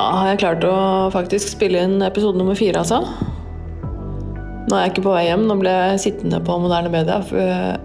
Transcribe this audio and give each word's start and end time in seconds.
Da 0.00 0.06
har 0.16 0.30
jeg 0.30 0.40
klart 0.40 0.62
å 0.64 0.76
faktisk 1.12 1.50
spille 1.52 1.82
inn 1.84 2.00
episode 2.00 2.38
nummer 2.40 2.56
fire, 2.56 2.80
altså. 2.80 3.02
Nå 4.70 4.76
er 4.76 4.86
jeg 4.86 4.94
ikke 4.94 5.04
på 5.04 5.12
vei 5.12 5.26
hjem, 5.26 5.44
nå 5.44 5.58
ble 5.60 5.74
jeg 5.74 6.00
sittende 6.06 6.40
på 6.46 6.56
moderne 6.62 6.92
media. 6.92 7.18
For 7.26 7.36
eh, 7.42 7.76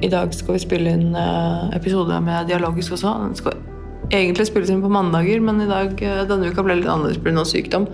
i 0.00 0.08
dag 0.08 0.32
skal 0.32 0.56
vi 0.56 0.62
spille 0.62 0.94
inn 0.96 1.12
eh, 1.18 1.76
episode 1.76 2.16
med 2.24 2.48
dialogisk 2.48 2.96
også. 2.96 3.12
Den 3.20 3.36
skal 3.36 3.60
egentlig 4.08 4.48
spilles 4.48 4.72
inn 4.72 4.80
på 4.80 4.92
mandager, 4.92 5.44
men 5.44 5.60
i 5.60 5.68
dag, 5.68 5.92
eh, 6.00 6.24
denne 6.30 6.48
uka 6.48 6.64
ble 6.64 6.78
litt 6.78 6.88
annerledes 6.88 7.20
pga. 7.20 7.44
sykdom. 7.52 7.88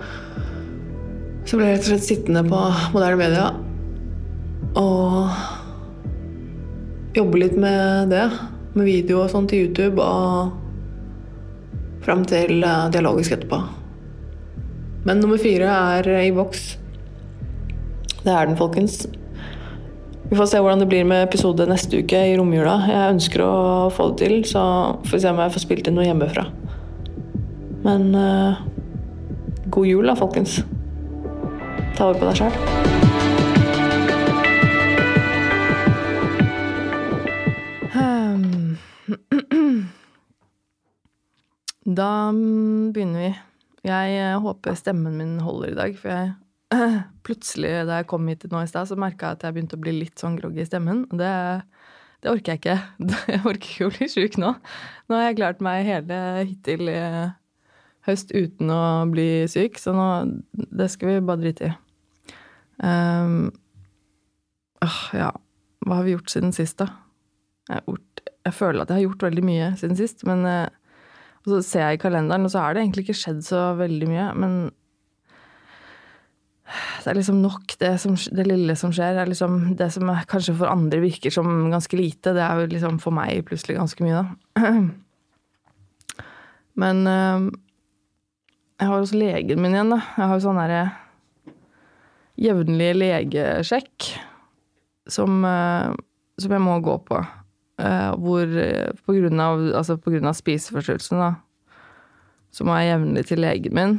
Så 1.43 1.59
ble 1.59 1.67
jeg 1.67 1.75
rett 1.75 1.87
og 1.87 1.91
slett 1.91 2.07
sittende 2.07 2.47
på 2.47 2.65
moderne 2.95 3.19
media 3.19 3.49
og 4.79 5.35
jobbe 7.15 7.43
litt 7.43 7.59
med 7.59 8.13
det. 8.15 8.29
Med 8.75 8.87
video 8.87 9.25
og 9.25 9.33
sånn 9.35 9.51
til 9.51 9.67
YouTube 9.67 9.99
og 10.03 10.55
fram 12.05 12.23
til 12.29 12.63
eh, 12.63 12.87
dialogisk 12.93 13.35
etterpå. 13.35 13.61
Men 15.05 15.21
nummer 15.21 15.41
fire 15.41 15.69
er 15.69 16.09
i 16.23 16.33
boks. 16.33 16.65
Det 18.25 18.33
er 18.33 18.47
den, 18.47 18.57
folkens. 18.57 19.03
Vi 20.29 20.37
får 20.37 20.47
se 20.49 20.61
hvordan 20.61 20.81
det 20.81 20.89
blir 20.89 21.05
med 21.05 21.27
episode 21.27 21.67
neste 21.69 21.99
uke 22.01 22.17
i 22.31 22.37
romjula. 22.39 22.79
Jeg 22.89 23.13
ønsker 23.13 23.43
å 23.45 23.89
få 23.93 24.09
det 24.11 24.23
til, 24.23 24.39
så 24.49 24.63
får 25.05 25.13
vi 25.13 25.21
se 25.21 25.33
om 25.33 25.41
jeg 25.43 25.53
får 25.53 25.65
spilt 25.67 25.89
inn 25.89 25.99
noe 25.99 26.07
hjemmefra. 26.07 26.47
Men 27.85 28.09
uh, 28.17 28.63
god 29.69 29.85
jul, 29.91 30.09
da, 30.09 30.17
folkens. 30.17 30.63
Ta 31.93 32.09
vare 32.09 32.17
på 32.17 32.25
deg 32.31 32.41
sjæl. 32.41 32.93
Da 41.85 42.31
mm, 42.33 42.93
begynner 42.93 43.21
vi. 43.21 43.31
Jeg 43.85 44.17
eh, 44.17 44.39
håper 44.41 44.77
stemmen 44.77 45.19
min 45.19 45.37
holder 45.45 45.69
i 45.69 45.77
dag, 45.77 45.97
for 46.01 46.09
jeg 46.09 46.33
plutselig 47.25 47.73
da 47.85 47.99
jeg 47.99 48.07
kom 48.09 48.25
hit 48.29 48.47
nå 48.49 48.63
i 48.63 48.69
stad, 48.69 48.89
så 48.89 48.97
merka 48.97 49.29
jeg 49.29 49.37
at 49.37 49.45
jeg 49.45 49.55
begynte 49.55 49.77
å 49.77 49.83
bli 49.83 49.93
litt 49.99 50.21
sånn 50.21 50.37
groggy 50.39 50.63
i 50.63 50.65
stemmen. 50.65 51.03
Det, 51.13 51.29
det 52.25 52.31
orker 52.31 52.55
jeg 52.55 52.63
ikke. 52.63 52.77
Jeg 53.35 53.41
orker 53.45 53.69
ikke 53.69 53.89
å 53.89 53.93
bli 53.93 54.07
sjuk 54.09 54.37
nå. 54.41 54.55
Nå 55.05 55.19
har 55.19 55.27
jeg 55.27 55.37
klart 55.37 55.61
meg 55.65 55.85
hele 55.85 56.17
hittil 56.41 56.89
i 56.89 56.99
høst 58.05 58.33
uten 58.33 58.71
å 58.73 58.81
bli 59.09 59.45
syk, 59.49 59.77
så 59.81 59.93
nå 59.93 60.07
Det 60.53 60.87
skal 60.93 61.11
vi 61.11 61.25
bare 61.25 61.41
drite 61.41 61.69
i. 61.69 61.75
Um, 62.81 63.51
åh, 64.81 65.01
ja. 65.17 65.29
Hva 65.85 65.99
har 65.99 66.07
vi 66.07 66.15
gjort 66.15 66.33
siden 66.33 66.53
sist, 66.55 66.81
da? 66.81 66.89
Jeg, 67.69 67.99
jeg 68.45 68.57
føler 68.57 68.81
at 68.81 68.89
jeg 68.89 68.99
har 68.99 69.05
gjort 69.05 69.27
veldig 69.27 69.45
mye 69.45 69.69
siden 69.77 69.97
sist, 69.99 70.25
men 70.25 70.41
uh, 70.49 70.65
og 71.45 71.51
så 71.51 71.59
ser 71.61 71.83
jeg 71.85 71.99
i 71.99 72.01
kalenderen, 72.01 72.47
og 72.47 72.51
så 72.51 72.63
har 72.63 72.73
det 72.73 72.81
egentlig 72.81 73.05
ikke 73.05 73.19
skjedd 73.19 73.43
så 73.45 73.59
veldig 73.77 74.07
mye. 74.09 74.25
Men 74.41 74.55
det 76.65 77.11
er 77.11 77.19
liksom 77.19 77.43
nok, 77.43 77.75
det, 77.77 77.91
som, 78.01 78.15
det 78.17 78.47
lille 78.49 78.73
som 78.79 78.93
skjer. 78.95 79.19
er 79.21 79.29
liksom 79.29 79.75
Det 79.77 79.91
som 79.93 80.09
kanskje 80.29 80.55
for 80.57 80.71
andre 80.71 81.03
virker 81.03 81.33
som 81.33 81.69
ganske 81.69 81.99
lite, 81.99 82.33
det 82.33 82.41
er 82.41 82.63
jo 82.63 82.71
liksom 82.71 82.97
for 83.03 83.13
meg 83.13 83.45
plutselig 83.45 83.77
ganske 83.77 84.05
mye, 84.05 84.23
da. 84.23 84.57
Men 86.81 87.07
øh, 87.07 87.51
jeg 88.81 88.89
har 88.89 88.97
også 88.97 89.21
legen 89.21 89.61
min 89.61 89.77
igjen, 89.77 89.93
da. 89.93 90.01
Jeg 90.17 90.25
har 90.25 90.33
jo 90.33 90.45
sånn 90.47 90.59
derre 90.59 90.83
jevnlig 92.41 92.91
legesjekk 92.97 94.09
som, 95.07 95.45
øh, 95.45 95.93
som 96.41 96.57
jeg 96.57 96.65
må 96.65 96.81
gå 96.83 96.97
på. 97.05 97.21
Uh, 97.75 98.13
hvor 98.23 98.51
på 99.03 99.17
grunn 99.17 99.41
av, 99.43 99.59
altså 99.75 99.97
på 99.99 100.13
grunn 100.13 100.29
av 100.29 100.37
spiseforstyrrelsen, 100.37 101.19
da, 101.19 101.33
så 102.55 102.63
må 102.63 102.77
jeg 102.79 102.93
jevnlig 102.93 103.25
til 103.27 103.41
legen 103.43 103.75
min 103.75 103.97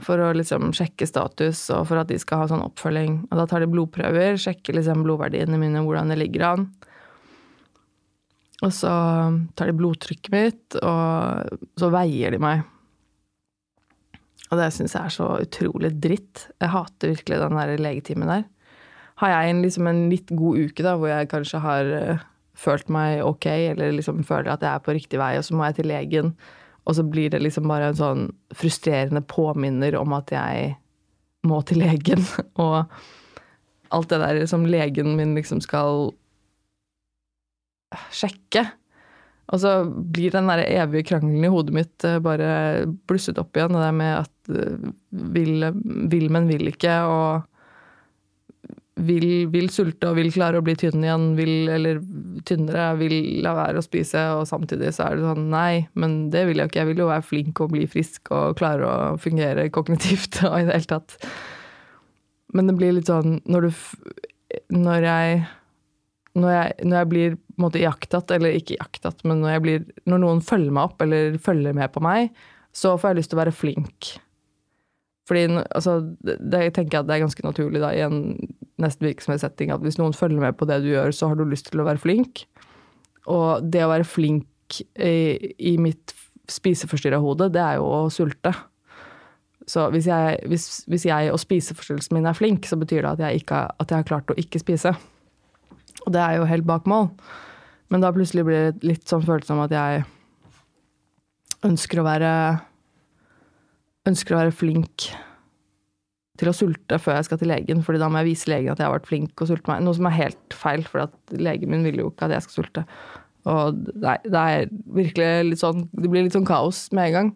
for 0.00 0.20
å 0.22 0.30
liksom 0.34 0.70
sjekke 0.76 1.06
status, 1.08 1.62
og 1.74 1.84
for 1.90 2.00
at 2.00 2.10
de 2.10 2.18
skal 2.20 2.42
ha 2.42 2.48
sånn 2.50 2.64
oppfølging. 2.64 3.16
Og 3.28 3.40
da 3.40 3.46
tar 3.50 3.62
de 3.62 3.70
blodprøver, 3.70 4.38
sjekker 4.40 4.76
liksom 4.76 5.04
blodverdiene 5.04 5.58
mine, 5.60 5.82
hvordan 5.84 6.12
det 6.12 6.20
ligger 6.22 6.46
an. 6.48 6.66
Og 8.60 8.72
så 8.76 8.92
tar 9.56 9.70
de 9.70 9.76
blodtrykket 9.76 10.32
mitt, 10.34 10.78
og 10.80 11.60
så 11.80 11.90
veier 11.92 12.34
de 12.34 12.40
meg. 12.42 12.64
Og 14.50 14.58
det 14.58 14.70
syns 14.74 14.96
jeg 14.96 15.06
er 15.06 15.14
så 15.14 15.28
utrolig 15.44 15.92
dritt. 16.02 16.48
Jeg 16.58 16.74
hater 16.74 17.14
virkelig 17.14 17.38
den 17.44 17.60
der 17.60 17.76
legetimen 17.80 18.32
der. 18.32 18.48
Har 19.22 19.34
jeg 19.34 19.52
en, 19.52 19.62
liksom 19.62 19.88
en 19.88 20.02
litt 20.10 20.32
god 20.32 20.64
uke 20.64 20.84
da, 20.84 20.96
hvor 20.98 21.12
jeg 21.12 21.30
kanskje 21.30 21.60
har 21.62 21.90
uh, 21.92 22.26
følt 22.60 22.90
meg 22.92 23.22
ok, 23.24 23.46
eller 23.72 23.94
liksom 23.96 24.24
føler 24.28 24.52
at 24.52 24.64
jeg 24.64 24.72
er 24.74 24.84
på 24.84 24.94
riktig 24.96 25.20
vei, 25.20 25.34
og 25.38 25.46
så 25.46 25.56
må 25.56 25.68
jeg 25.68 25.80
til 25.80 25.90
legen, 25.90 26.34
og 26.88 26.96
så 26.96 27.04
blir 27.06 27.32
det 27.32 27.42
liksom 27.42 27.68
bare 27.70 27.90
en 27.90 27.98
sånn 27.98 28.26
frustrerende 28.56 29.22
påminner 29.30 29.96
om 29.98 30.14
at 30.16 30.32
jeg 30.34 30.74
må 31.48 31.60
til 31.64 31.82
legen, 31.84 32.24
og 32.64 32.84
alt 33.90 34.12
det 34.12 34.20
der 34.22 34.42
som 34.50 34.68
legen 34.68 35.16
min 35.18 35.34
liksom 35.38 35.62
skal 35.64 36.12
sjekke. 38.14 38.68
Og 39.50 39.58
så 39.58 39.70
blir 39.84 40.30
den 40.30 40.46
der 40.46 40.62
evige 40.62 41.08
krangelen 41.08 41.42
i 41.42 41.50
hodet 41.50 41.74
mitt 41.74 42.04
eh, 42.06 42.20
bare 42.22 42.86
blusset 43.10 43.38
opp 43.42 43.56
igjen, 43.56 43.74
det 43.74 43.82
der 43.82 43.96
med 43.98 44.12
at 44.20 44.52
eh, 44.54 44.90
vil, 45.34 45.66
vil 46.12 46.28
men 46.30 46.46
vil 46.46 46.70
ikke, 46.70 47.00
og 47.10 47.49
vil, 48.96 49.26
vil, 49.52 49.68
sulte 49.72 50.10
og 50.10 50.16
vil 50.18 50.30
klare 50.34 50.60
å 50.60 50.64
bli 50.64 50.74
tynn 50.78 51.04
igjen, 51.04 51.30
vil, 51.38 51.54
eller 51.72 52.00
tynnere, 52.48 52.88
vil 53.00 53.14
la 53.44 53.54
være 53.56 53.80
å 53.80 53.84
spise, 53.84 54.22
og 54.36 54.48
samtidig 54.50 54.92
så 54.96 55.06
er 55.06 55.18
det 55.18 55.28
sånn 55.28 55.46
nei, 55.52 55.86
men 55.94 56.18
det 56.34 56.44
vil 56.48 56.60
jeg 56.60 56.66
jo 56.66 56.72
ikke. 56.72 56.80
Jeg 56.82 56.90
vil 56.90 57.04
jo 57.04 57.10
være 57.10 57.26
flink 57.26 57.62
og 57.62 57.72
bli 57.74 57.86
frisk 57.90 58.32
og 58.36 58.58
klare 58.60 58.88
å 58.88 59.14
fungere 59.20 59.68
kognitivt 59.72 60.42
og 60.48 60.58
i 60.58 60.66
det 60.68 60.76
hele 60.76 60.90
tatt. 60.96 61.16
Men 62.54 62.70
det 62.70 62.76
blir 62.80 62.96
litt 62.96 63.10
sånn 63.10 63.38
når 63.46 63.68
du 63.68 63.72
Når 64.74 65.04
jeg 65.06 65.42
når 66.38 66.50
jeg, 66.50 66.86
når 66.86 66.96
jeg 66.96 67.08
blir 67.10 67.32
på 67.34 67.58
en 67.58 67.64
måte 67.64 67.80
iakttatt, 67.80 68.30
eller 68.30 68.54
ikke 68.54 68.76
iakttatt, 68.76 69.24
men 69.26 69.40
når, 69.42 69.50
jeg 69.50 69.62
blir, 69.64 69.86
når 70.06 70.20
noen 70.22 70.42
følger 70.46 70.74
meg 70.74 70.90
opp 70.90 71.02
eller 71.02 71.38
følger 71.42 71.74
med 71.74 71.90
på 71.90 72.02
meg, 72.04 72.30
så 72.70 72.94
får 72.94 73.10
jeg 73.10 73.18
lyst 73.18 73.32
til 73.32 73.38
å 73.38 73.40
være 73.40 73.54
flink. 73.54 74.10
Fordi 75.26 75.42
altså, 75.58 75.96
det, 76.22 76.36
det, 76.38 76.62
jeg 76.62 76.86
at 76.86 77.08
det 77.08 77.16
er 77.16 77.24
ganske 77.24 77.46
naturlig 77.46 77.82
da, 77.82 77.90
i 77.94 78.04
en 78.06 78.22
nesten 78.82 79.08
virksomhetssetting 79.08 79.72
at 79.74 79.82
hvis 79.84 79.98
noen 80.00 80.16
følger 80.16 80.42
med 80.42 80.56
på 80.58 80.68
det 80.68 80.80
du 80.84 80.90
gjør, 80.92 81.12
så 81.14 81.30
har 81.30 81.38
du 81.38 81.44
lyst 81.48 81.70
til 81.70 81.82
å 81.82 81.86
være 81.88 82.02
flink. 82.02 82.44
Og 83.30 83.66
det 83.68 83.84
å 83.84 83.92
være 83.92 84.08
flink 84.08 84.80
i, 84.96 85.52
i 85.58 85.76
mitt 85.82 86.14
spiseforstyrra 86.50 87.20
hode, 87.22 87.50
det 87.52 87.62
er 87.62 87.78
jo 87.78 87.86
å 87.86 88.00
sulte. 88.12 88.52
Så 89.70 89.86
hvis 89.94 90.08
jeg, 90.10 90.40
hvis, 90.50 90.66
hvis 90.90 91.06
jeg 91.06 91.30
og 91.30 91.38
spiseforstyrrelsen 91.42 92.16
min 92.16 92.26
er 92.26 92.36
flink, 92.36 92.66
så 92.66 92.78
betyr 92.80 93.04
det 93.04 93.12
at 93.12 93.24
jeg, 93.26 93.42
ikke, 93.42 93.60
at 93.70 93.92
jeg 93.92 94.02
har 94.02 94.08
klart 94.08 94.32
å 94.32 94.38
ikke 94.40 94.62
spise. 94.62 94.94
Og 96.06 96.14
det 96.14 96.22
er 96.22 96.38
jo 96.38 96.48
helt 96.48 96.66
bak 96.66 96.88
mål. 96.90 97.10
Men 97.90 98.02
da 98.02 98.12
plutselig 98.14 98.46
blir 98.46 98.70
det 98.70 98.86
litt 98.86 99.06
sånn 99.10 99.26
følelse 99.26 99.54
om 99.54 99.62
at 99.64 99.74
jeg 99.74 100.04
ønsker 101.68 102.00
å 102.00 102.08
være 102.08 102.32
Ønsker 104.08 104.32
å 104.32 104.38
være 104.38 104.54
flink 104.56 105.10
til 106.40 106.50
å 106.50 106.56
sulte 106.56 106.98
før 107.00 107.18
jeg 107.18 107.28
skal 107.28 107.40
til 107.40 107.50
legen, 107.52 107.82
fordi 107.86 108.00
da 108.02 108.08
må 108.10 108.22
jeg 108.22 108.32
vise 108.32 108.50
legen 108.50 108.72
at 108.72 108.80
jeg 108.80 108.88
har 108.88 108.96
vært 108.96 109.08
flink 109.10 109.42
og 109.44 109.50
sulte 109.50 109.70
meg. 109.70 109.84
Noe 109.84 109.96
som 109.96 110.08
er 110.08 110.16
helt 110.16 110.56
feil, 110.56 110.84
for 110.88 111.10
legen 111.36 111.72
min 111.72 111.86
vil 111.86 112.02
jo 112.02 112.10
ikke 112.12 112.28
at 112.28 112.36
jeg 112.36 112.46
skal 112.46 112.62
sulte. 112.62 112.86
Og 113.48 113.84
nei, 114.02 114.16
det 114.26 114.40
er 114.40 114.72
virkelig 114.92 115.28
litt 115.48 115.60
sånn 115.62 115.86
Det 115.96 116.10
blir 116.12 116.26
litt 116.26 116.34
sånn 116.36 116.48
kaos 116.48 116.82
med 116.92 117.08
en 117.08 117.14
gang. 117.14 117.30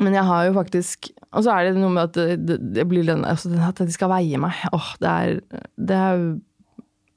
Men 0.00 0.16
jeg 0.16 0.24
har 0.24 0.46
jo 0.46 0.54
faktisk 0.56 1.10
Og 1.28 1.44
så 1.44 1.52
er 1.52 1.68
det 1.68 1.80
noe 1.80 1.92
med 1.92 2.08
at 2.08 2.38
det, 2.40 2.56
det, 2.76 2.86
blir 2.88 3.04
den 3.04 3.26
altså 3.28 3.52
At 3.66 3.82
de 3.82 3.92
skal 3.92 4.12
veie 4.14 4.40
meg. 4.40 4.56
Åh, 4.72 4.94
det 5.02 5.10
er 5.10 5.34
Det, 5.76 5.98
er, 5.98 6.24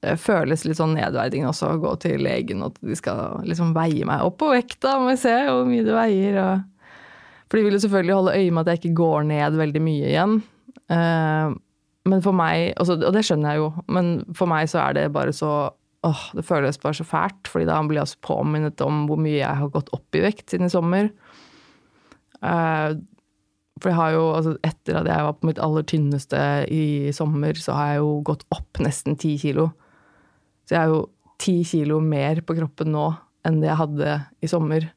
det 0.04 0.18
føles 0.20 0.66
litt 0.68 0.82
sånn 0.82 0.98
nedverdigende 0.98 1.54
også 1.54 1.74
å 1.74 1.80
gå 1.80 1.96
til 2.04 2.26
legen, 2.26 2.64
og 2.66 2.74
at 2.74 2.84
de 2.92 3.00
skal 3.00 3.40
liksom 3.48 3.72
veie 3.78 4.04
meg 4.08 4.26
opp 4.26 4.36
på 4.42 4.52
vekta, 4.52 4.98
må 5.00 5.14
vi 5.14 5.22
se 5.22 5.32
hvor 5.48 5.64
mye 5.70 5.86
det 5.88 5.96
veier, 5.96 6.40
og 6.44 6.73
For 7.54 7.62
de 7.62 7.68
vil 7.68 7.78
jo 7.78 7.84
selvfølgelig 7.84 8.16
holde 8.18 8.34
øye 8.34 8.50
med 8.50 8.64
at 8.64 8.72
jeg 8.72 8.80
ikke 8.82 8.98
går 8.98 9.26
ned 9.30 9.58
veldig 9.60 9.82
mye 9.86 10.08
igjen. 10.10 10.32
Uh, 10.90 11.54
men 12.10 12.24
for 12.26 12.34
meg, 12.34 12.72
altså, 12.82 12.96
og 12.98 13.14
det 13.14 13.22
skjønner 13.28 13.54
jeg 13.54 13.62
jo, 13.62 13.68
men 13.94 14.08
for 14.34 14.50
meg 14.50 14.72
så 14.72 14.80
er 14.88 14.98
det 14.98 15.04
bare 15.14 15.36
så 15.38 15.52
åh, 16.04 16.24
Det 16.34 16.44
føles 16.44 16.82
bare 16.82 16.98
så 16.98 17.06
fælt, 17.08 17.46
fordi 17.48 17.70
da 17.70 17.78
blir 17.86 18.02
jeg 18.02 18.08
altså 18.08 18.24
påminnet 18.26 18.82
om 18.82 19.06
hvor 19.08 19.22
mye 19.22 19.38
jeg 19.38 19.60
har 19.62 19.70
gått 19.72 19.94
opp 19.94 20.18
i 20.18 20.24
vekt 20.26 20.50
siden 20.50 20.66
i 20.68 20.74
sommer. 20.74 21.12
Uh, 22.42 22.98
for 23.78 23.92
jeg 23.92 24.00
har 24.00 24.16
jo, 24.18 24.26
altså 24.34 24.56
etter 24.66 24.98
at 25.00 25.12
jeg 25.14 25.28
var 25.30 25.38
på 25.38 25.52
mitt 25.52 25.62
aller 25.62 25.86
tynneste 25.94 26.42
i 26.74 27.14
sommer, 27.16 27.54
så 27.54 27.78
har 27.78 27.94
jeg 27.94 28.02
jo 28.02 28.12
gått 28.34 28.44
opp 28.58 28.82
nesten 28.82 29.16
ti 29.22 29.38
kilo. 29.38 29.70
Så 30.66 30.76
jeg 30.76 30.82
er 30.82 30.92
jo 30.96 31.06
ti 31.38 31.56
kilo 31.70 32.02
mer 32.02 32.42
på 32.42 32.58
kroppen 32.58 32.94
nå 32.98 33.12
enn 33.46 33.62
det 33.62 33.70
jeg 33.70 33.80
hadde 33.86 34.20
i 34.42 34.50
sommer. 34.50 34.90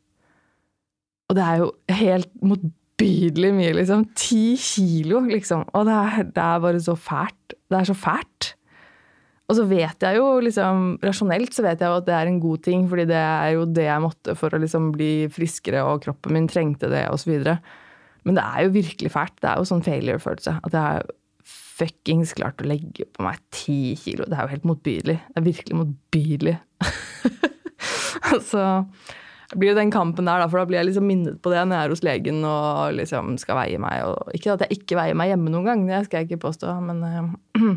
Og 1.27 1.39
det 1.39 1.45
er 1.45 1.63
jo 1.63 1.71
helt 1.99 2.31
motbydelig 2.43 3.51
mye, 3.57 3.73
liksom. 3.81 4.05
Ti 4.19 4.45
kilo, 4.61 5.25
liksom. 5.27 5.65
Og 5.75 5.89
det 5.89 5.97
er, 5.97 6.29
det 6.37 6.45
er 6.45 6.63
bare 6.63 6.83
så 6.83 6.95
fælt. 6.99 7.57
Det 7.67 7.81
er 7.81 7.89
så 7.89 7.97
fælt. 7.99 8.53
Og 9.47 9.55
så 9.55 9.65
vet 9.71 10.03
jeg 10.03 10.19
jo 10.19 10.25
liksom 10.43 10.97
Rasjonelt 11.07 11.55
så 11.55 11.63
vet 11.63 11.83
jeg 11.83 11.87
jo 11.87 11.99
at 12.01 12.07
det 12.09 12.15
er 12.17 12.31
en 12.31 12.41
god 12.43 12.63
ting, 12.67 12.87
fordi 12.91 13.05
det 13.07 13.19
er 13.19 13.53
jo 13.55 13.67
det 13.71 13.85
jeg 13.87 14.03
måtte 14.03 14.35
for 14.39 14.55
å 14.55 14.59
liksom 14.63 14.89
bli 14.95 15.11
friskere, 15.31 15.85
og 15.87 16.03
kroppen 16.07 16.35
min 16.35 16.49
trengte 16.51 16.91
det, 16.91 17.05
osv. 17.15 17.37
Men 18.27 18.39
det 18.39 18.43
er 18.43 18.67
jo 18.67 18.75
virkelig 18.75 19.13
fælt. 19.15 19.37
Det 19.43 19.51
er 19.51 19.61
jo 19.61 19.69
sånn 19.71 19.87
failure-følelse. 19.87 20.57
At 20.67 20.75
jeg 20.75 20.83
har 20.83 21.07
fuckings 21.77 22.33
klart 22.35 22.63
å 22.63 22.67
legge 22.67 23.07
på 23.15 23.23
meg 23.27 23.39
ti 23.55 23.95
kilo. 24.01 24.27
Det 24.27 24.35
er 24.35 24.47
jo 24.47 24.55
helt 24.55 24.67
motbydelig. 24.67 25.19
Det 25.29 25.41
er 25.41 25.47
virkelig 25.47 25.79
motbydelig. 25.83 26.57
så 28.51 28.65
blir 29.55 29.71
jo 29.71 29.79
den 29.79 29.93
kampen 29.95 30.27
der, 30.27 30.43
for 30.51 30.59
da 30.59 30.67
blir 30.69 30.81
jeg 30.81 30.89
liksom 30.89 31.07
minnet 31.07 31.37
på 31.43 31.53
det 31.53 31.63
når 31.63 31.77
jeg 31.77 31.87
er 31.87 31.95
hos 31.95 32.07
legen 32.07 32.41
og 32.49 32.97
liksom 32.99 33.37
skal 33.39 33.61
veie 33.61 33.79
meg. 33.83 34.03
Og 34.09 34.35
ikke 34.35 34.57
at 34.57 34.67
jeg 34.67 34.81
ikke 34.81 34.99
veier 34.99 35.19
meg 35.19 35.31
hjemme 35.31 35.53
noen 35.53 35.69
gang, 35.69 35.85
det 35.87 36.07
skal 36.09 36.23
jeg 36.23 36.31
ikke 36.31 36.47
påstå, 36.49 36.79
men 36.89 37.05
uh, 37.07 37.77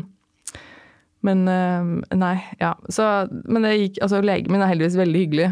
Men 1.20 1.42
uh, 1.44 2.16
nei, 2.16 2.36
ja. 2.56 2.70
Så, 2.88 3.04
men 3.28 3.66
det 3.66 3.74
gikk, 3.74 3.98
altså, 4.06 4.22
legen 4.24 4.54
min 4.54 4.62
er 4.64 4.70
heldigvis 4.70 4.96
veldig 4.96 5.20
hyggelig. 5.20 5.50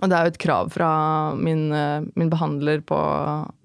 Og 0.00 0.10
det 0.10 0.16
er 0.16 0.26
jo 0.26 0.32
et 0.32 0.40
krav 0.42 0.72
fra 0.74 0.90
min, 1.38 1.68
uh, 1.70 2.02
min 2.18 2.30
behandler 2.32 2.82
på, 2.86 2.98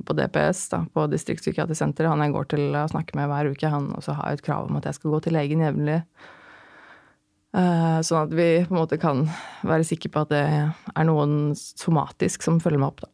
på, 0.05 0.17
DPS, 0.17 0.61
da, 0.73 0.83
på 0.93 1.07
distriktspsykiatrisenteret, 1.09 2.11
han 2.11 2.21
jeg 2.21 2.35
går 2.35 2.49
til 2.53 2.77
å 2.77 2.85
snakke 2.91 3.17
med 3.17 3.29
hver 3.31 3.49
uke, 3.49 3.71
han 3.73 3.91
også 3.97 4.17
har 4.19 4.37
et 4.37 4.45
krav 4.45 4.69
om 4.69 4.77
at 4.77 4.85
jeg 4.89 4.99
skal 4.99 5.15
gå 5.15 5.23
til 5.25 5.37
legen 5.37 5.65
jevnlig. 5.65 5.99
Uh, 7.55 8.01
sånn 8.03 8.25
at 8.25 8.33
vi 8.35 8.47
på 8.65 8.73
en 8.73 8.81
måte 8.81 8.97
kan 8.99 9.21
være 9.63 9.85
sikre 9.87 10.09
på 10.11 10.25
at 10.25 10.31
det 10.33 10.41
er 10.43 11.05
noen 11.07 11.53
somatisk 11.55 12.43
som 12.43 12.57
følger 12.59 12.81
meg 12.81 12.91
opp, 12.91 13.05
da. 13.05 13.11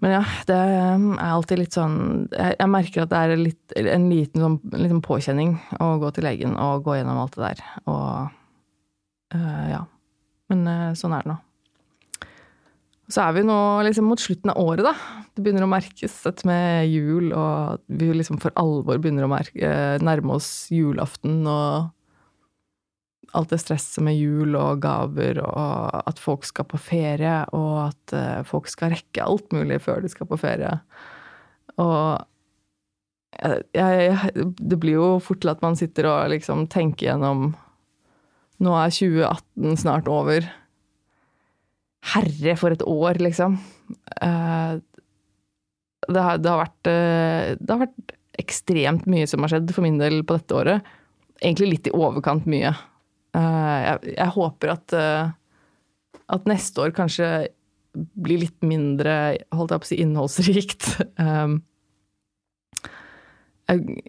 Men 0.00 0.14
ja, 0.14 0.20
det 0.48 0.56
er 0.56 1.02
alltid 1.26 1.60
litt 1.60 1.74
sånn 1.76 1.96
Jeg, 2.32 2.68
merker 2.72 3.02
at 3.02 3.10
det 3.10 3.18
er 3.20 3.34
litt, 3.36 3.74
en 3.76 4.06
liten 4.08 4.40
sånn, 4.40 4.56
liten 4.72 5.02
påkjenning 5.04 5.58
å 5.76 5.90
gå 6.00 6.12
til 6.16 6.24
legen 6.24 6.54
og 6.56 6.86
gå 6.86 6.96
gjennom 6.96 7.20
alt 7.20 7.36
det 7.36 7.50
der. 7.50 7.60
Og 7.84 9.34
uh, 9.36 9.66
ja. 9.68 9.82
Men 10.48 10.64
uh, 10.64 10.86
sånn 10.96 11.18
er 11.18 11.26
det 11.26 11.34
nå. 11.34 11.36
Så 13.10 13.26
er 13.26 13.34
vi 13.34 13.44
nå 13.44 13.60
liksom 13.84 14.06
mot 14.08 14.22
slutten 14.22 14.54
av 14.54 14.62
året, 14.62 14.86
da. 14.86 14.94
Det 15.34 15.42
begynner 15.42 15.66
å 15.66 15.70
merkes 15.74 16.20
dette 16.22 16.46
med 16.48 16.86
jul, 16.88 17.32
og 17.34 17.82
vi 17.90 18.12
liksom 18.14 18.38
for 18.40 18.54
alvor 18.60 19.02
begynner 19.02 19.26
å 19.26 19.32
merke, 19.32 19.70
nærme 20.00 20.38
oss 20.38 20.70
julaften 20.72 21.42
og 21.50 21.90
alt 23.36 23.52
det 23.52 23.60
stresset 23.62 24.02
med 24.04 24.18
jul 24.18 24.56
og 24.58 24.82
gaver, 24.82 25.38
og 25.44 26.02
at 26.02 26.20
folk 26.22 26.46
skal 26.48 26.66
på 26.70 26.80
ferie, 26.82 27.36
og 27.56 27.90
at 27.90 28.14
uh, 28.16 28.42
folk 28.46 28.70
skal 28.70 28.94
rekke 28.94 29.24
alt 29.24 29.54
mulig 29.54 29.80
før 29.84 30.02
de 30.04 30.10
skal 30.12 30.28
på 30.30 30.38
ferie. 30.40 30.72
Og 31.80 32.20
jeg, 33.40 33.62
jeg, 33.76 34.46
det 34.58 34.78
blir 34.82 34.98
jo 34.98 35.10
fort 35.22 35.42
til 35.44 35.52
at 35.52 35.62
man 35.64 35.78
sitter 35.78 36.08
og 36.10 36.32
liksom 36.32 36.66
tenker 36.72 37.12
gjennom 37.12 37.52
Nå 38.60 38.72
er 38.76 38.90
2018 38.92 39.78
snart 39.80 40.08
over. 40.12 40.44
Herre, 42.12 42.52
for 42.60 42.74
et 42.74 42.82
år, 42.84 43.16
liksom. 43.24 43.54
Uh, 44.20 44.76
det, 46.04 46.20
har, 46.20 46.36
det, 46.36 46.50
har 46.50 46.60
vært, 46.60 46.90
uh, 46.90 47.54
det 47.56 47.72
har 47.72 47.80
vært 47.86 48.12
ekstremt 48.40 49.08
mye 49.08 49.24
som 49.30 49.40
har 49.40 49.54
skjedd 49.54 49.72
for 49.72 49.86
min 49.86 49.96
del 50.00 50.20
på 50.28 50.36
dette 50.36 50.58
året. 50.58 50.90
Egentlig 51.40 51.70
litt 51.70 51.88
i 51.88 51.94
overkant 51.96 52.44
mye. 52.52 52.74
Eh, 53.36 53.78
jeg, 53.84 54.14
jeg, 54.16 54.32
håper 54.34 54.72
at, 54.74 54.94
eh, 54.96 55.32
at 56.34 56.48
neste 56.50 56.82
år 56.82 56.94
kanskje 56.96 57.30
blir 57.90 58.42
litt 58.44 58.62
mindre 58.62 59.12
holdt 59.54 59.74
jeg 59.74 59.82
på 59.82 59.88
å 59.88 59.90
si, 59.92 60.00
innholdsrikt. 60.04 60.90
Um, 61.20 61.60
jeg, 63.70 64.00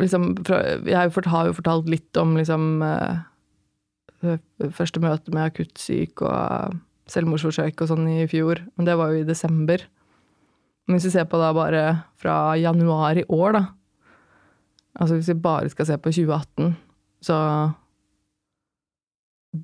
liksom, 0.00 0.30
jeg 0.48 0.96
har 0.96 1.06
jo 1.06 1.54
fortalt 1.54 1.90
litt 1.92 2.18
om 2.18 2.32
liksom, 2.38 2.80
eh, 2.82 4.38
første 4.74 5.02
møte 5.04 5.34
med 5.34 5.52
akuttsyk 5.52 6.24
og 6.26 6.78
selvmordsforsøk 7.12 7.84
og 7.84 7.90
sånn 7.92 8.08
i 8.10 8.24
fjor, 8.30 8.64
men 8.74 8.88
det 8.88 8.96
var 8.98 9.12
jo 9.12 9.22
i 9.22 9.28
desember. 9.28 9.84
Men 10.86 10.96
hvis 10.96 11.10
vi 11.10 11.14
ser 11.18 11.28
på 11.30 11.38
da 11.38 11.52
bare 11.54 11.84
fra 12.18 12.56
januar 12.58 13.20
i 13.22 13.26
år, 13.28 13.60
da 13.60 13.64
Altså 14.96 15.18
hvis 15.18 15.28
vi 15.28 15.42
bare 15.44 15.68
skal 15.68 15.84
se 15.90 15.96
på 16.00 16.08
2018, 16.08 16.70
så 17.20 17.36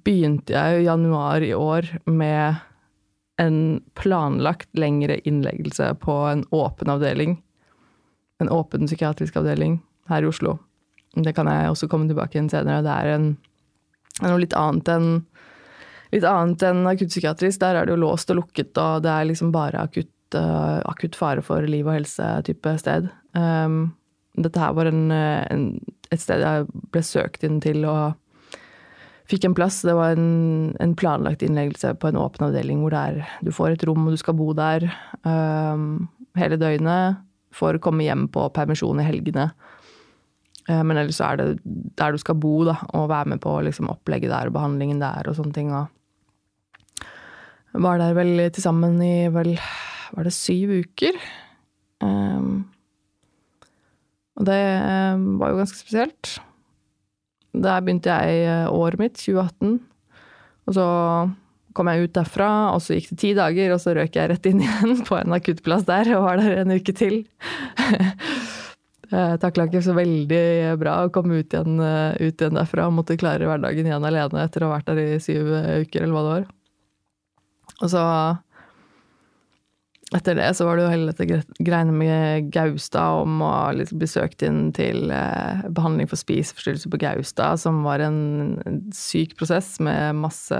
begynte 0.04 0.54
jeg 0.54 0.82
i 0.82 0.86
januar 0.86 1.44
i 1.44 1.52
år 1.54 1.88
med 2.10 2.60
en 3.40 3.80
planlagt 3.98 4.70
lengre 4.78 5.18
innleggelse 5.28 5.94
på 6.02 6.12
en 6.30 6.44
åpen 6.50 6.90
avdeling. 6.92 7.38
En 8.40 8.50
åpen 8.52 8.86
psykiatrisk 8.86 9.36
avdeling 9.40 9.80
her 10.10 10.22
i 10.22 10.28
Oslo. 10.30 10.58
Det 11.14 11.34
kan 11.36 11.48
jeg 11.50 11.70
også 11.70 11.88
komme 11.92 12.08
tilbake 12.08 12.38
igjen 12.38 12.50
senere. 12.52 12.84
Det 12.84 12.92
er, 12.92 13.16
en, 13.16 13.26
noe 14.22 14.40
litt 14.40 14.56
annet 14.56 14.88
enn 14.92 15.10
litt 16.12 16.26
annet 16.28 16.62
enn 16.68 16.84
akuttpsykiatrisk. 16.88 17.60
Der 17.62 17.78
er 17.78 17.88
det 17.88 17.94
jo 17.94 18.02
låst 18.02 18.30
og 18.32 18.42
lukket, 18.42 18.76
og 18.80 19.04
det 19.04 19.12
er 19.12 19.28
liksom 19.28 19.52
bare 19.54 19.80
akutt, 19.80 20.36
uh, 20.36 20.80
akutt 20.88 21.16
fare 21.16 21.44
for 21.44 21.64
liv 21.68 21.88
og 21.88 21.96
helse-type 21.96 22.76
sted. 22.80 23.08
Um, 23.32 23.94
dette 24.36 24.60
her 24.60 24.74
var 24.76 24.88
en, 24.88 25.06
en, 25.12 25.64
et 26.12 26.20
sted 26.20 26.44
jeg 26.44 26.68
ble 26.92 27.04
søkt 27.04 27.44
inn 27.48 27.60
til 27.64 27.84
og 27.88 28.12
fikk 29.32 29.48
en 29.48 29.56
plass. 29.56 29.80
Det 29.86 29.94
var 29.96 30.16
en, 30.16 30.72
en, 30.82 30.94
planlagt 30.98 31.42
innleggelse 31.44 31.94
på 32.00 32.10
en 32.10 32.20
åpen 32.20 32.46
avdeling 32.48 32.82
hvor 32.84 32.94
er, 32.96 33.22
du 33.44 33.52
får 33.54 33.74
et 33.74 33.84
rom 33.88 34.06
og 34.06 34.14
du 34.14 34.20
skal 34.20 34.36
bo 34.38 34.52
der 34.56 34.86
um, 35.24 36.08
hele 36.38 36.58
døgnet. 36.60 37.20
Får 37.52 37.80
komme 37.84 38.06
hjem 38.06 38.28
på 38.32 38.46
permisjon 38.56 39.00
i 39.02 39.06
helgene. 39.08 39.50
Uh, 40.68 40.82
men 40.86 40.96
ellers 40.98 41.18
så 41.20 41.32
er 41.32 41.40
det 41.40 41.48
der 41.98 42.14
du 42.14 42.18
skal 42.22 42.38
bo, 42.40 42.62
da, 42.68 42.76
og 42.96 43.10
være 43.12 43.34
med 43.34 43.42
på 43.44 43.52
liksom, 43.66 43.90
opplegget 43.92 44.32
der 44.32 44.48
og 44.48 44.56
behandlingen 44.56 45.02
der 45.02 45.28
og 45.28 45.36
sånne 45.38 45.56
ting. 45.56 45.72
Og 45.72 45.86
var 47.82 47.96
der 48.00 48.12
vel 48.16 48.50
til 48.52 48.62
sammen 48.62 49.00
i 49.00 49.28
vel 49.32 49.54
Var 50.12 50.28
det 50.28 50.34
syv 50.36 50.68
uker? 50.84 51.16
Um, 52.04 52.68
og 54.36 54.46
det 54.48 54.62
um, 55.16 55.38
var 55.40 55.52
jo 55.52 55.60
ganske 55.60 55.78
spesielt. 55.78 56.40
Der 57.52 57.84
begynte 57.84 58.12
jeg 58.12 58.44
eh, 58.48 58.68
året 58.72 59.00
mitt, 59.00 59.18
2018. 59.20 59.78
Og 60.68 60.76
så 60.76 60.86
kom 61.76 61.88
jeg 61.88 62.06
ut 62.06 62.14
derfra, 62.16 62.48
og 62.72 62.82
så 62.84 62.96
gikk 62.96 63.12
det 63.12 63.18
ti 63.20 63.32
dager, 63.36 63.72
og 63.74 63.80
så 63.80 63.94
røk 63.96 64.16
jeg 64.16 64.30
rett 64.30 64.48
inn 64.48 64.62
igjen 64.64 65.02
på 65.08 65.16
en 65.18 65.36
akuttplass 65.36 65.86
der 65.88 66.12
og 66.16 66.26
var 66.26 66.40
der 66.40 66.62
en 66.62 66.74
uke 66.76 66.94
til. 66.96 67.22
Jeg 69.12 69.40
takla 69.42 69.66
ikke 69.68 69.82
så 69.84 69.92
veldig 69.92 70.44
bra 70.80 70.94
å 71.04 71.10
komme 71.12 71.42
ut 71.42 71.52
igjen, 71.52 71.76
eh, 71.84 72.14
ut 72.16 72.40
igjen 72.40 72.56
derfra 72.56 72.86
og 72.88 72.94
måtte 72.96 73.18
klare 73.20 73.44
hverdagen 73.44 73.84
igjen 73.88 74.06
alene 74.08 74.46
etter 74.46 74.64
å 74.64 74.70
ha 74.70 74.78
vært 74.78 74.88
der 74.88 75.02
i 75.02 75.20
syv 75.20 75.50
uker, 75.52 76.06
eller 76.06 76.14
hva 76.16 76.22
det 76.24 76.32
var. 76.32 76.46
Og 77.82 77.92
så 77.92 78.04
etter 80.16 80.36
det 80.36 80.50
så 80.56 80.66
var 80.66 80.76
det 80.76 80.84
jo 80.84 80.92
hele 80.92 81.12
dette 81.12 81.42
greiene 81.64 81.94
med 81.96 82.50
Gaustad 82.52 83.22
om 83.22 83.40
å 83.44 83.52
liksom 83.76 84.00
bli 84.02 84.08
søkt 84.10 84.44
inn 84.44 84.66
til 84.76 85.08
eh, 85.14 85.62
behandling 85.72 86.10
for 86.10 86.20
spiseforstyrrelse 86.20 86.90
på 86.92 87.00
Gaustad, 87.00 87.60
som 87.62 87.80
var 87.86 88.04
en, 88.04 88.60
syk 88.96 89.36
prosess 89.38 89.78
med 89.80 90.18
masse 90.20 90.58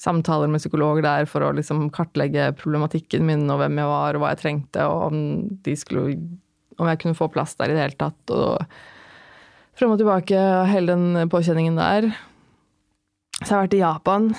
samtaler 0.00 0.48
med 0.48 0.62
psykologer 0.62 1.04
der 1.04 1.26
for 1.28 1.44
å 1.44 1.50
liksom 1.56 1.88
kartlegge 1.94 2.52
problematikken 2.60 3.26
min 3.26 3.44
og 3.52 3.60
hvem 3.60 3.82
jeg 3.82 3.90
var 3.90 4.16
og 4.16 4.22
hva 4.22 4.32
jeg 4.32 4.42
trengte, 4.44 4.86
og 4.86 5.10
om, 5.10 5.18
skulle, 5.76 6.16
om 6.78 6.88
jeg 6.88 7.02
kunne 7.02 7.18
få 7.18 7.28
plass 7.32 7.56
der 7.58 7.72
i 7.72 7.76
det 7.76 7.84
hele 7.84 8.00
tatt. 8.00 8.32
Og 8.32 9.76
frem 9.76 9.92
og 9.92 10.00
tilbake, 10.00 10.40
hele 10.70 10.94
den 10.94 11.32
påkjenningen 11.32 11.80
der. 11.80 12.12
Så 13.40 13.48
jeg 13.48 13.56
har 13.56 13.66
vært 13.66 13.76
i 13.76 13.82
Japan 13.82 14.30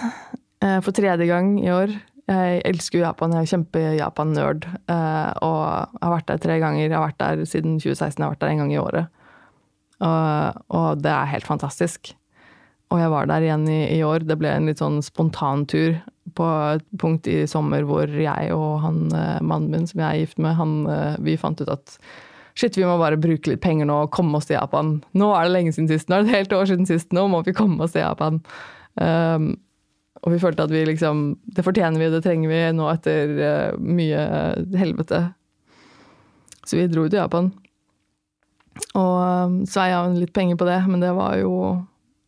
eh, 0.64 0.80
for 0.86 0.96
tredje 0.96 1.28
gang 1.30 1.56
i 1.62 1.70
år. 1.74 1.94
Jeg 2.30 2.62
elsker 2.70 3.02
Japan, 3.02 3.34
jeg 3.34 3.48
er 3.48 3.52
kjempe-Japan-nerd. 3.52 4.68
Eh, 4.92 5.32
og 5.44 5.62
har 5.98 6.14
vært 6.14 6.30
der 6.30 6.42
tre 6.44 6.60
ganger. 6.62 6.86
Jeg 6.86 6.96
har 6.96 7.08
vært 7.08 7.22
der 7.22 7.44
siden 7.50 7.80
2016, 7.82 8.20
jeg 8.20 8.26
har 8.26 8.36
vært 8.36 8.44
der 8.44 8.54
en 8.54 8.64
gang 8.64 8.74
i 8.74 8.82
året. 8.82 9.22
Og, 10.02 10.64
og 10.74 11.04
det 11.04 11.12
er 11.14 11.32
helt 11.34 11.50
fantastisk. 11.50 12.14
Og 12.92 13.00
jeg 13.00 13.12
var 13.14 13.30
der 13.30 13.46
igjen 13.46 13.68
i, 13.72 13.82
i, 13.96 14.02
år. 14.04 14.26
Det 14.28 14.38
ble 14.40 14.52
en 14.52 14.68
litt 14.70 14.82
sånn 14.82 15.00
spontantur 15.06 15.96
på 16.38 16.48
et 16.76 16.84
punkt 17.00 17.28
i 17.28 17.44
sommer 17.50 17.86
hvor 17.88 18.08
jeg 18.08 18.52
og 18.56 18.84
han 18.84 19.06
eh, 19.16 19.40
mannen 19.44 19.72
min 19.74 19.88
som 19.90 20.04
jeg 20.04 20.08
er 20.08 20.22
gift 20.22 20.38
med, 20.40 20.56
han, 20.56 20.76
eh, 20.88 21.16
vi 21.24 21.36
fant 21.40 21.60
ut 21.60 21.72
at 21.72 21.98
shit, 22.56 22.78
vi 22.78 22.86
må 22.88 22.98
bare 23.00 23.20
bruke 23.20 23.52
litt 23.52 23.64
penger 23.64 23.88
nå 23.90 24.04
og 24.06 24.14
komme 24.16 24.38
oss 24.40 24.48
til 24.50 24.58
Japan. 24.58 25.00
Nå 25.18 25.32
er 25.36 25.48
det 25.48 25.56
lenge 25.56 25.74
siden 25.76 25.90
sist. 25.92 26.10
Nå 26.10 26.20
er 26.20 26.24
det 26.24 26.32
et 26.32 26.40
helt 26.42 26.56
år 26.60 26.70
siden 26.70 26.88
sist. 26.88 27.12
Nå 27.16 27.26
må 27.32 27.42
vi 27.48 27.56
komme 27.56 27.80
oss 27.84 27.96
til 27.96 28.04
Japan. 28.04 28.42
Um, 29.00 29.54
og 30.20 30.34
vi 30.34 30.42
følte 30.42 30.66
at 30.68 30.74
vi 30.74 30.84
liksom 30.86 31.22
Det 31.56 31.64
fortjener 31.66 32.02
vi, 32.02 32.10
det 32.14 32.24
trenger 32.26 32.52
vi 32.52 32.62
nå 32.76 32.88
etter 32.92 33.32
uh, 33.40 33.80
mye 33.80 34.26
helvete. 34.78 35.24
Så 36.66 36.78
vi 36.78 36.90
dro 36.92 37.08
til 37.08 37.22
Japan. 37.22 37.50
Og 38.98 39.64
sveia 39.70 40.04
så 40.06 40.20
litt 40.20 40.34
penger 40.36 40.60
på 40.60 40.68
det, 40.68 40.80
men 40.88 41.02
det 41.04 41.14
var 41.18 41.40
jo 41.42 41.54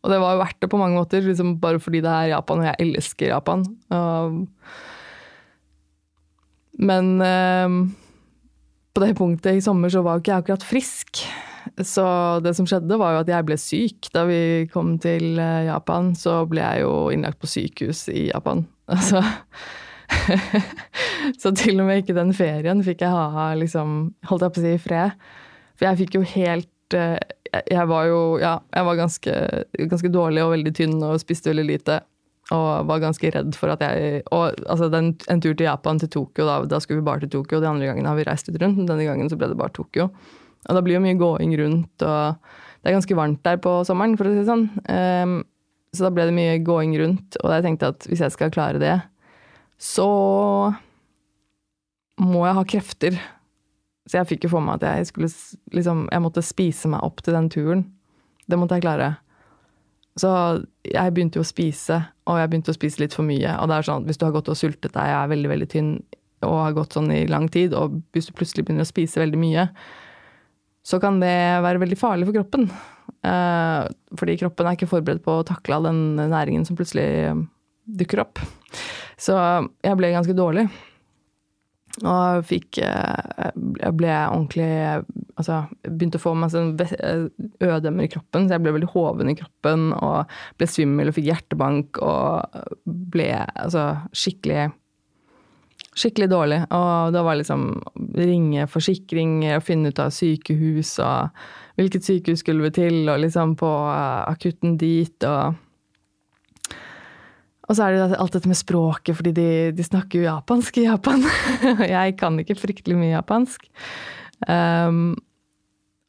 Og 0.04 0.10
det 0.12 0.18
var 0.20 0.34
jo 0.34 0.42
verdt 0.42 0.58
det 0.60 0.68
på 0.72 0.80
mange 0.80 0.98
måter, 0.98 1.24
liksom 1.24 1.54
bare 1.62 1.80
fordi 1.80 2.02
det 2.04 2.10
er 2.12 2.34
Japan, 2.34 2.60
og 2.60 2.68
jeg 2.68 2.88
elsker 2.88 3.30
Japan. 3.30 3.62
Uh, 3.88 4.44
men 6.74 7.14
uh, 7.22 7.70
på 8.92 9.00
det 9.00 9.14
punktet 9.16 9.56
i 9.56 9.64
sommer 9.64 9.88
så 9.88 10.02
var 10.04 10.18
jo 10.18 10.24
ikke 10.24 10.34
jeg 10.34 10.44
akkurat 10.44 10.66
frisk. 10.66 11.24
Så 11.82 12.04
det 12.44 12.54
som 12.54 12.66
skjedde, 12.70 12.98
var 13.00 13.16
jo 13.16 13.22
at 13.24 13.30
jeg 13.32 13.46
ble 13.48 13.56
syk. 13.58 14.10
Da 14.14 14.24
vi 14.28 14.66
kom 14.70 14.94
til 15.02 15.40
eh, 15.42 15.66
Japan, 15.66 16.12
så 16.18 16.44
ble 16.46 16.62
jeg 16.62 16.84
jo 16.84 16.92
innlagt 17.14 17.40
på 17.42 17.50
sykehus 17.50 18.06
i 18.12 18.28
Japan. 18.30 18.66
Altså 18.94 19.22
Så 21.40 21.50
til 21.56 21.80
og 21.80 21.88
med 21.88 22.02
ikke 22.02 22.14
den 22.14 22.34
ferien 22.36 22.82
fikk 22.84 23.00
jeg 23.02 23.08
ha 23.08 23.46
liksom, 23.56 24.12
holdt 24.28 24.44
jeg 24.44 24.52
på 24.52 24.60
å 24.60 24.64
si, 24.66 24.72
i 24.76 24.82
fred. 24.82 25.14
For 25.74 25.88
jeg 25.88 26.00
fikk 26.02 26.18
jo 26.18 26.20
helt 26.34 26.96
eh, 26.98 27.16
Jeg 27.72 27.88
var 27.90 28.10
jo 28.10 28.18
Ja, 28.42 28.58
jeg 28.76 28.86
var 28.90 29.00
ganske, 29.00 29.38
ganske 29.90 30.10
dårlig 30.12 30.44
og 30.44 30.52
veldig 30.52 30.74
tynn 30.76 30.98
og 31.00 31.16
spiste 31.22 31.50
veldig 31.50 31.66
lite. 31.70 31.98
Og 32.52 32.84
var 32.90 33.00
ganske 33.00 33.32
redd 33.32 33.56
for 33.56 33.72
at 33.72 33.82
jeg 33.82 34.20
Og 34.28 34.60
altså, 34.68 34.90
den, 34.92 35.14
en 35.32 35.40
tur 35.40 35.56
til 35.56 35.64
Japan, 35.66 35.98
til 35.98 36.12
Tokyo, 36.12 36.44
da, 36.46 36.60
da 36.68 36.80
skulle 36.84 37.00
vi 37.00 37.08
bare 37.08 37.24
til 37.24 37.32
Tokyo. 37.38 37.64
De 37.64 37.72
andre 37.72 37.88
gangene 37.88 38.12
har 38.12 38.20
vi 38.20 38.28
reist 38.28 38.52
litt 38.52 38.60
rundt, 38.62 38.76
men 38.78 38.90
denne 38.92 39.08
gangen 39.08 39.32
så 39.32 39.40
ble 39.40 39.48
det 39.50 39.58
bare 39.58 39.74
Tokyo. 39.74 40.10
Og 40.68 40.76
da 40.76 40.82
blir 40.84 40.98
jo 40.98 41.04
mye 41.04 41.18
gåing 41.20 41.54
rundt, 41.60 42.04
og 42.04 42.38
det 42.84 42.90
er 42.90 42.96
ganske 42.98 43.16
varmt 43.18 43.42
der 43.44 43.60
på 43.64 43.78
sommeren, 43.88 44.16
for 44.20 44.28
å 44.28 44.32
si 44.32 44.40
det 44.42 44.48
sånn. 44.48 44.66
Um, 44.88 45.36
så 45.94 46.06
da 46.06 46.12
ble 46.14 46.26
det 46.28 46.36
mye 46.36 46.62
gåing 46.66 46.96
rundt, 47.00 47.38
og 47.42 47.52
jeg 47.54 47.66
tenkte 47.66 47.92
at 47.94 48.06
hvis 48.10 48.24
jeg 48.24 48.34
skal 48.34 48.52
klare 48.54 48.80
det, 48.82 48.96
så 49.80 50.08
må 52.22 52.44
jeg 52.46 52.56
ha 52.58 52.64
krefter. 52.68 53.18
Så 54.08 54.18
jeg 54.18 54.30
fikk 54.32 54.46
jo 54.46 54.54
for 54.56 54.64
meg 54.64 54.82
at 54.82 54.98
jeg 54.98 55.08
skulle 55.08 55.30
liksom 55.72 56.02
Jeg 56.12 56.20
måtte 56.20 56.42
spise 56.44 56.90
meg 56.92 57.00
opp 57.06 57.22
til 57.24 57.32
den 57.32 57.48
turen. 57.48 57.86
Det 58.44 58.58
måtte 58.60 58.76
jeg 58.76 58.84
klare. 58.84 59.14
Så 60.20 60.30
jeg 60.86 61.14
begynte 61.14 61.40
jo 61.40 61.44
å 61.44 61.48
spise, 61.48 61.96
og 62.28 62.38
jeg 62.38 62.50
begynte 62.50 62.74
å 62.74 62.76
spise 62.76 63.02
litt 63.02 63.16
for 63.16 63.26
mye. 63.26 63.56
Og 63.58 63.70
det 63.70 63.78
er 63.78 63.88
sånn, 63.88 64.04
at 64.04 64.10
hvis 64.10 64.20
du 64.20 64.26
har 64.28 64.34
gått 64.36 64.50
og 64.52 64.58
sultet 64.58 64.92
deg, 64.92 65.08
jeg 65.10 65.18
er 65.18 65.32
veldig, 65.32 65.50
veldig 65.54 65.70
tynn 65.72 65.90
og 66.44 66.58
har 66.60 66.74
gått 66.76 66.94
sånn 66.94 67.08
i 67.14 67.24
lang 67.26 67.48
tid, 67.48 67.72
og 67.72 67.96
hvis 68.12 68.28
du 68.28 68.34
plutselig 68.36 68.66
begynner 68.66 68.84
å 68.84 68.90
spise 68.90 69.22
veldig 69.22 69.40
mye, 69.40 69.64
så 70.84 71.00
kan 71.00 71.20
det 71.22 71.34
være 71.64 71.80
veldig 71.82 71.98
farlig 71.98 72.28
for 72.28 72.36
kroppen. 72.36 72.68
Eh, 73.24 73.82
fordi 74.20 74.38
kroppen 74.40 74.68
er 74.68 74.76
ikke 74.76 74.90
forberedt 74.90 75.24
på 75.24 75.38
å 75.40 75.46
takle 75.48 75.78
all 75.78 75.88
den 75.88 76.02
næringen 76.20 76.66
som 76.68 76.76
plutselig 76.76 77.32
dukker 77.84 78.24
opp. 78.24 78.42
Så 79.20 79.36
jeg 79.84 79.96
ble 80.00 80.12
ganske 80.14 80.36
dårlig. 80.36 80.66
Og 82.02 82.40
fikk 82.48 82.80
eh, 82.82 83.50
Jeg 83.54 83.94
ble 83.94 84.10
ordentlig 84.10 84.70
Altså, 85.38 85.60
begynte 85.86 86.18
å 86.18 86.22
få 86.24 86.32
masse 86.38 86.58
ødemmer 86.58 88.06
i 88.06 88.10
kroppen, 88.10 88.46
så 88.46 88.54
jeg 88.54 88.62
ble 88.62 88.72
veldig 88.76 88.90
hoven 88.92 89.30
i 89.32 89.34
kroppen 89.38 89.88
og 89.96 90.30
ble 90.58 90.68
svimmel 90.70 91.10
og 91.10 91.16
fikk 91.16 91.26
hjertebank 91.26 91.98
og 91.98 92.60
ble 92.86 93.26
altså 93.42 93.88
skikkelig 94.14 94.68
Skikkelig 95.94 96.30
dårlig. 96.32 96.60
Og 96.74 97.12
da 97.14 97.22
var 97.26 97.38
liksom 97.38 97.68
ringe 98.18 98.66
forsikringer 98.70 99.58
og 99.58 99.66
finne 99.66 99.92
ut 99.92 100.00
av 100.02 100.14
sykehus 100.14 100.96
og 101.04 101.44
hvilket 101.78 102.06
sykehus 102.06 102.42
skulle 102.44 102.66
vi 102.68 102.74
til, 102.74 102.98
og 103.10 103.20
liksom 103.22 103.56
på 103.58 103.70
akutten 104.30 104.78
dit 104.80 105.26
og 105.28 105.60
og 107.64 107.76
så 107.76 107.86
er 107.86 107.94
det 107.94 108.18
alt 108.20 108.34
dette 108.36 108.50
med 108.50 108.58
språket, 108.58 109.16
fordi 109.16 109.30
de, 109.36 109.50
de 109.72 109.84
snakker 109.86 110.20
jo 110.20 110.26
japansk 110.26 110.82
i 110.82 110.84
Japan. 110.84 111.22
jeg 111.96 112.16
kan 112.20 112.36
ikke 112.40 112.58
fryktelig 112.60 112.98
mye 112.98 113.14
japansk. 113.14 113.64
Um, 114.44 115.14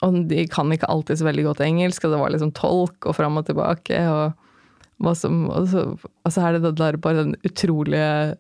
og 0.03 0.17
de 0.27 0.43
kan 0.51 0.71
ikke 0.73 0.89
alltid 0.91 1.21
så 1.21 1.27
veldig 1.29 1.45
godt 1.47 1.63
engelsk, 1.63 2.03
og 2.03 2.11
det 2.11 2.19
var 2.19 2.33
liksom 2.33 2.51
tolk 2.57 3.07
og 3.07 3.15
fram 3.15 3.39
og 3.39 3.47
tilbake. 3.47 4.01
Og, 4.11 5.07
som, 5.15 5.45
og, 5.47 5.69
så, 5.71 5.85
og, 5.95 6.27
så, 6.27 6.43
er 6.43 6.59
det 6.59 6.73
bare 6.75 7.21
den 7.21 7.37
utrolige 7.47 8.35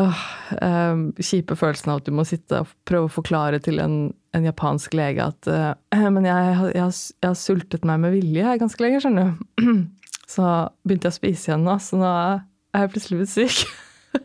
øh, 0.00 0.22
øh, 0.62 1.02
kjipe 1.20 1.56
følelsen 1.58 1.92
av 1.92 2.00
at 2.00 2.08
du 2.08 2.14
må 2.16 2.24
sitte 2.28 2.62
og 2.62 2.72
prøve 2.88 3.08
å 3.08 3.14
forklare 3.14 3.60
til 3.64 3.80
en, 3.82 3.96
en 4.36 4.46
japansk 4.46 4.96
lege 4.98 5.24
at 5.24 5.50
øh, 5.50 5.72
Men 6.14 6.28
jeg, 6.28 6.50
jeg, 6.50 6.74
jeg, 6.76 7.28
har, 7.28 7.38
sultet 7.38 7.86
meg 7.88 8.02
med 8.02 8.16
vilje 8.16 8.46
her 8.46 8.60
ganske 8.60 8.84
lenge, 8.84 9.02
skjønner 9.04 9.32
du. 9.32 9.72
Så 10.34 10.44
begynte 10.86 11.10
jeg 11.10 11.14
å 11.14 11.18
spise 11.18 11.50
igjen 11.50 11.66
nå, 11.66 11.74
så 11.84 11.98
nå 12.00 12.08
er 12.08 12.86
jeg 12.86 12.90
plutselig 12.94 13.18
blitt 13.20 13.32
syk. 13.34 13.58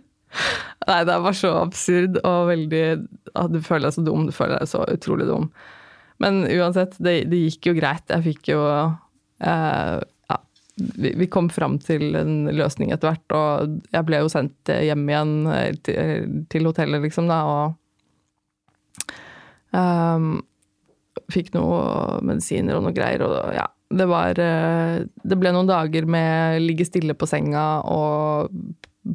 Nei, 0.88 1.02
det 1.04 1.12
er 1.12 1.26
bare 1.26 1.36
så 1.36 1.52
absurd 1.60 2.22
og 2.24 2.48
veldig 2.48 2.84
Du 3.52 3.58
føler 3.66 3.90
deg 3.90 3.98
så 3.98 4.04
dum, 4.08 4.24
du 4.30 4.34
føler 4.34 4.62
deg 4.62 4.72
så 4.72 4.86
utrolig 4.90 5.28
dum. 5.28 5.50
Men 6.24 6.46
uansett, 6.48 6.96
det, 7.04 7.26
det 7.32 7.42
gikk 7.44 7.70
jo 7.70 7.76
greit. 7.78 8.08
Jeg 8.10 8.26
fikk 8.26 8.52
jo 8.54 8.64
eh, 9.44 10.00
vi, 10.80 11.28
kom 11.32 11.50
fram 11.54 11.78
til 11.84 12.16
en 12.18 12.50
løsning 12.56 12.94
etter 12.94 13.12
hvert, 13.12 13.36
og 13.36 13.80
jeg 13.94 14.08
ble 14.08 14.22
jo 14.24 14.32
sendt 14.32 14.72
hjem 14.72 15.08
igjen 15.10 15.34
eh, 15.54 15.74
til, 15.86 16.30
til 16.52 16.70
hotellet, 16.70 17.04
liksom, 17.06 17.30
da, 17.32 17.40
og 17.50 19.16
um, 19.76 20.40
fikk 21.34 21.54
noe 21.56 22.20
medisiner 22.26 22.78
og 22.78 22.88
noe 22.88 22.96
greier, 22.96 23.26
og 23.26 23.54
ja, 23.56 23.68
det 23.90 24.06
var 24.06 24.38
eh, 24.38 25.02
Det 25.02 25.38
ble 25.40 25.54
noen 25.54 25.70
dager 25.70 26.06
med 26.10 26.62
ligge 26.62 26.86
stille 26.88 27.16
på 27.18 27.30
senga 27.30 27.82
og 27.90 28.54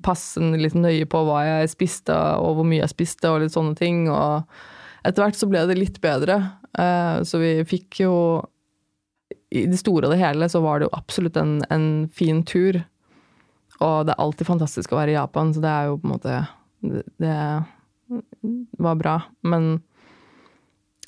passe 0.02 0.42
litt 0.58 0.74
nøye 0.74 1.06
på 1.06 1.20
hva 1.26 1.44
jeg 1.46 1.70
spiste 1.70 2.14
og 2.14 2.56
hvor 2.58 2.66
mye 2.66 2.80
jeg 2.82 2.90
spiste 2.90 3.30
og 3.30 3.44
litt 3.44 3.54
sånne 3.54 3.76
ting. 3.78 4.08
Og 4.10 4.42
etter 5.06 5.22
hvert 5.22 5.38
så 5.38 5.46
ble 5.46 5.62
det 5.68 5.76
litt 5.78 6.00
bedre. 6.02 6.40
Uh, 6.74 7.22
så 7.22 7.38
vi 7.38 7.52
fikk 7.68 8.00
jo 8.02 8.14
I 9.54 9.66
det 9.70 9.78
store 9.78 10.08
og 10.08 10.14
det 10.14 10.20
hele 10.22 10.48
så 10.50 10.60
var 10.64 10.80
det 10.80 10.88
jo 10.88 10.96
absolutt 10.98 11.38
en, 11.38 11.60
en 11.70 11.88
fin 12.10 12.42
tur. 12.46 12.80
Og 13.80 14.06
det 14.06 14.14
er 14.14 14.22
alltid 14.22 14.48
fantastisk 14.48 14.92
å 14.92 14.98
være 14.98 15.14
i 15.14 15.18
Japan, 15.18 15.54
så 15.54 15.62
det 15.62 15.70
er 15.70 15.88
jo 15.88 15.98
på 16.00 16.08
en 16.08 16.14
måte 16.16 16.42
Det, 16.84 17.02
det 17.22 18.82
var 18.84 18.98
bra. 19.00 19.14
Men 19.46 19.78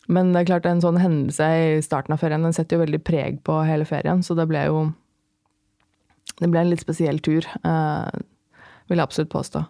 men 0.06 0.30
det 0.32 0.44
er 0.44 0.50
klart 0.52 0.66
en 0.70 0.82
sånn 0.82 1.00
hendelse 1.02 1.46
i 1.58 1.82
starten 1.82 2.14
av 2.14 2.20
ferien 2.22 2.44
den 2.46 2.54
setter 2.54 2.78
jo 2.78 2.84
veldig 2.84 3.02
preg 3.02 3.40
på 3.46 3.58
hele 3.66 3.86
ferien, 3.88 4.22
så 4.22 4.36
det 4.38 4.46
ble 4.50 4.62
jo 4.68 4.86
Det 6.36 6.50
ble 6.52 6.60
en 6.60 6.68
litt 6.68 6.82
spesiell 6.82 7.18
tur, 7.24 7.46
eh, 7.64 8.16
vil 8.90 9.00
jeg 9.00 9.06
absolutt 9.06 9.30
påstå. 9.32 9.62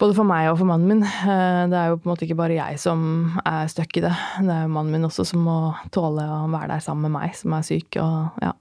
Både 0.00 0.16
for 0.16 0.24
meg 0.24 0.48
og 0.48 0.56
for 0.56 0.68
mannen 0.68 0.88
min. 0.88 1.02
Eh, 1.04 1.62
det 1.68 1.76
er 1.76 1.90
jo 1.90 1.98
på 2.00 2.08
en 2.08 2.12
måte 2.14 2.24
ikke 2.24 2.38
bare 2.38 2.56
jeg 2.56 2.78
som 2.80 3.02
er 3.44 3.68
stuck 3.68 3.98
i 4.00 4.04
det. 4.06 4.12
Det 4.40 4.54
er 4.54 4.64
jo 4.64 4.72
mannen 4.72 4.94
min 4.96 5.04
også 5.08 5.26
som 5.28 5.42
må 5.44 5.56
tåle 5.92 6.24
å 6.24 6.46
være 6.48 6.72
der 6.72 6.84
sammen 6.84 7.10
med 7.10 7.18
meg 7.18 7.36
som 7.36 7.52
er 7.56 7.66
syk. 7.66 7.98
Og, 8.00 8.40
ja. 8.40 8.54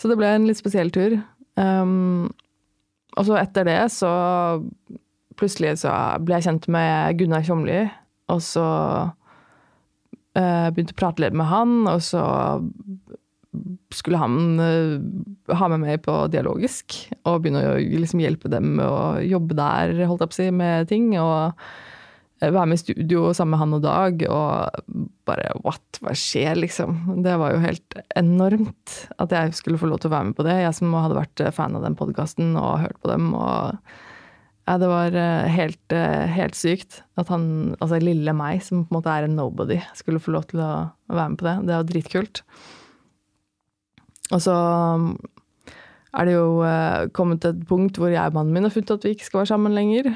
Så 0.00 0.10
det 0.10 0.18
ble 0.18 0.32
en 0.34 0.48
litt 0.48 0.58
spesiell 0.58 0.90
tur. 0.94 1.20
Um, 1.54 2.32
og 3.18 3.26
så 3.28 3.38
etter 3.40 3.66
det 3.68 3.80
så 3.92 4.10
Plutselig 5.40 5.78
så 5.80 5.88
ble 6.20 6.36
jeg 6.36 6.44
kjent 6.44 6.66
med 6.68 7.16
Gunnar 7.16 7.44
Tjomli, 7.46 7.78
og 8.28 8.42
så 8.44 8.66
Uh, 10.30 10.70
begynte 10.70 10.94
å 10.94 10.98
prate 11.00 11.24
litt 11.24 11.34
med 11.34 11.48
han, 11.50 11.70
og 11.90 12.04
så 12.06 12.20
skulle 13.94 14.20
han 14.20 14.58
uh, 14.60 15.54
ha 15.56 15.68
med 15.72 15.84
meg 15.84 16.02
på 16.06 16.16
dialogisk 16.32 16.96
og 17.24 17.42
begynne 17.42 17.62
å 17.72 17.78
liksom, 17.78 18.22
hjelpe 18.22 18.50
dem 18.52 18.74
med 18.78 18.86
å 18.86 19.20
jobbe 19.24 19.56
der, 19.58 19.94
holdt 20.08 20.24
jeg 20.24 20.32
på 20.32 20.36
å 20.36 20.40
si, 20.40 20.50
med 20.54 20.90
ting. 20.90 21.08
Og 21.20 21.54
uh, 22.40 22.50
være 22.50 22.66
med 22.70 22.78
i 22.78 22.82
studio 22.82 23.30
sammen 23.36 23.54
med 23.54 23.62
han 23.62 23.78
og 23.78 23.82
Dag, 23.84 24.22
og 24.32 25.08
bare 25.28 25.50
what, 25.64 26.02
hva 26.04 26.14
skjer, 26.16 26.54
liksom? 26.62 27.22
Det 27.24 27.34
var 27.40 27.54
jo 27.54 27.64
helt 27.64 27.98
enormt 28.18 29.00
at 29.20 29.34
jeg 29.36 29.56
skulle 29.58 29.80
få 29.80 29.90
lov 29.90 30.02
til 30.02 30.10
å 30.10 30.16
være 30.16 30.30
med 30.30 30.38
på 30.38 30.46
det. 30.48 30.60
Jeg 30.62 30.78
som 30.78 30.94
hadde 30.96 31.18
vært 31.18 31.44
fan 31.56 31.76
av 31.76 31.84
den 31.86 31.98
podkasten 31.98 32.54
og 32.60 32.80
hørt 32.84 33.00
på 33.02 33.12
dem. 33.12 33.34
og 33.36 33.76
ja, 34.70 34.76
det 34.78 34.86
var 34.86 35.16
eh, 35.18 35.48
helt, 35.50 35.92
eh, 35.92 36.28
helt, 36.30 36.54
sykt 36.54 37.00
at 37.18 37.30
han, 37.32 37.74
altså 37.80 37.98
lille 37.98 38.34
meg, 38.36 38.60
som 38.62 38.84
på 38.84 38.92
en 38.92 38.98
måte 39.00 39.10
er 39.10 39.26
en 39.26 39.34
nobody, 39.34 39.80
skulle 39.98 40.22
få 40.22 40.36
lov 40.36 40.46
til 40.52 40.62
å 40.62 40.70
være 41.10 41.32
med 41.32 41.40
på 41.40 41.48
det. 41.48 41.54
Det 41.66 41.74
jo 41.74 41.88
dritkult. 41.88 42.42
Og 44.30 44.42
så 44.44 44.54
mm, 45.00 45.12
er 46.20 46.28
det 46.28 46.34
jo 46.36 46.60
eh, 46.66 47.08
kommet 47.16 47.42
til 47.42 47.54
et 47.54 47.66
punkt 47.68 48.00
hvor 48.00 48.12
jeg 48.12 48.32
og 48.32 48.36
mannen 48.38 48.54
min 48.54 48.66
har 48.66 48.74
funnet 48.74 48.96
at 48.96 49.06
vi 49.06 49.14
ikke 49.16 49.28
skal 49.28 49.42
være 49.42 49.52
sammen 49.52 49.76
lenger. 49.76 50.12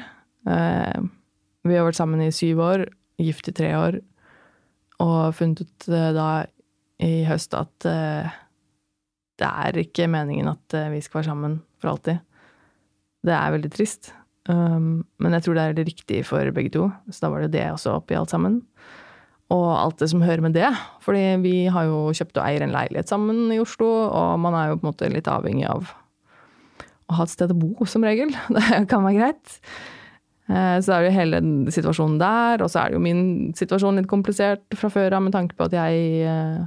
Vi 1.65 1.73
har 1.73 1.87
vært 1.87 1.97
sammen 1.97 2.21
i 2.21 2.33
syv 2.35 2.59
år, 2.61 2.83
gift 3.17 3.47
i 3.49 3.53
tre 3.57 3.71
år, 3.73 3.95
og 5.01 5.33
funnet 5.33 5.63
ut 5.65 5.87
da 5.89 6.27
i 7.01 7.23
høst 7.25 7.55
at 7.57 7.73
det 7.81 9.47
er 9.47 9.79
ikke 9.81 10.05
meningen 10.05 10.51
at 10.51 10.77
vi 10.93 11.01
skal 11.01 11.23
være 11.23 11.29
sammen 11.31 11.57
for 11.81 11.95
alltid. 11.95 12.21
Det 13.25 13.33
er 13.33 13.55
veldig 13.55 13.73
trist. 13.73 14.11
Um, 14.45 15.05
men 15.17 15.33
jeg 15.33 15.45
tror 15.45 15.57
det 15.57 15.63
er 15.63 15.73
det 15.73 15.87
riktige 15.87 16.25
for 16.25 16.51
begge 16.53 16.69
to, 16.75 16.89
så 17.09 17.25
da 17.25 17.31
var 17.33 17.45
det 17.45 17.55
det 17.55 17.65
også 17.71 17.97
oppi 17.97 18.17
alt 18.17 18.29
sammen. 18.29 18.59
Og 19.53 19.65
alt 19.77 19.99
det 20.01 20.09
som 20.09 20.23
hører 20.25 20.41
med 20.41 20.55
det. 20.57 20.71
Fordi 21.05 21.25
vi 21.43 21.55
har 21.69 21.85
jo 21.89 22.09
kjøpt 22.17 22.39
og 22.39 22.45
eier 22.47 22.65
en 22.65 22.73
leilighet 22.73 23.11
sammen 23.11 23.51
i 23.53 23.59
Oslo, 23.61 23.89
og 24.09 24.39
man 24.41 24.57
er 24.57 24.71
jo 24.71 24.79
på 24.79 24.87
en 24.87 24.91
måte 24.93 25.11
litt 25.13 25.29
avhengig 25.29 25.67
av 25.69 25.91
å 27.05 27.19
ha 27.19 27.25
et 27.25 27.33
sted 27.33 27.53
å 27.53 27.57
bo, 27.57 27.85
som 27.89 28.05
regel. 28.05 28.33
Det 28.55 28.85
kan 28.89 29.05
være 29.05 29.19
greit. 29.19 29.59
Eh, 30.45 30.77
så 30.85 30.93
er 30.93 31.01
det 31.01 31.09
jo 31.09 31.17
hele 31.19 31.41
situasjonen 31.73 32.19
der, 32.21 32.61
og 32.61 32.69
så 32.69 32.83
er 32.83 32.91
det 32.91 32.99
jo 32.99 33.05
min 33.05 33.53
situasjon 33.57 34.01
litt 34.01 34.09
komplisert 34.09 34.77
fra 34.77 34.91
før 34.93 35.17
av 35.17 35.25
med 35.25 35.33
tanke 35.33 35.57
på 35.57 35.65
at 35.65 35.73
jeg 35.73 36.25
eh, 36.29 36.59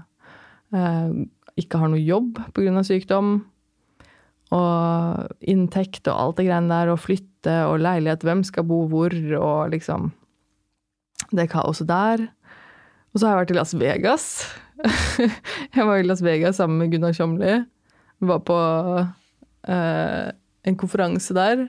eh, 0.74 1.12
ikke 1.58 1.80
har 1.82 1.92
noe 1.92 2.02
jobb 2.02 2.40
pga. 2.54 2.82
sykdom. 2.86 3.40
Og 4.54 5.44
inntekt 5.44 6.08
og 6.08 6.16
alt 6.16 6.38
det 6.38 6.46
greiene 6.48 6.72
der, 6.72 6.94
og 6.94 7.02
flytte 7.02 7.58
og 7.68 7.82
leilighet, 7.84 8.24
hvem 8.24 8.46
skal 8.46 8.64
bo 8.66 8.86
hvor, 8.90 9.12
og 9.36 9.74
liksom 9.74 10.12
Det 11.34 11.50
kaoset 11.50 11.88
der. 11.88 12.22
Og 13.12 13.20
så 13.20 13.26
har 13.26 13.34
jeg 13.34 13.42
vært 13.42 13.52
i 13.54 13.58
Las 13.58 13.74
Vegas. 13.78 14.26
jeg 15.76 15.86
var 15.88 15.98
i 15.98 16.06
Las 16.06 16.22
Vegas 16.24 16.60
sammen 16.60 16.82
med 16.82 16.92
Gunnar 16.92 17.16
Kjomli. 17.16 17.54
Var 18.28 18.40
på 18.46 18.58
eh, 19.68 20.28
en 20.68 20.78
konferanse 20.78 21.36
der. 21.36 21.66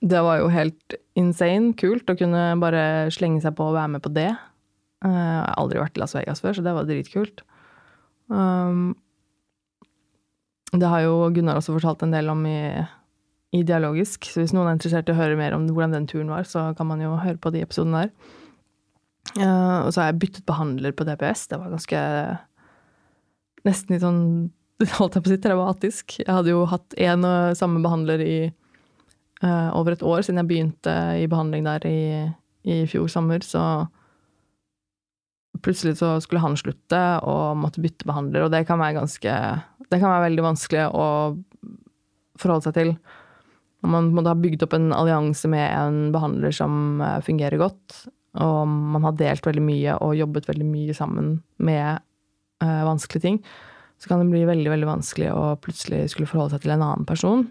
Det 0.00 0.22
var 0.24 0.40
jo 0.40 0.48
helt 0.52 0.96
insane 1.18 1.74
kult 1.78 2.08
å 2.08 2.16
kunne 2.16 2.54
bare 2.62 3.10
slenge 3.12 3.42
seg 3.44 3.54
på 3.58 3.68
og 3.68 3.76
være 3.76 3.94
med 3.96 4.04
på 4.04 4.12
det. 4.16 4.30
Eh, 5.04 5.12
jeg 5.12 5.44
har 5.44 5.60
aldri 5.60 5.82
vært 5.82 5.98
i 5.98 6.02
Las 6.02 6.16
Vegas 6.16 6.42
før, 6.44 6.56
så 6.56 6.64
det 6.64 6.74
var 6.76 6.88
dritkult. 6.88 7.44
Um, 8.30 8.94
det 10.70 10.86
har 10.86 11.02
jo 11.02 11.28
Gunnar 11.34 11.58
også 11.58 11.74
fortalt 11.74 12.04
en 12.06 12.14
del 12.14 12.30
om 12.30 12.44
i, 12.46 12.60
i 13.56 13.62
Dialogisk, 13.66 14.28
så 14.30 14.42
hvis 14.42 14.54
noen 14.54 14.70
er 14.70 14.76
interessert 14.78 15.10
i 15.10 15.14
å 15.14 15.18
høre 15.18 15.38
mer 15.38 15.56
om 15.56 15.66
hvordan 15.66 15.96
den 15.96 16.06
turen 16.10 16.30
var, 16.30 16.46
så 16.46 16.70
kan 16.78 16.88
man 16.88 17.02
jo 17.02 17.16
høre 17.18 17.40
på 17.42 17.52
de 17.54 17.64
episodene 17.66 18.04
der. 18.04 18.36
Uh, 19.38 19.86
og 19.86 19.92
så 19.92 20.02
har 20.02 20.10
jeg 20.10 20.20
byttet 20.24 20.46
behandler 20.48 20.94
på 20.96 21.06
DPS. 21.06 21.46
Det 21.50 21.60
var 21.60 21.74
ganske 21.74 22.00
Nesten 23.60 23.92
litt 23.92 24.02
sånn 24.02 24.22
Holdt 24.96 25.18
jeg 25.18 25.22
på 25.22 25.28
å 25.28 25.32
si 25.34 25.40
traumatisk. 25.44 26.14
Jeg 26.22 26.32
hadde 26.32 26.54
jo 26.54 26.64
hatt 26.70 26.96
én 26.96 27.26
og 27.28 27.56
samme 27.58 27.82
behandler 27.84 28.22
i 28.24 28.36
uh, 29.44 29.70
over 29.76 29.92
et 29.92 30.04
år 30.06 30.24
siden 30.24 30.40
jeg 30.40 30.48
begynte 30.48 30.94
i 31.20 31.26
behandling 31.28 31.66
der 31.66 31.84
i, 31.88 32.00
i 32.64 32.78
fjor 32.88 33.10
sommer, 33.12 33.44
så 33.44 33.84
plutselig 35.60 35.98
så 36.00 36.14
skulle 36.24 36.40
han 36.40 36.56
slutte 36.56 37.00
og 37.28 37.58
måtte 37.60 37.82
bytte 37.84 38.08
behandler, 38.08 38.46
og 38.46 38.54
det 38.54 38.64
kan 38.68 38.80
være 38.80 39.02
ganske 39.02 39.34
Det 39.90 39.98
kan 39.98 40.12
være 40.14 40.28
veldig 40.30 40.46
vanskelig 40.46 40.86
å 40.94 41.06
forholde 42.40 42.68
seg 42.68 42.76
til. 42.78 42.94
Når 43.82 43.92
Man 43.92 44.10
måtte 44.14 44.32
ha 44.32 44.38
bygd 44.38 44.64
opp 44.64 44.76
en 44.76 44.92
allianse 44.94 45.48
med 45.50 45.66
en 45.66 46.00
behandler 46.14 46.54
som 46.54 47.00
eh, 47.02 47.20
fungerer 47.26 47.60
godt, 47.60 48.06
og 48.38 48.68
man 48.68 49.06
har 49.08 49.16
delt 49.18 49.46
veldig 49.46 49.62
mye 49.64 49.96
og 50.04 50.18
jobbet 50.18 50.46
veldig 50.50 50.66
mye 50.68 50.94
sammen 50.94 51.32
med 51.58 51.98
uh, 52.62 52.82
vanskelige 52.86 53.24
ting, 53.24 53.40
så 54.00 54.08
kan 54.08 54.22
det 54.22 54.30
bli 54.30 54.44
veldig, 54.48 54.70
veldig 54.70 54.88
vanskelig 54.88 55.32
å 55.34 55.56
plutselig 55.60 56.06
skulle 56.12 56.30
forholde 56.30 56.54
seg 56.54 56.64
til 56.64 56.74
en 56.76 56.84
annen 56.86 57.08
person. 57.08 57.42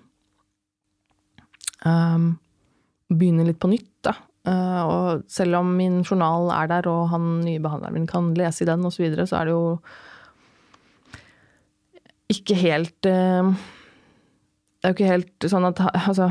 Um, 1.86 2.32
begynne 3.12 3.46
litt 3.48 3.60
på 3.62 3.72
nytt, 3.72 3.92
da. 4.08 4.16
Uh, 4.48 4.82
og 4.88 5.26
selv 5.30 5.60
om 5.60 5.74
min 5.78 6.00
journal 6.02 6.50
er 6.56 6.72
der, 6.72 6.88
og 6.90 7.10
han 7.12 7.42
nye 7.44 7.62
behandleren 7.62 8.00
min 8.00 8.08
kan 8.10 8.32
lese 8.40 8.64
i 8.64 8.70
den 8.70 8.88
osv., 8.88 8.96
så, 8.96 9.04
videre, 9.04 9.28
så 9.30 9.42
er 9.42 9.50
det 9.50 9.58
jo 9.58 9.66
ikke 12.30 12.58
helt 12.64 13.10
uh, 13.10 13.52
Det 14.80 14.88
er 14.88 14.94
jo 14.94 14.96
ikke 14.96 15.12
helt 15.12 15.48
sånn 15.52 15.68
at 15.68 15.80
Altså, 15.92 16.30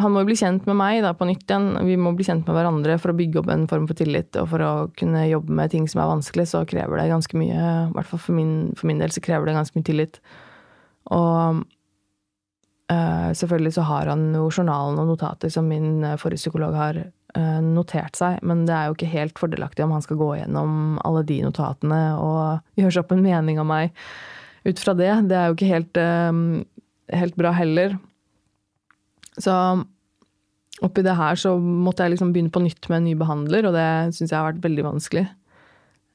han 0.00 0.14
må 0.14 0.22
jo 0.22 0.30
bli 0.30 0.38
kjent 0.40 0.64
med 0.68 0.78
meg 0.80 1.02
da, 1.04 1.12
på 1.16 1.28
nytt 1.28 1.44
igjen. 1.44 1.74
Vi 1.84 1.98
må 2.00 2.14
bli 2.16 2.24
kjent 2.24 2.46
med 2.48 2.56
hverandre 2.56 2.96
for 3.02 3.12
å 3.12 3.18
bygge 3.18 3.42
opp 3.42 3.50
en 3.52 3.68
form 3.68 3.84
for 3.90 3.98
tillit. 3.98 4.32
Og 4.40 4.48
for 4.54 4.64
å 4.64 4.72
kunne 4.96 5.26
jobbe 5.28 5.52
med 5.58 5.74
ting 5.74 5.84
som 5.90 6.00
er 6.00 6.10
vanskelig, 6.14 6.48
så 6.54 6.64
krever 6.68 7.02
det 7.02 7.10
ganske 7.12 7.36
mye 7.36 7.60
I 7.60 7.92
hvert 7.92 8.08
fall 8.08 8.22
for 8.24 8.38
min, 8.38 8.56
for 8.78 8.88
min 8.88 9.02
del 9.02 9.12
så 9.12 9.24
krever 9.24 9.50
det 9.50 9.58
ganske 9.58 9.76
mye 9.76 9.88
tillit. 9.90 10.20
Og 11.12 11.64
uh, 12.88 13.28
selvfølgelig 13.36 13.74
så 13.76 13.84
har 13.90 14.12
han 14.14 14.30
jo 14.38 14.48
journalen 14.48 15.02
og 15.02 15.12
notater 15.12 15.52
som 15.52 15.68
min 15.68 16.00
forrige 16.16 16.46
psykolog 16.46 16.78
har 16.78 17.04
Eh, 17.32 17.60
notert 17.64 18.18
seg, 18.18 18.42
men 18.44 18.66
det 18.68 18.74
er 18.76 18.90
jo 18.90 18.92
ikke 18.92 19.08
helt 19.08 19.38
fordelaktig 19.40 19.86
om 19.86 19.94
han 19.94 20.02
skal 20.04 20.18
gå 20.20 20.26
gjennom 20.36 20.98
alle 21.00 21.22
de 21.24 21.38
notatene 21.40 22.00
og 22.20 22.76
gjøre 22.76 22.92
seg 22.92 23.06
opp 23.06 23.14
en 23.14 23.22
mening 23.24 23.60
av 23.62 23.64
meg 23.70 23.94
ut 24.68 24.82
fra 24.82 24.92
det. 24.98 25.08
Det 25.30 25.38
er 25.38 25.46
jo 25.48 25.56
ikke 25.56 25.70
helt, 25.70 25.96
eh, 25.96 26.28
helt 27.16 27.36
bra 27.38 27.52
heller. 27.56 27.96
Så 29.40 29.54
oppi 30.82 31.04
det 31.04 31.16
her 31.16 31.38
så 31.38 31.54
måtte 31.58 32.04
jeg 32.04 32.16
liksom 32.16 32.32
begynne 32.34 32.52
på 32.52 32.62
nytt 32.64 32.88
med 32.90 33.00
en 33.00 33.08
ny 33.10 33.16
behandler, 33.18 33.68
og 33.68 33.76
det 33.76 33.88
syns 34.16 34.30
jeg 34.30 34.38
har 34.38 34.48
vært 34.50 34.64
veldig 34.64 34.86
vanskelig. 34.88 35.26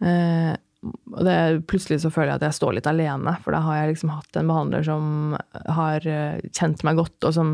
Eh, 0.06 0.56
og 0.88 1.22
det, 1.26 1.38
plutselig 1.70 2.02
så 2.04 2.12
føler 2.14 2.34
jeg 2.34 2.42
at 2.42 2.48
jeg 2.50 2.58
står 2.60 2.78
litt 2.78 2.90
alene, 2.90 3.34
for 3.44 3.56
da 3.56 3.64
har 3.66 3.80
jeg 3.80 3.94
liksom 3.94 4.12
hatt 4.14 4.40
en 4.40 4.52
behandler 4.52 4.86
som 4.86 5.38
har 5.78 6.06
kjent 6.54 6.84
meg 6.86 7.00
godt, 7.00 7.18
og 7.26 7.34
som 7.36 7.54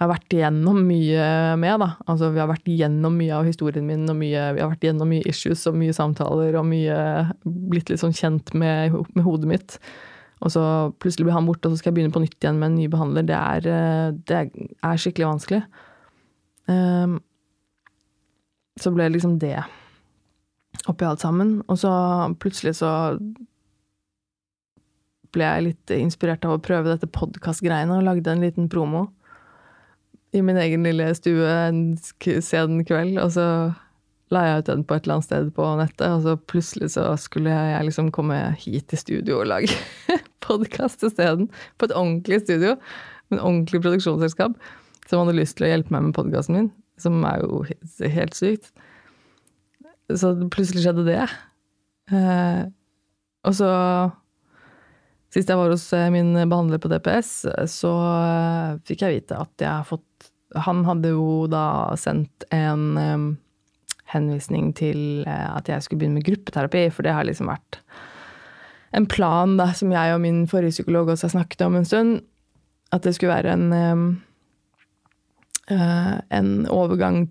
jeg 0.00 0.06
har 0.06 0.14
vært 0.14 0.32
igjennom 0.32 0.78
mye 0.88 1.24
med. 1.60 1.82
da. 1.82 1.90
Altså, 2.08 2.30
Vi 2.32 2.40
har 2.40 2.48
vært 2.48 2.68
igjennom 2.72 3.18
mye 3.20 3.34
av 3.36 3.44
historien 3.44 3.84
min, 3.84 4.06
og 4.08 4.16
mye, 4.16 4.46
vi 4.56 4.62
har 4.62 4.70
vært 4.70 4.86
igjennom 4.86 5.10
mye 5.12 5.26
issues 5.28 5.66
og 5.68 5.76
mye 5.76 5.92
samtaler 5.92 6.56
og 6.56 6.64
mye 6.70 6.96
blitt 7.44 7.92
litt 7.92 8.00
sånn 8.00 8.16
kjent 8.16 8.54
med, 8.56 8.96
med 9.12 9.26
hodet 9.26 9.50
mitt. 9.50 9.76
Og 10.40 10.52
så 10.54 10.62
plutselig 11.02 11.26
blir 11.26 11.36
han 11.36 11.48
borte, 11.48 11.68
og 11.68 11.74
så 11.74 11.80
skal 11.80 11.90
jeg 11.90 11.98
begynne 11.98 12.14
på 12.14 12.22
nytt 12.22 12.38
igjen 12.38 12.60
med 12.60 12.70
en 12.70 12.78
ny 12.80 12.86
behandler. 12.92 13.26
Det 13.28 13.36
er, 13.36 13.68
eh, 13.68 14.12
det 14.28 14.38
er 14.82 15.02
skikkelig 15.02 15.28
vanskelig. 15.28 15.62
Um, 16.70 17.18
så 18.80 18.92
ble 18.94 19.08
det 19.08 19.16
liksom 19.16 19.38
det 19.42 19.58
oppi 20.88 21.04
alt 21.04 21.20
sammen. 21.20 21.58
Og 21.68 21.80
så 21.82 21.92
plutselig 22.40 22.78
så 22.80 22.92
ble 25.34 25.46
jeg 25.46 25.66
litt 25.68 25.94
inspirert 25.94 26.44
av 26.46 26.56
å 26.56 26.62
prøve 26.62 26.90
dette 26.90 27.10
podkast-greiene 27.10 28.00
og 28.00 28.06
lagde 28.06 28.32
en 28.32 28.42
liten 28.42 28.70
promo 28.72 29.08
i 30.32 30.42
min 30.46 30.58
egen 30.62 30.86
lille 30.86 31.08
stue 31.18 31.46
en 31.46 31.82
sen 31.98 32.84
kveld, 32.86 33.18
og 33.18 33.32
så 33.34 33.46
la 34.30 34.42
jeg 34.46 34.60
ut 34.62 34.68
den 34.70 34.82
på 34.86 34.96
et 34.96 35.06
eller 35.06 35.18
annet 35.18 35.26
sted 35.26 35.48
på 35.56 35.68
nettet, 35.80 36.06
og 36.06 36.22
så 36.22 36.36
plutselig 36.52 36.92
så 36.94 37.06
skulle 37.18 37.54
jeg 37.54 37.86
liksom 37.88 38.12
komme 38.14 38.36
hit 38.62 38.86
til 38.92 39.00
studio 39.00 39.40
og 39.40 39.50
lage 39.50 39.74
podkast 40.46 41.02
isteden. 41.06 41.48
På 41.78 41.88
et 41.88 41.96
ordentlig 41.96 42.42
studio, 42.44 42.76
med 43.30 43.40
en 43.40 43.44
ordentlig 43.48 43.82
produksjonsselskap 43.82 44.54
som 45.10 45.24
hadde 45.24 45.38
lyst 45.38 45.58
til 45.58 45.66
å 45.66 45.72
hjelpe 45.72 45.94
meg 45.94 46.06
med 46.06 46.16
podkasten 46.18 46.58
min, 46.58 46.70
som 47.00 47.18
er 47.26 47.42
jo 47.42 47.64
helt 48.14 48.38
sykt. 48.38 48.70
Så 50.10 50.32
plutselig 50.50 50.84
skjedde 50.86 51.06
det. 51.06 51.26
Eh, 52.14 52.64
og 53.46 53.54
så 53.56 53.70
Sist 55.30 55.46
jeg 55.46 55.60
var 55.60 55.70
hos 55.70 55.84
eh, 55.94 56.08
min 56.10 56.32
behandler 56.34 56.80
på 56.82 56.88
DPS, 56.90 57.28
så 57.70 57.90
eh, 58.02 58.78
fikk 58.82 59.04
jeg 59.04 59.20
vite 59.20 59.36
at 59.38 59.62
jeg 59.62 59.70
har 59.70 59.86
fått 59.86 60.06
han 60.58 60.80
hadde 60.82 61.12
jo 61.12 61.44
da 61.46 61.94
sendt 61.94 62.42
en 62.50 63.36
henvisning 64.12 64.72
til 64.78 65.24
uh, 65.26 65.56
at 65.56 65.68
jeg 65.70 65.84
skulle 65.84 66.02
begynne 66.02 66.20
med 66.20 66.26
gruppeterapi, 66.26 66.88
for 66.94 67.06
det 67.06 67.14
har 67.16 67.28
liksom 67.28 67.50
vært 67.50 67.80
en 68.96 69.06
plan 69.06 69.54
da, 69.58 69.70
som 69.76 69.92
jeg 69.94 70.14
og 70.14 70.22
min 70.24 70.42
forrige 70.50 70.74
psykolog 70.74 71.12
også 71.12 71.28
har 71.28 71.36
snakket 71.36 71.62
om 71.62 71.78
en 71.78 71.86
stund. 71.86 72.20
At 72.90 73.06
det 73.06 73.14
skulle 73.14 73.36
være 73.36 73.52
en 73.54 73.72
um, 73.72 74.06
uh, 75.70 76.18
en 76.34 76.66
overgang 76.66 77.28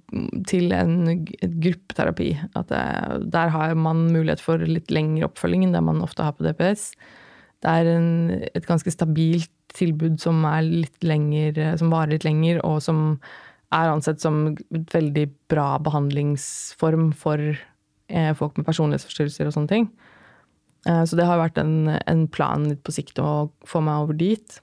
til 0.47 0.71
en 0.75 1.25
gruppeterapi. 1.27 2.31
At 2.55 2.71
det, 2.71 2.83
der 3.33 3.51
har 3.53 3.75
man 3.75 4.07
mulighet 4.13 4.43
for 4.43 4.61
litt 4.63 4.91
lengre 4.91 5.27
oppfølging 5.27 5.67
enn 5.67 5.75
det 5.75 5.83
man 5.83 6.03
ofte 6.05 6.23
har 6.23 6.37
på 6.37 6.47
DPS. 6.47 6.93
Det 7.59 7.75
er 7.75 7.91
en, 7.91 8.09
et 8.55 8.67
ganske 8.67 8.91
stabilt 8.93 9.51
tilbud 9.75 10.17
som, 10.21 10.41
litt 10.63 11.03
lenger, 11.05 11.59
som 11.77 11.91
varer 11.91 12.15
litt 12.15 12.25
lenger, 12.25 12.63
og 12.65 12.79
som 12.81 13.19
er 13.75 13.91
ansett 13.91 14.21
som 14.21 14.55
veldig 14.69 15.25
bra 15.51 15.73
behandlingsform 15.85 17.11
for 17.17 17.41
eh, 17.41 18.31
folk 18.37 18.57
med 18.57 18.67
personlighetsforstyrrelser 18.69 19.49
og 19.49 19.55
sånne 19.55 19.73
ting. 19.73 19.89
Eh, 20.87 21.03
så 21.05 21.19
det 21.19 21.27
har 21.29 21.41
vært 21.41 21.59
en, 21.61 21.91
en, 21.99 22.25
plan 22.31 22.65
litt 22.69 22.81
på 22.85 22.95
sikt 22.95 23.21
å 23.21 23.49
få 23.67 23.83
meg 23.85 24.05
over 24.05 24.17
dit. 24.17 24.61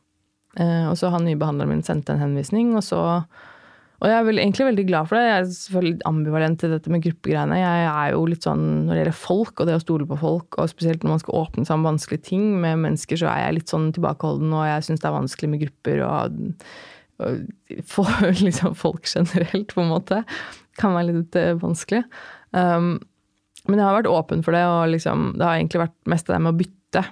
Eh, 0.59 0.87
og 0.91 0.97
så 0.99 1.13
har 1.13 1.23
nye 1.23 1.39
behandleren 1.39 1.77
min 1.77 1.87
sendt 1.87 2.11
en 2.11 2.23
henvisning, 2.23 2.75
og 2.79 2.85
så 2.87 3.03
og 3.97 4.11
jeg 4.11 4.17
er 4.19 4.27
vel, 4.27 4.39
egentlig 4.43 4.67
veldig 4.67 4.85
glad 4.91 5.09
for 5.09 5.17
det. 5.17 5.25
Jeg 5.25 5.37
er 5.37 5.47
selvfølgelig 5.57 6.05
ambivalent 6.09 6.59
til 6.61 6.73
dette 6.75 6.91
med 6.93 7.01
gruppegreiene. 7.07 7.61
Jeg 7.63 7.87
er 7.89 8.11
jo 8.13 8.27
litt 8.29 8.45
sånn 8.45 8.65
når 8.85 8.91
det 8.91 8.99
gjelder 9.01 9.17
folk 9.23 9.63
og 9.63 9.71
det 9.71 9.77
å 9.79 9.81
stole 9.81 10.09
på 10.11 10.19
folk, 10.21 10.59
og 10.61 10.69
spesielt 10.69 11.05
når 11.05 11.15
man 11.15 11.23
skal 11.23 11.39
åpne 11.41 11.65
seg 11.65 11.79
om 11.79 11.87
vanskelige 11.89 12.27
ting 12.29 12.45
med 12.61 12.83
mennesker, 12.83 13.21
så 13.23 13.31
er 13.33 13.41
jeg 13.47 13.57
litt 13.57 13.73
sånn 13.73 13.89
tilbakeholden, 13.97 14.53
og 14.53 14.69
jeg 14.69 14.85
syns 14.85 15.01
det 15.01 15.09
er 15.09 15.17
vanskelig 15.17 15.53
med 15.53 15.65
grupper 15.65 16.05
og 16.05 16.37
for, 17.93 18.31
liksom 18.41 18.75
folk 18.79 19.09
generelt, 19.11 19.75
på 19.75 19.85
en 19.85 19.93
måte. 19.93 20.23
Kan 20.81 20.97
være 20.97 21.13
litt 21.13 21.39
uh, 21.41 21.55
vanskelig. 21.61 22.05
Um, 22.57 22.97
men 23.67 23.81
jeg 23.81 23.87
har 23.89 23.97
vært 23.99 24.11
åpen 24.11 24.45
for 24.47 24.55
det, 24.55 24.63
og 24.71 24.93
liksom, 24.93 25.33
det 25.39 25.47
har 25.47 25.59
egentlig 25.59 25.87
vært 25.87 25.97
mest 26.11 26.29
av 26.31 26.37
det 26.37 26.43
med 26.45 26.55
å 26.55 26.61
bytte 26.61 27.07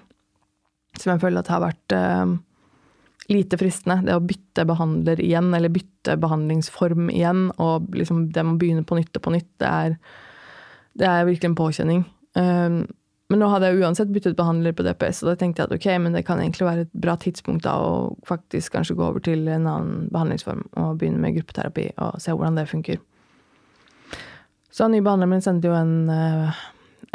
som 1.00 1.14
jeg 1.14 1.22
føler 1.22 1.42
at 1.42 1.52
har 1.52 1.62
vært 1.64 1.94
um, 1.96 2.36
lite 3.32 3.58
fristende. 3.60 4.00
Det 4.06 4.16
å 4.16 4.24
bytte 4.24 4.66
behandler 4.68 5.22
igjen, 5.22 5.50
eller 5.56 5.72
bytte 5.72 6.16
behandlingsform 6.22 7.08
igjen, 7.12 7.48
og 7.62 7.88
liksom 7.96 8.28
det 8.34 8.44
med 8.44 8.56
å 8.56 8.60
begynne 8.60 8.86
på 8.86 8.98
nytt 8.98 9.18
og 9.18 9.24
på 9.24 9.34
nytt, 9.34 9.50
det 9.62 9.70
er, 9.70 9.96
det 11.00 11.08
er 11.10 11.26
virkelig 11.28 11.50
en 11.50 11.58
påkjenning. 11.58 12.04
Um, 12.38 12.78
men 13.32 13.40
nå 13.40 13.48
hadde 13.48 13.70
jeg 13.70 13.80
uansett 13.80 14.12
byttet 14.12 14.36
behandler 14.36 14.74
på 14.76 14.84
DPS, 14.84 15.22
og 15.24 15.30
da 15.30 15.34
tenkte 15.40 15.62
jeg 15.62 15.70
at 15.70 15.78
ok, 15.78 15.86
men 16.04 16.16
det 16.16 16.26
kan 16.28 16.42
egentlig 16.42 16.66
være 16.68 16.84
et 16.84 16.92
bra 17.06 17.14
tidspunkt 17.20 17.64
da 17.64 17.72
å 17.80 17.94
faktisk 18.28 18.74
kanskje 18.76 18.98
gå 18.98 19.06
over 19.06 19.24
til 19.24 19.48
en 19.48 19.64
annen 19.70 20.10
behandlingsform 20.12 20.66
og 20.76 21.00
begynne 21.00 21.22
med 21.22 21.38
gruppeterapi 21.38 21.88
og 22.04 22.20
se 22.20 22.34
hvordan 22.34 22.60
det 22.60 22.68
funker. 22.68 23.00
Så 24.68 24.84
den 24.84 24.96
nye 24.96 25.06
behandleren 25.06 25.32
min 25.32 25.44
sendte 25.44 25.70
jo 25.70 25.76
en, 25.78 26.10
eh, 26.10 26.62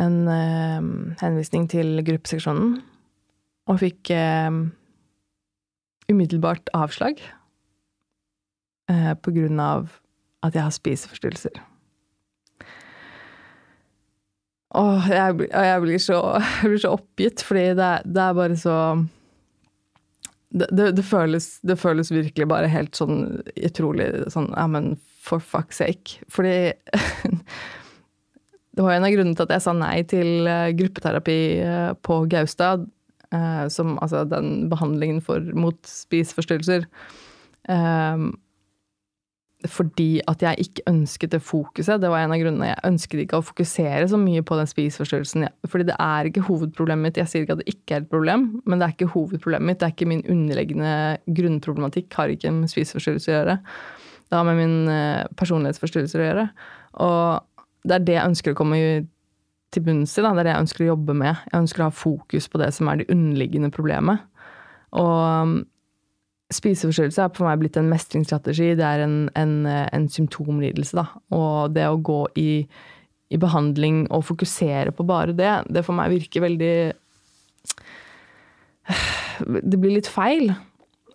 en, 0.01 0.19
eh, 0.33 1.15
henvisning 1.21 1.69
til 1.69 2.01
gruppeseksjonen, 2.07 2.81
og 3.69 3.79
fikk 3.79 4.09
umiddelbart 6.09 6.71
avslag 6.73 7.21
eh, 8.89 9.13
på 9.13 9.33
grunn 9.35 9.59
av 9.61 9.99
at 10.41 10.55
jeg 10.55 10.65
har 10.65 10.73
spiseforstyrrelser. 10.73 11.59
Åh, 14.77 15.07
jeg, 15.09 15.47
jeg, 15.49 15.81
blir 15.81 16.01
så, 16.01 16.19
jeg 16.61 16.73
blir 16.73 16.83
så 16.83 16.93
oppgitt, 16.97 17.41
fordi 17.45 17.71
det, 17.79 17.93
det 18.05 18.25
er 18.25 18.37
bare 18.37 18.57
så 18.59 18.75
det, 20.49 20.65
det, 20.73 20.91
det, 20.97 21.05
føles, 21.05 21.51
det 21.65 21.77
føles 21.77 22.09
virkelig 22.13 22.47
bare 22.49 22.69
helt 22.71 22.97
sånn 22.97 23.41
utrolig 23.53 24.07
sånn 24.33 24.49
Ja, 24.55 24.65
men 24.69 24.95
for 25.21 25.43
fuck's 25.43 25.81
sake. 25.81 26.23
Fordi 26.31 26.71
Det 28.79 28.85
var 28.85 28.95
en 28.95 29.03
av 29.05 29.11
grunnene 29.11 29.35
til 29.35 29.45
at 29.45 29.51
jeg 29.57 29.63
sa 29.65 29.73
nei 29.75 29.95
til 30.07 30.47
eh, 30.47 30.69
gruppeterapi 30.77 31.39
eh, 31.59 31.89
på 32.05 32.21
Gaustad. 32.31 32.85
eh, 33.35 33.65
Som 33.73 33.97
altså 33.99 34.23
den 34.29 34.69
behandlingen 34.71 35.19
for, 35.25 35.43
mot 35.53 35.77
spiseforstyrrelser. 35.89 36.85
Eh, 37.69 38.23
fordi 39.67 40.21
at 40.31 40.39
jeg 40.39 40.63
ikke 40.63 40.85
ønsket 40.87 41.33
det 41.33 41.41
fokuset. 41.43 41.99
Det 41.99 42.07
var 42.11 42.23
en 42.23 42.31
av 42.31 42.39
grunnene. 42.39 42.69
Jeg 42.69 42.87
ønsket 42.87 43.23
ikke 43.25 43.41
å 43.41 43.43
fokusere 43.43 44.05
så 44.07 44.15
mye 44.19 44.43
på 44.45 44.55
den 44.55 44.69
spiseforstyrrelsen. 44.71 45.49
Fordi 45.67 45.89
det 45.89 45.97
er 45.99 46.29
ikke 46.29 46.45
hovedproblemet 46.47 47.09
mitt. 47.09 47.19
Jeg 47.19 47.27
sier 47.27 47.43
ikke 47.43 47.57
at 47.57 47.63
det 47.65 47.73
ikke 47.73 47.97
er 47.97 48.05
et 48.05 48.11
problem, 48.11 48.45
men 48.63 48.79
det 48.79 48.87
er 48.87 48.95
ikke 48.95 49.11
hovedproblemet 49.17 49.67
mitt. 49.67 49.81
Det 49.81 49.89
er 49.89 49.95
ikke 49.97 50.07
min 50.07 50.23
underliggende 50.31 50.93
grunnproblematikk. 51.27 52.07
Har 52.15 52.31
ikke 52.31 52.53
med 52.55 52.71
spiseforstyrrelser 52.71 53.33
å 53.33 53.35
gjøre. 53.35 53.57
Det 54.29 54.37
har 54.37 54.47
med 54.47 54.59
min 54.61 54.75
personlighetsforstyrrelse 54.87 55.39
personlighetsforstyrrelser 55.41 56.23
å 56.23 56.27
gjøre. 56.29 56.49
Og 57.03 57.89
det 57.89 57.97
er 57.97 58.05
det 58.07 58.15
jeg 58.15 58.31
ønsker 58.31 58.55
å 58.55 58.59
komme 58.61 58.79
til 59.75 59.83
bunns 59.85 60.15
i. 60.15 60.23
Da. 60.23 60.31
Det 60.31 60.45
er 60.45 60.47
det 60.47 60.53
jeg 60.53 60.65
ønsker 60.67 60.85
å 60.85 60.91
jobbe 60.93 61.17
med. 61.19 61.43
Jeg 61.49 61.63
ønsker 61.65 61.83
å 61.83 61.89
ha 61.89 61.95
fokus 61.95 62.47
på 62.47 62.61
det 62.63 62.71
som 62.77 62.87
er 62.87 63.01
det 63.01 63.09
underliggende 63.11 63.73
problemet. 63.75 64.23
Og 64.95 65.59
spiseforstyrrelse 66.53 67.21
er 67.23 67.33
for 67.35 67.45
meg 67.45 67.59
blitt 67.61 67.77
en 67.77 67.89
mestringsstrategi. 67.91 68.71
Det 68.79 68.85
er 68.85 69.03
en, 69.05 69.17
en, 69.37 69.53
en 69.67 70.07
symptomlidelse, 70.09 70.97
da. 70.97 71.05
Og 71.35 71.75
det 71.75 71.85
å 71.85 71.99
gå 72.01 72.23
i, 72.41 72.51
i 73.29 73.41
behandling 73.41 74.07
og 74.07 74.25
fokusere 74.31 74.93
på 74.95 75.05
bare 75.07 75.35
det, 75.37 75.51
det 75.69 75.85
for 75.85 75.97
meg 75.97 76.13
virker 76.15 76.45
veldig 76.47 76.73
Det 79.69 79.77
blir 79.77 79.93
litt 79.99 80.09
feil. 80.09 80.49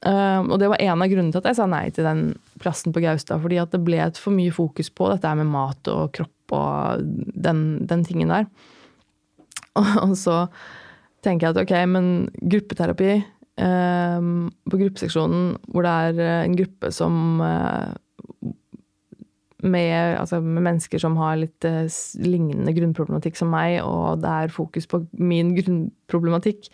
Um, 0.04 0.50
og 0.52 0.58
det 0.60 0.68
var 0.68 0.82
en 0.84 1.00
av 1.00 1.08
grunnene 1.08 1.32
til 1.32 1.40
at 1.40 1.48
jeg 1.48 1.58
sa 1.58 1.66
nei 1.70 1.86
til 1.96 2.04
den 2.06 2.22
plassen 2.60 2.92
på 2.94 3.02
Gaustad. 3.02 3.40
Fordi 3.42 3.58
at 3.62 3.74
det 3.74 3.82
ble 3.84 3.98
et 4.04 4.20
for 4.20 4.36
mye 4.36 4.54
fokus 4.54 4.92
på 4.92 5.10
dette 5.10 5.34
med 5.40 5.50
mat 5.50 5.90
og 5.90 6.12
kropp 6.14 6.54
og 6.54 7.04
den, 7.34 7.64
den 7.88 8.04
tingen 8.06 8.30
der. 8.30 8.48
Og, 9.74 10.12
så 10.14 10.44
tenker 11.24 11.48
jeg 11.48 11.56
at 11.56 11.62
ok, 11.64 11.72
men 11.90 12.10
gruppeterapi 12.38 13.16
på 13.60 14.80
gruppeseksjonen 14.80 15.54
hvor 15.70 15.86
det 15.86 15.94
er 16.08 16.20
eh, 16.24 16.42
en 16.48 16.56
gruppe 16.58 16.90
som 16.94 17.40
eh, 17.44 17.92
med, 19.64 20.18
altså 20.18 20.40
med 20.42 20.66
mennesker 20.66 21.00
som 21.00 21.16
har 21.20 21.38
litt 21.40 21.64
eh, 21.68 21.86
lignende 22.24 22.74
grunnproblematikk 22.76 23.38
som 23.38 23.52
meg, 23.54 23.78
og 23.86 24.20
det 24.24 24.32
er 24.32 24.54
fokus 24.54 24.88
på 24.90 25.04
min 25.16 25.54
grunnproblematikk, 25.56 26.68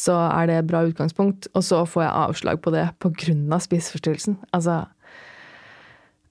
så 0.00 0.14
er 0.30 0.48
det 0.48 0.60
et 0.60 0.70
bra 0.70 0.84
utgangspunkt. 0.86 1.50
Og 1.52 1.64
så 1.66 1.82
får 1.84 2.06
jeg 2.06 2.18
avslag 2.22 2.62
på 2.64 2.72
det 2.72 2.86
av 2.86 3.60
spiseforstyrrelsen. 3.60 4.38
Altså 4.56 4.84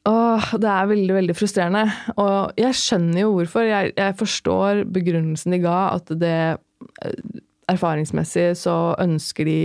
Åh, 0.09 0.53
det 0.57 0.69
er 0.71 0.87
veldig, 0.89 1.13
veldig 1.13 1.35
frustrerende. 1.35 1.83
Og 2.17 2.55
jeg 2.57 2.77
skjønner 2.79 3.19
jo 3.21 3.33
hvorfor. 3.35 3.67
Jeg, 3.67 3.91
jeg 3.97 4.15
forstår 4.17 4.85
begrunnelsen 4.89 5.53
de 5.53 5.59
ga, 5.61 5.75
at 5.99 6.09
det 6.21 6.37
eh, 7.03 7.19
erfaringsmessig 7.69 8.51
så 8.59 8.75
ønsker 9.01 9.47
de 9.49 9.57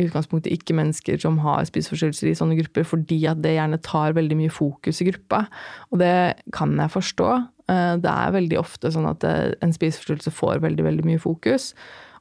i 0.00 0.06
utgangspunktet 0.08 0.52
ikke 0.54 0.76
mennesker 0.78 1.20
som 1.20 1.38
har 1.44 1.66
spiseforstyrrelser 1.68 2.30
i 2.30 2.36
sånne 2.38 2.56
grupper, 2.62 2.86
fordi 2.88 3.18
at 3.28 3.42
det 3.44 3.56
gjerne 3.58 3.80
tar 3.84 4.16
veldig 4.16 4.38
mye 4.38 4.52
fokus 4.52 5.02
i 5.02 5.10
gruppa. 5.10 5.44
Og 5.92 6.00
det 6.00 6.40
kan 6.56 6.72
jeg 6.80 6.94
forstå. 6.94 7.32
Eh, 7.68 7.96
Det 8.00 8.12
er 8.12 8.36
veldig 8.38 8.58
ofte 8.58 8.92
sånn 8.92 9.08
at 9.10 9.24
eh, 9.24 9.52
en 9.60 9.74
spiseforstyrrelse 9.76 10.32
får 10.32 10.62
veldig, 10.64 10.86
veldig 10.88 11.04
mye 11.04 11.20
fokus. 11.20 11.74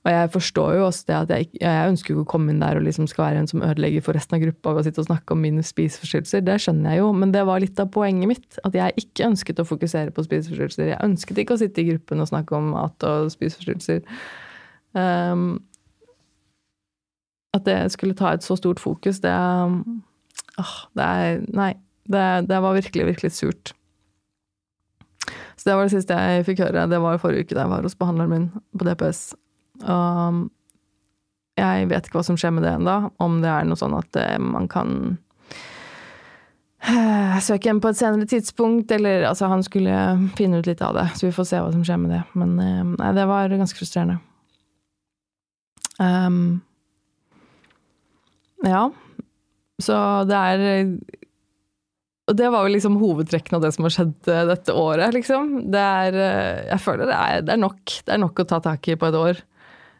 Og 0.05 0.11
jeg 0.11 0.29
forstår 0.31 0.75
jo 0.77 0.83
også 0.87 1.07
det 1.09 1.15
at 1.15 1.31
jeg, 1.33 1.47
jeg 1.59 1.87
ønsker 1.91 2.13
ikke 2.13 2.23
å 2.23 2.31
komme 2.31 2.53
inn 2.53 2.61
der 2.63 2.79
og 2.79 2.85
liksom 2.85 3.07
skal 3.11 3.25
være 3.25 3.41
en 3.41 3.49
som 3.51 3.63
ødelegger 3.65 4.05
for 4.05 4.15
resten 4.15 4.37
av 4.37 4.43
gruppa 4.45 4.71
ved 4.71 4.79
å 4.79 4.87
sitte 4.87 5.01
og 5.03 5.09
snakke 5.09 5.35
om 5.35 5.41
mine 5.43 5.63
spiseforstyrrelser. 5.65 6.45
Det 6.47 6.55
skjønner 6.63 6.95
jeg 6.95 7.01
jo, 7.01 7.09
men 7.19 7.33
det 7.35 7.43
var 7.49 7.59
litt 7.59 7.79
av 7.83 7.91
poenget 7.91 8.31
mitt. 8.31 8.59
At 8.63 8.77
jeg 8.79 8.95
ikke 9.03 9.27
ønsket 9.27 9.59
å 9.59 9.67
fokusere 9.67 10.15
på 10.15 10.23
spiseforstyrrelser. 10.23 10.93
Jeg 10.93 11.03
ønsket 11.03 11.43
ikke 11.43 11.57
å 11.57 11.61
sitte 11.63 11.83
i 11.83 11.89
gruppen 11.91 12.23
og 12.23 12.31
snakke 12.31 12.55
om 12.55 12.71
mat 12.77 13.07
og 13.09 13.27
spiseforstyrrelser. 13.35 14.05
Um, 14.97 15.61
at 17.53 17.65
det 17.65 17.77
skulle 17.93 18.17
ta 18.17 18.33
et 18.33 18.45
så 18.45 18.57
stort 18.57 18.81
fokus, 18.81 19.21
det 19.23 19.33
um, 19.33 20.03
åh, 20.59 20.75
det 20.97 21.05
er 21.05 21.43
Nei. 21.53 21.73
Det, 22.09 22.49
det 22.49 22.57
var 22.57 22.73
virkelig, 22.73 23.05
virkelig 23.05 23.31
surt. 23.37 23.73
Så 25.55 25.67
det 25.67 25.75
var 25.75 25.85
det 25.85 25.93
siste 25.93 26.15
jeg 26.17 26.45
fikk 26.47 26.63
høre. 26.63 26.87
Det 26.89 26.97
var 27.03 27.19
forrige 27.21 27.45
uke 27.45 27.53
da 27.53 27.67
jeg 27.67 27.69
var 27.69 27.85
hos 27.85 27.97
behandleren 27.99 28.31
min 28.31 28.47
på 28.79 28.87
DPS. 28.87 29.19
Og 29.85 30.39
jeg 31.59 31.89
vet 31.91 32.07
ikke 32.07 32.17
hva 32.17 32.25
som 32.25 32.39
skjer 32.39 32.55
med 32.55 32.65
det 32.65 32.71
ennå. 32.79 32.95
Om 33.21 33.41
det 33.43 33.51
er 33.51 33.67
noe 33.67 33.77
sånn 33.77 33.93
at 33.97 34.17
uh, 34.17 34.37
man 34.41 34.65
kan 34.71 34.95
eh, 36.87 37.37
søke 37.43 37.69
hjem 37.69 37.81
på 37.83 37.91
et 37.91 37.99
senere 37.99 38.29
tidspunkt, 38.29 38.91
eller 38.95 39.27
altså 39.29 39.51
Han 39.51 39.63
skulle 39.65 39.93
finne 40.39 40.63
ut 40.63 40.69
litt 40.69 40.81
av 40.81 40.95
det, 40.97 41.09
så 41.15 41.27
vi 41.27 41.35
får 41.35 41.51
se 41.51 41.61
hva 41.61 41.73
som 41.75 41.85
skjer 41.85 42.01
med 42.01 42.15
det. 42.15 42.23
Men 42.39 42.57
eh, 42.63 42.83
nei, 42.95 43.13
det 43.17 43.27
var 43.29 43.53
ganske 43.53 43.79
frustrerende. 43.79 44.19
Um, 45.99 46.59
ja. 48.65 48.89
Så 49.79 49.95
det 50.27 50.35
er 50.35 50.63
Og 52.29 52.35
det 52.37 52.49
var 52.53 52.65
jo 52.65 52.73
liksom 52.73 52.99
hovedtrekkene 53.01 53.57
av 53.57 53.63
det 53.65 53.71
som 53.75 53.87
har 53.87 53.93
skjedd 53.95 54.27
eh, 54.29 54.43
dette 54.51 54.75
året, 54.75 55.15
liksom. 55.15 55.71
Det 55.73 55.81
er 55.81 56.17
eh, 56.19 56.65
Jeg 56.69 56.83
føler 56.83 57.09
det 57.09 57.17
er, 57.17 57.45
det 57.47 57.55
er 57.55 57.63
nok. 57.63 57.95
Det 58.05 58.13
er 58.13 58.21
nok 58.21 58.43
å 58.43 58.47
ta 58.49 58.59
tak 58.63 58.89
i 58.91 58.97
på 58.99 59.09
et 59.09 59.17
år. 59.17 59.41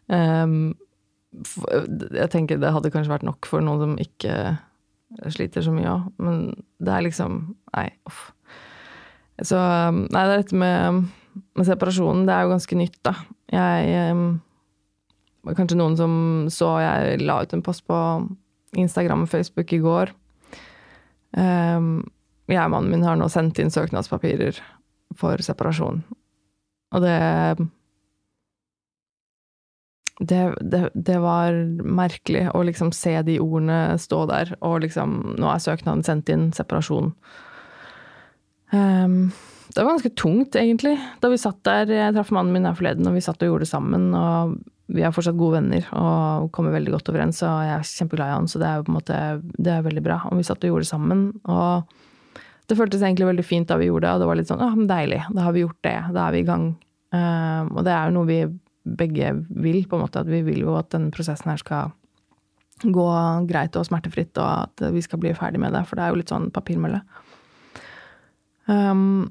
Um, 0.10 0.76
jeg 1.30 2.30
tenker 2.34 2.58
det 2.58 2.74
hadde 2.74 2.92
kanskje 2.94 3.14
vært 3.14 3.26
nok 3.28 3.46
for 3.50 3.62
noen 3.62 3.82
som 3.84 3.96
ikke 4.02 4.36
sliter 5.34 5.66
så 5.66 5.74
mye 5.74 5.90
òg, 5.90 6.10
men 6.22 6.42
det 6.82 6.94
er 6.94 7.06
liksom 7.06 7.40
Nei, 7.74 7.88
uff. 8.10 8.30
Så 9.46 9.58
um, 9.58 10.04
Nei, 10.10 10.24
det 10.26 10.36
er 10.36 10.44
dette 10.44 10.60
med, 10.60 11.10
med 11.58 11.68
separasjonen, 11.68 12.26
det 12.28 12.36
er 12.36 12.46
jo 12.46 12.54
ganske 12.54 12.78
nytt, 12.78 13.00
da. 13.06 13.16
Jeg 13.54 14.14
um, 14.14 14.26
kanskje 15.48 15.80
noen 15.80 15.98
som 16.00 16.14
så 16.54 16.76
jeg 16.84 17.24
la 17.24 17.42
ut 17.44 17.56
en 17.56 17.66
post 17.66 17.86
på 17.88 17.98
Instagram 18.78 19.26
og 19.26 19.32
Facebook 19.32 19.74
i 19.74 19.82
går. 19.84 20.14
Um, 21.38 22.10
jeg 22.50 22.66
og 22.66 22.74
mannen 22.74 22.94
min 22.94 23.06
har 23.06 23.18
nå 23.20 23.28
sendt 23.30 23.60
inn 23.62 23.72
søknadspapirer 23.74 24.58
for 25.18 25.42
separasjon. 25.46 26.02
Og 26.96 27.06
det 27.06 27.18
det, 30.20 30.40
det, 30.60 30.90
det 30.94 31.20
var 31.24 31.56
merkelig 31.80 32.50
å 32.52 32.64
liksom 32.68 32.92
se 32.92 33.14
de 33.24 33.38
ordene 33.40 33.96
stå 34.02 34.26
der, 34.28 34.52
og 34.60 34.82
liksom 34.84 35.38
Nå 35.40 35.48
er 35.48 35.62
søknaden 35.64 36.04
sendt 36.04 36.32
inn, 36.34 36.50
separasjon. 36.52 37.14
Um, 38.74 39.30
det 39.70 39.80
var 39.80 39.94
ganske 39.94 40.12
tungt, 40.20 40.58
egentlig, 40.60 40.98
da 41.22 41.30
vi 41.32 41.40
satt 41.40 41.62
der. 41.64 41.94
Jeg 41.94 42.18
traff 42.18 42.34
mannen 42.36 42.52
min 42.52 42.68
her 42.68 42.76
forleden, 42.76 43.08
og 43.08 43.16
vi 43.16 43.24
satt 43.24 43.40
og 43.46 43.54
gjorde 43.54 43.68
det 43.68 43.72
sammen. 43.72 44.10
Og 44.18 44.58
vi 44.90 45.04
er 45.06 45.14
fortsatt 45.14 45.38
gode 45.38 45.60
venner 45.60 45.86
og 45.94 46.50
kommer 46.56 46.74
veldig 46.74 46.96
godt 46.96 47.12
overens, 47.12 47.42
og 47.46 47.62
jeg 47.66 47.74
er 47.76 47.90
kjempeglad 47.90 48.32
i 48.32 48.36
han, 48.36 48.48
så 48.50 48.62
det 48.62 48.68
er 48.70 48.80
jo 48.80 48.86
på 48.88 48.94
en 48.94 48.98
måte 48.98 49.20
det 49.62 49.74
er 49.74 49.86
veldig 49.86 50.04
bra. 50.06 50.22
Og 50.30 50.40
vi 50.40 50.46
satt 50.48 50.64
og 50.64 50.74
gjorde 50.74 50.88
det 50.88 50.90
sammen. 50.90 51.22
Og 51.46 51.94
det 52.70 52.78
føltes 52.78 53.04
egentlig 53.04 53.30
veldig 53.30 53.46
fint 53.46 53.70
da 53.70 53.78
vi 53.82 53.90
gjorde 53.90 54.08
det, 54.08 54.16
og 54.16 54.24
det 54.24 54.30
var 54.32 54.40
litt 54.40 54.50
sånn 54.50 54.64
ja, 54.64 54.72
men 54.74 54.90
deilig, 54.90 55.22
da 55.36 55.46
har 55.46 55.56
vi 55.56 55.64
gjort 55.66 55.80
det, 55.86 55.96
da 56.16 56.26
er 56.26 56.36
vi 56.36 56.42
i 56.42 56.50
gang. 56.50 56.66
Um, 57.10 57.72
og 57.74 57.86
det 57.86 57.94
er 57.96 58.10
jo 58.10 58.18
noe 58.18 58.30
vi 58.30 58.42
begge 59.00 59.32
vil, 59.50 59.80
på 59.90 59.98
en 59.98 60.04
måte, 60.06 60.22
at 60.22 60.30
vi 60.30 60.42
vil 60.46 60.62
jo 60.66 60.76
at 60.80 60.92
denne 60.94 61.14
prosessen 61.14 61.52
her 61.52 61.62
skal 61.62 61.94
gå 62.80 63.08
greit 63.50 63.76
og 63.76 63.88
smertefritt, 63.88 64.38
og 64.40 64.70
at 64.70 64.86
vi 64.94 65.02
skal 65.06 65.22
bli 65.22 65.34
ferdig 65.38 65.62
med 65.62 65.74
det, 65.76 65.84
for 65.90 66.00
det 66.00 66.06
er 66.06 66.14
jo 66.14 66.22
litt 66.22 66.34
sånn 66.34 66.50
papirmølle. 66.56 67.02
Um, 68.70 69.28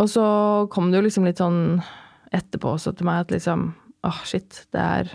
og 0.00 0.08
så 0.10 0.24
kom 0.72 0.88
det 0.88 1.00
jo 1.00 1.06
liksom 1.06 1.26
litt 1.28 1.40
sånn 1.40 1.80
etterpå 2.34 2.76
også 2.76 2.94
til 2.96 3.08
meg 3.08 3.24
at 3.24 3.32
liksom 3.34 3.70
åh, 4.08 4.20
shit, 4.28 4.64
det 4.74 4.84
er 4.84 5.10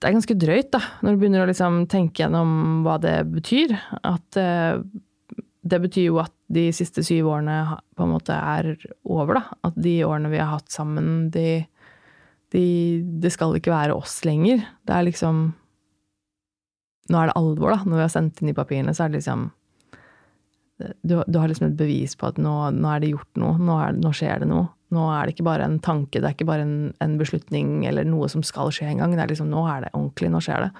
Det 0.00 0.08
er 0.08 0.16
ganske 0.16 0.36
drøyt, 0.40 0.70
da, 0.72 0.80
når 1.04 1.12
du 1.12 1.20
begynner 1.20 1.44
å 1.44 1.50
liksom 1.50 1.82
tenke 1.92 2.22
gjennom 2.22 2.80
hva 2.86 2.96
det 3.02 3.18
betyr. 3.28 3.74
At 4.00 4.38
eh, 4.40 4.80
det 5.60 5.80
betyr 5.82 6.06
jo 6.06 6.20
at 6.22 6.32
de 6.48 6.70
siste 6.72 7.04
syv 7.04 7.28
årene 7.28 7.76
på 7.98 8.06
en 8.06 8.14
måte 8.14 8.32
er 8.32 8.72
over, 9.04 9.36
da. 9.36 9.58
At 9.68 9.76
de 9.76 9.98
årene 10.06 10.32
vi 10.32 10.40
har 10.40 10.54
hatt 10.54 10.72
sammen, 10.72 11.28
de, 11.34 11.66
de 12.54 12.64
Det 13.20 13.32
skal 13.34 13.58
ikke 13.58 13.74
være 13.74 13.96
oss 13.96 14.22
lenger. 14.24 14.64
Det 14.88 14.96
er 14.96 15.08
liksom 15.10 15.50
Nå 17.10 17.18
er 17.18 17.28
det 17.28 17.36
alvor, 17.36 17.74
da. 17.74 17.84
Når 17.84 17.98
vi 17.98 18.04
har 18.06 18.12
sendt 18.14 18.40
inn 18.40 18.48
de 18.52 18.56
papirene, 18.56 18.94
så 18.94 19.04
er 19.04 19.12
det 19.12 19.20
liksom 19.20 19.50
du, 21.02 21.22
du 21.26 21.38
har 21.38 21.48
liksom 21.50 21.66
et 21.68 21.76
bevis 21.76 22.14
på 22.16 22.30
at 22.30 22.38
nå, 22.40 22.54
nå 22.72 22.92
er 22.92 23.02
det 23.02 23.12
gjort 23.12 23.40
noe, 23.40 23.58
nå, 23.60 23.74
er, 23.84 23.96
nå 24.00 24.12
skjer 24.16 24.40
det 24.40 24.48
noe. 24.48 24.70
Nå 24.90 25.04
er 25.14 25.26
det 25.26 25.36
ikke 25.36 25.46
bare 25.46 25.68
en 25.68 25.78
tanke, 25.82 26.18
det 26.18 26.26
er 26.26 26.34
ikke 26.34 26.48
bare 26.48 26.66
en, 26.66 26.90
en 27.02 27.14
beslutning 27.20 27.84
eller 27.86 28.08
noe 28.08 28.26
som 28.32 28.42
skal 28.46 28.72
skje 28.74 28.88
en 28.90 29.02
gang. 29.02 29.14
Det 29.14 29.22
er 29.22 29.32
liksom, 29.32 29.50
nå 29.52 29.62
er 29.70 29.86
det 29.86 29.94
ordentlig, 29.94 30.32
nå 30.34 30.42
skjer 30.42 30.66
det. 30.66 30.70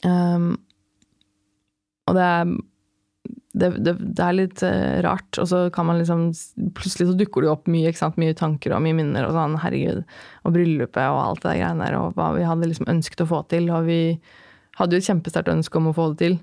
Um, 0.00 0.54
og 2.08 2.16
det 2.16 2.24
er, 2.24 2.52
det, 3.52 3.68
det, 3.84 3.94
det, 4.00 4.24
er 4.24 4.36
litt 4.38 4.62
uh, 4.64 4.96
rart. 5.04 5.28
Og 5.42 5.48
så 5.50 5.62
kan 5.74 5.90
man 5.90 6.00
liksom 6.00 6.30
Plutselig 6.76 7.10
så 7.10 7.16
dukker 7.18 7.44
det 7.44 7.52
opp 7.52 7.68
mye, 7.70 7.90
ikke 7.90 8.00
sant? 8.00 8.20
mye 8.20 8.36
tanker 8.38 8.74
og 8.74 8.84
mye 8.84 8.96
minner 8.96 9.28
og 9.28 9.36
sånn. 9.36 9.58
Herregud. 9.60 10.04
Og 10.44 10.56
bryllupet 10.56 11.04
og 11.04 11.20
alt 11.22 11.44
det 11.44 11.52
der 11.52 11.62
greiene 11.62 11.84
der. 11.86 11.98
Og 12.00 12.16
hva 12.16 12.32
vi 12.38 12.48
hadde 12.48 12.70
liksom 12.70 12.88
ønsket 12.90 13.26
å 13.26 13.30
få 13.30 13.44
til. 13.52 13.68
Og 13.76 13.90
vi 13.90 14.00
hadde 14.80 14.96
jo 14.96 15.02
et 15.02 15.10
kjempesterkt 15.10 15.52
ønske 15.52 15.80
om 15.80 15.90
å 15.90 15.96
få 15.96 16.12
det 16.14 16.22
til. 16.24 16.40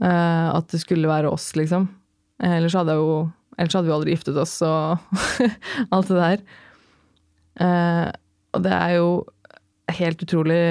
Uh, 0.00 0.54
at 0.54 0.72
det 0.72 0.80
skulle 0.80 1.10
være 1.10 1.30
oss, 1.30 1.50
liksom. 1.58 1.90
Ellers 2.38 2.76
hadde, 2.78 2.94
jeg 2.94 3.02
jo, 3.02 3.22
ellers 3.58 3.74
hadde 3.74 3.90
vi 3.90 3.96
aldri 3.96 4.14
giftet 4.14 4.38
oss 4.38 4.54
og 4.66 5.02
alt 5.94 6.12
det 6.12 6.22
der. 6.22 6.46
Uh, 7.58 8.06
og 8.54 8.64
det 8.64 8.74
er 8.74 8.94
jo 8.96 9.10
helt 9.98 10.22
utrolig 10.22 10.62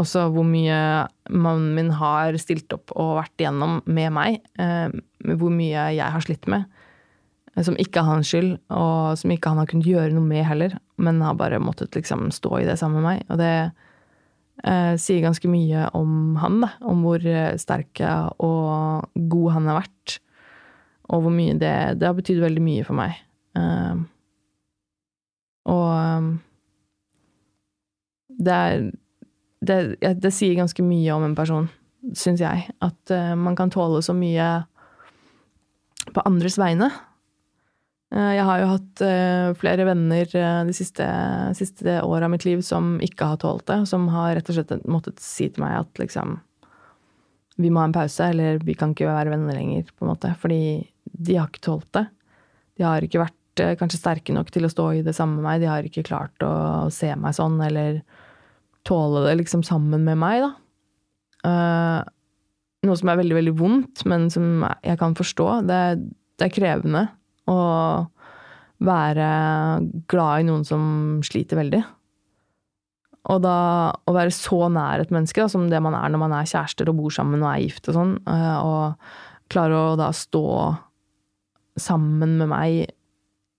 også 0.00 0.26
hvor 0.32 0.46
mye 0.48 0.76
mannen 1.28 1.74
min 1.76 1.90
har 1.98 2.36
stilt 2.40 2.72
opp 2.72 2.92
og 2.94 3.18
vært 3.20 3.42
igjennom 3.42 3.80
med 3.88 4.14
meg. 4.16 4.40
Uh, 4.60 4.92
hvor 5.36 5.52
mye 5.52 5.90
jeg 5.96 6.06
har 6.14 6.24
slitt 6.24 6.48
med. 6.50 6.68
Som 7.60 7.76
ikke 7.82 8.00
er 8.00 8.06
hans 8.06 8.30
skyld, 8.30 8.54
og 8.72 9.18
som 9.18 9.32
ikke 9.34 9.50
han 9.50 9.58
har 9.60 9.68
kunnet 9.68 9.88
gjøre 9.88 10.14
noe 10.14 10.24
med 10.24 10.46
heller. 10.46 10.76
Men 11.02 11.20
har 11.24 11.36
bare 11.36 11.60
måttet 11.60 11.96
liksom 11.98 12.30
stå 12.32 12.60
i 12.60 12.66
det 12.68 12.78
sammen 12.80 13.02
med 13.02 13.08
meg. 13.08 13.24
Og 13.28 13.40
det 13.40 13.54
uh, 14.64 14.94
sier 15.00 15.24
ganske 15.24 15.50
mye 15.50 15.88
om 15.98 16.38
han, 16.40 16.60
da. 16.64 16.70
Om 16.88 17.04
hvor 17.04 17.26
eh, 17.26 17.58
sterk 17.60 18.00
og 18.38 19.10
god 19.32 19.52
han 19.56 19.68
har 19.68 19.82
vært. 19.82 20.20
Og 21.10 21.24
hvor 21.24 21.34
mye 21.34 21.56
det 21.58 21.98
Det 21.98 22.06
har 22.06 22.16
betydd 22.16 22.40
veldig 22.42 22.62
mye 22.62 22.86
for 22.86 22.98
meg. 22.98 23.18
Um, 23.58 24.06
og 25.70 25.88
um, 25.90 26.30
det 28.40 28.56
er 28.56 28.90
det, 29.60 29.78
det, 30.22 30.30
sier 30.32 30.56
ganske 30.56 30.82
mye 30.86 31.12
om 31.12 31.26
en 31.26 31.36
person, 31.36 31.66
syns 32.16 32.40
jeg. 32.40 32.70
At 32.80 33.12
uh, 33.12 33.34
man 33.36 33.58
kan 33.58 33.72
tåle 33.72 34.00
så 34.02 34.14
mye 34.16 34.48
på 36.14 36.24
andres 36.24 36.56
vegne. 36.58 36.88
Eh, 38.10 38.32
jeg 38.34 38.46
har 38.46 38.62
jo 38.62 38.70
hatt 38.72 39.02
uh, 39.06 39.48
flere 39.58 39.86
venner 39.86 40.26
uh, 40.34 40.62
de 40.66 40.74
siste, 40.74 41.06
siste 41.54 42.00
åra 42.02 42.26
av 42.26 42.32
mitt 42.32 42.46
liv 42.46 42.62
som 42.66 42.96
ikke 43.04 43.28
har 43.32 43.42
tålt 43.42 43.68
det. 43.70 43.84
Som 43.90 44.08
har 44.14 44.34
rett 44.38 44.50
og 44.50 44.58
slett 44.58 44.88
måttet 44.90 45.22
si 45.22 45.46
til 45.48 45.62
meg 45.62 45.82
at 45.84 46.02
liksom 46.02 46.40
Vi 47.60 47.70
må 47.72 47.82
ha 47.82 47.88
en 47.88 47.96
pause, 47.96 48.30
eller 48.30 48.60
vi 48.64 48.76
kan 48.78 48.94
ikke 48.94 49.08
være 49.08 49.32
venner 49.32 49.56
lenger, 49.56 49.90
på 49.96 50.06
en 50.06 50.12
måte. 50.12 50.32
Fordi 50.40 50.62
de 51.10 51.36
har 51.36 51.50
ikke 51.50 51.64
tålt 51.66 51.88
det. 51.96 52.06
De 52.78 52.86
har 52.86 53.04
ikke 53.04 53.22
vært 53.22 53.64
uh, 53.64 53.74
kanskje 53.80 54.00
sterke 54.00 54.36
nok 54.36 54.52
til 54.54 54.66
å 54.66 54.72
stå 54.72 54.86
i 54.96 55.04
det 55.06 55.16
samme 55.16 55.40
med 55.40 55.48
meg. 55.48 55.60
De 55.62 55.70
har 55.70 55.86
ikke 55.86 56.06
klart 56.06 56.46
å 56.46 56.88
se 56.94 57.10
meg 57.18 57.36
sånn, 57.36 57.58
eller 57.66 58.00
tåle 58.88 59.26
det 59.26 59.36
liksom 59.42 59.64
sammen 59.66 60.06
med 60.06 60.16
meg, 60.20 60.40
da. 60.40 60.50
noe 62.86 62.96
som 62.96 63.10
er 63.12 63.18
veldig, 63.20 63.36
veldig 63.36 63.52
vondt, 63.58 64.06
men 64.08 64.30
som 64.32 64.64
jeg 64.80 64.96
kan 65.02 65.16
forstå. 65.18 65.48
Det, 65.68 65.80
det 66.40 66.46
er 66.46 66.54
krevende 66.54 67.02
å 67.50 67.58
være 68.80 69.28
glad 70.08 70.40
i 70.40 70.46
noen 70.48 70.64
som 70.64 70.84
sliter 71.26 71.60
veldig. 71.60 71.82
Og 73.28 73.42
da 73.44 73.56
å 74.08 74.14
være 74.16 74.32
så 74.32 74.70
nær 74.72 75.02
et 75.02 75.10
menneske 75.12 75.42
da, 75.42 75.50
som 75.52 75.66
det 75.68 75.80
man 75.84 75.96
er 75.98 76.12
når 76.12 76.22
man 76.22 76.34
er 76.38 76.48
kjærester 76.48 76.88
og 76.88 77.02
bor 77.02 77.12
sammen 77.12 77.42
og 77.44 77.50
er 77.50 77.66
gift 77.66 77.90
og 77.90 77.98
sånn, 77.98 78.14
eh, 78.32 78.56
og 78.64 79.52
klare 79.52 79.76
å 79.76 79.98
da 80.00 80.08
stå 80.16 80.46
sammen 81.80 82.38
med 82.40 82.50
meg 82.50 82.80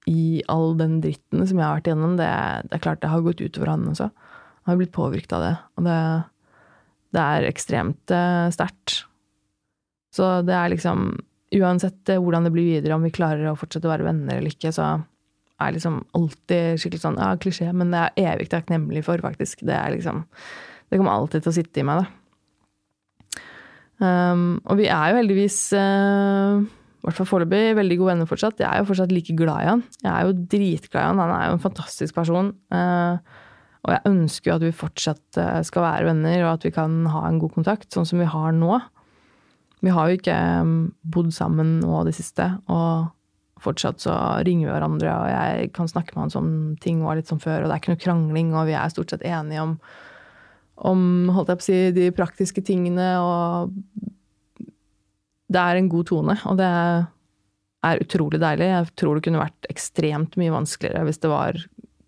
i 0.09 0.41
all 0.49 0.73
den 0.79 0.97
dritten 1.03 1.45
som 1.45 1.59
jeg 1.59 1.65
har 1.65 1.77
vært 1.77 1.91
igjennom, 1.91 2.17
det, 2.17 2.29
det 2.67 2.77
er 2.77 2.83
klart 2.83 3.03
det 3.03 3.11
har 3.11 3.23
gått 3.25 3.43
utover 3.43 3.69
han 3.69 3.85
også. 3.91 4.09
Han 4.61 4.73
har 4.73 4.79
blitt 4.79 4.95
påvirket 4.95 5.35
av 5.37 5.43
det. 5.45 5.53
Og 5.77 5.85
det, 5.85 5.97
det 7.13 7.25
er 7.25 7.47
ekstremt 7.49 8.13
uh, 8.13 8.49
sterkt. 8.53 9.03
Så 10.15 10.31
det 10.45 10.57
er 10.57 10.73
liksom 10.73 11.13
uansett 11.51 12.09
eh, 12.09 12.19
hvordan 12.21 12.47
det 12.47 12.53
blir 12.55 12.67
videre, 12.77 12.97
om 12.97 13.05
vi 13.05 13.13
klarer 13.13 13.51
å 13.51 13.57
fortsette 13.59 13.87
å 13.87 13.93
være 13.93 14.07
venner 14.07 14.39
eller 14.39 14.53
ikke, 14.53 14.73
så 14.75 14.87
er 15.61 15.75
liksom 15.75 16.01
alltid 16.17 16.81
skikkelig 16.81 17.03
sånn 17.03 17.19
ja, 17.21 17.31
klisjé, 17.41 17.69
men 17.75 17.93
det 17.93 18.01
er 18.01 18.33
evig 18.33 18.49
takknemlig 18.51 19.05
for, 19.07 19.21
faktisk. 19.23 19.63
Det 19.67 19.77
er 19.77 19.95
liksom 19.95 20.25
Det 20.91 20.99
kommer 20.99 21.13
alltid 21.13 21.45
til 21.45 21.53
å 21.53 21.55
sitte 21.55 21.79
i 21.79 21.85
meg, 21.87 22.01
da. 22.01 22.17
Um, 24.01 24.57
og 24.65 24.79
vi 24.81 24.89
er 24.89 25.11
jo 25.11 25.19
heldigvis, 25.21 25.57
uh, 25.77 26.57
i 26.59 27.05
hvert 27.05 27.19
fall 27.19 27.29
foreløpig, 27.29 27.77
veldig 27.77 27.97
gode 27.99 28.09
venner 28.11 28.27
fortsatt. 28.27 28.59
Jeg 28.59 28.67
er 28.67 28.81
jo 28.81 28.89
fortsatt 28.89 29.13
like 29.13 29.35
glad 29.37 29.61
i 29.61 29.69
han. 29.69 29.83
Jeg 30.01 30.11
er 30.11 30.25
jo 30.25 30.33
dritglad 30.51 30.99
i 30.99 31.05
han. 31.05 31.21
Han 31.21 31.33
er 31.37 31.45
jo 31.45 31.55
en 31.55 31.63
fantastisk 31.63 32.17
person. 32.17 32.51
Uh, 32.73 33.21
og 33.85 33.93
jeg 33.95 34.05
ønsker 34.11 34.51
jo 34.51 34.57
at 34.57 34.65
vi 34.65 34.73
fortsatt 34.81 35.39
skal 35.65 35.85
være 35.85 36.09
venner, 36.11 36.43
og 36.43 36.51
at 36.57 36.67
vi 36.67 36.73
kan 36.75 36.99
ha 37.13 37.23
en 37.29 37.39
god 37.41 37.55
kontakt, 37.55 37.87
sånn 37.93 38.05
som 38.05 38.19
vi 38.21 38.27
har 38.29 38.51
nå. 38.53 38.75
Vi 39.81 39.93
har 39.95 40.09
jo 40.09 40.19
ikke 40.19 40.35
bodd 41.15 41.31
sammen 41.33 41.79
nå 41.81 42.03
det 42.05 42.13
siste, 42.19 42.45
og 42.69 43.09
fortsatt 43.61 44.03
så 44.03 44.13
ringer 44.45 44.67
vi 44.67 44.73
hverandre, 44.73 45.11
og 45.11 45.27
jeg 45.31 45.71
kan 45.75 45.89
snakke 45.89 46.15
med 46.15 46.25
han 46.25 46.33
som 46.33 46.47
ting 46.81 47.03
var 47.05 47.19
litt 47.19 47.29
som 47.29 47.41
før, 47.41 47.63
og 47.63 47.69
det 47.69 47.75
er 47.75 47.83
ikke 47.83 47.93
noe 47.93 48.03
krangling, 48.05 48.53
og 48.57 48.69
vi 48.69 48.77
er 48.77 48.93
stort 48.93 49.13
sett 49.13 49.25
enige 49.27 49.63
om, 49.63 49.75
om 50.91 51.03
holdt 51.35 51.53
jeg 51.53 51.61
på 51.61 51.65
å 51.65 51.69
si, 51.69 51.79
de 51.95 52.09
praktiske 52.17 52.63
tingene, 52.65 53.07
og 53.21 53.73
det 55.51 55.61
er 55.61 55.79
en 55.79 55.89
god 55.91 56.09
tone, 56.09 56.37
og 56.47 56.59
det 56.59 56.69
er 56.71 58.03
utrolig 58.03 58.39
deilig. 58.41 58.69
Jeg 58.69 58.93
tror 59.01 59.17
det 59.17 59.25
kunne 59.25 59.41
vært 59.41 59.71
ekstremt 59.71 60.37
mye 60.39 60.53
vanskeligere 60.53 61.07
hvis 61.07 61.21
det 61.23 61.31
var 61.31 61.57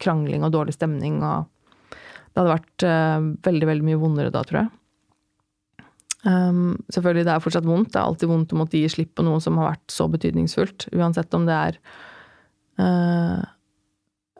krangling 0.03 0.45
og 0.45 0.53
dårlig 0.55 0.75
stemning, 0.77 1.19
og 1.25 1.49
det 2.33 2.41
hadde 2.41 2.55
vært 2.55 2.85
uh, 2.87 3.27
veldig, 3.45 3.69
veldig 3.69 3.87
mye 3.89 4.01
vondere 4.01 4.33
da, 4.33 4.41
tror 4.47 4.63
jeg. 4.63 4.71
Um, 6.23 6.77
selvfølgelig, 6.93 7.25
det 7.27 7.33
er 7.33 7.43
fortsatt 7.43 7.67
vondt. 7.67 7.91
Det 7.91 7.99
er 7.99 8.07
alltid 8.07 8.29
vondt 8.31 8.53
å 8.55 8.59
måtte 8.61 8.79
gi 8.79 8.91
slipp 8.91 9.11
på 9.17 9.25
noe 9.27 9.41
som 9.43 9.57
har 9.59 9.73
vært 9.73 9.91
så 9.91 10.07
betydningsfullt. 10.11 10.87
Uansett 10.95 11.35
om 11.35 11.49
det 11.49 11.57
er 11.57 11.81
uh, 12.79 13.41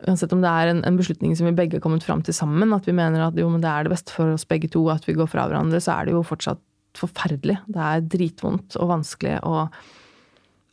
Uansett 0.04 0.32
om 0.36 0.42
det 0.42 0.50
er 0.50 0.68
en, 0.68 0.80
en, 0.84 0.96
beslutning 0.98 1.32
som 1.38 1.46
vi 1.48 1.54
begge 1.56 1.78
har 1.78 1.82
kommet 1.84 2.04
fram 2.04 2.20
til 2.24 2.34
sammen, 2.36 2.74
at 2.76 2.84
vi 2.84 2.92
mener 2.96 3.22
at 3.24 3.38
jo, 3.38 3.46
men 3.48 3.62
det 3.62 3.70
er 3.70 3.86
det 3.86 3.92
beste 3.94 4.12
for 4.12 4.34
oss 4.34 4.44
begge 4.48 4.68
to 4.72 4.82
at 4.92 5.06
vi 5.06 5.14
går 5.16 5.30
fra 5.30 5.46
hverandre, 5.48 5.80
så 5.80 5.94
er 5.94 6.08
det 6.08 6.16
jo 6.16 6.24
fortsatt 6.26 6.60
forferdelig. 6.98 7.56
Det 7.72 7.80
er 7.80 8.02
dritvondt 8.12 8.76
og 8.82 8.90
vanskelig 8.90 9.38
og 9.48 9.78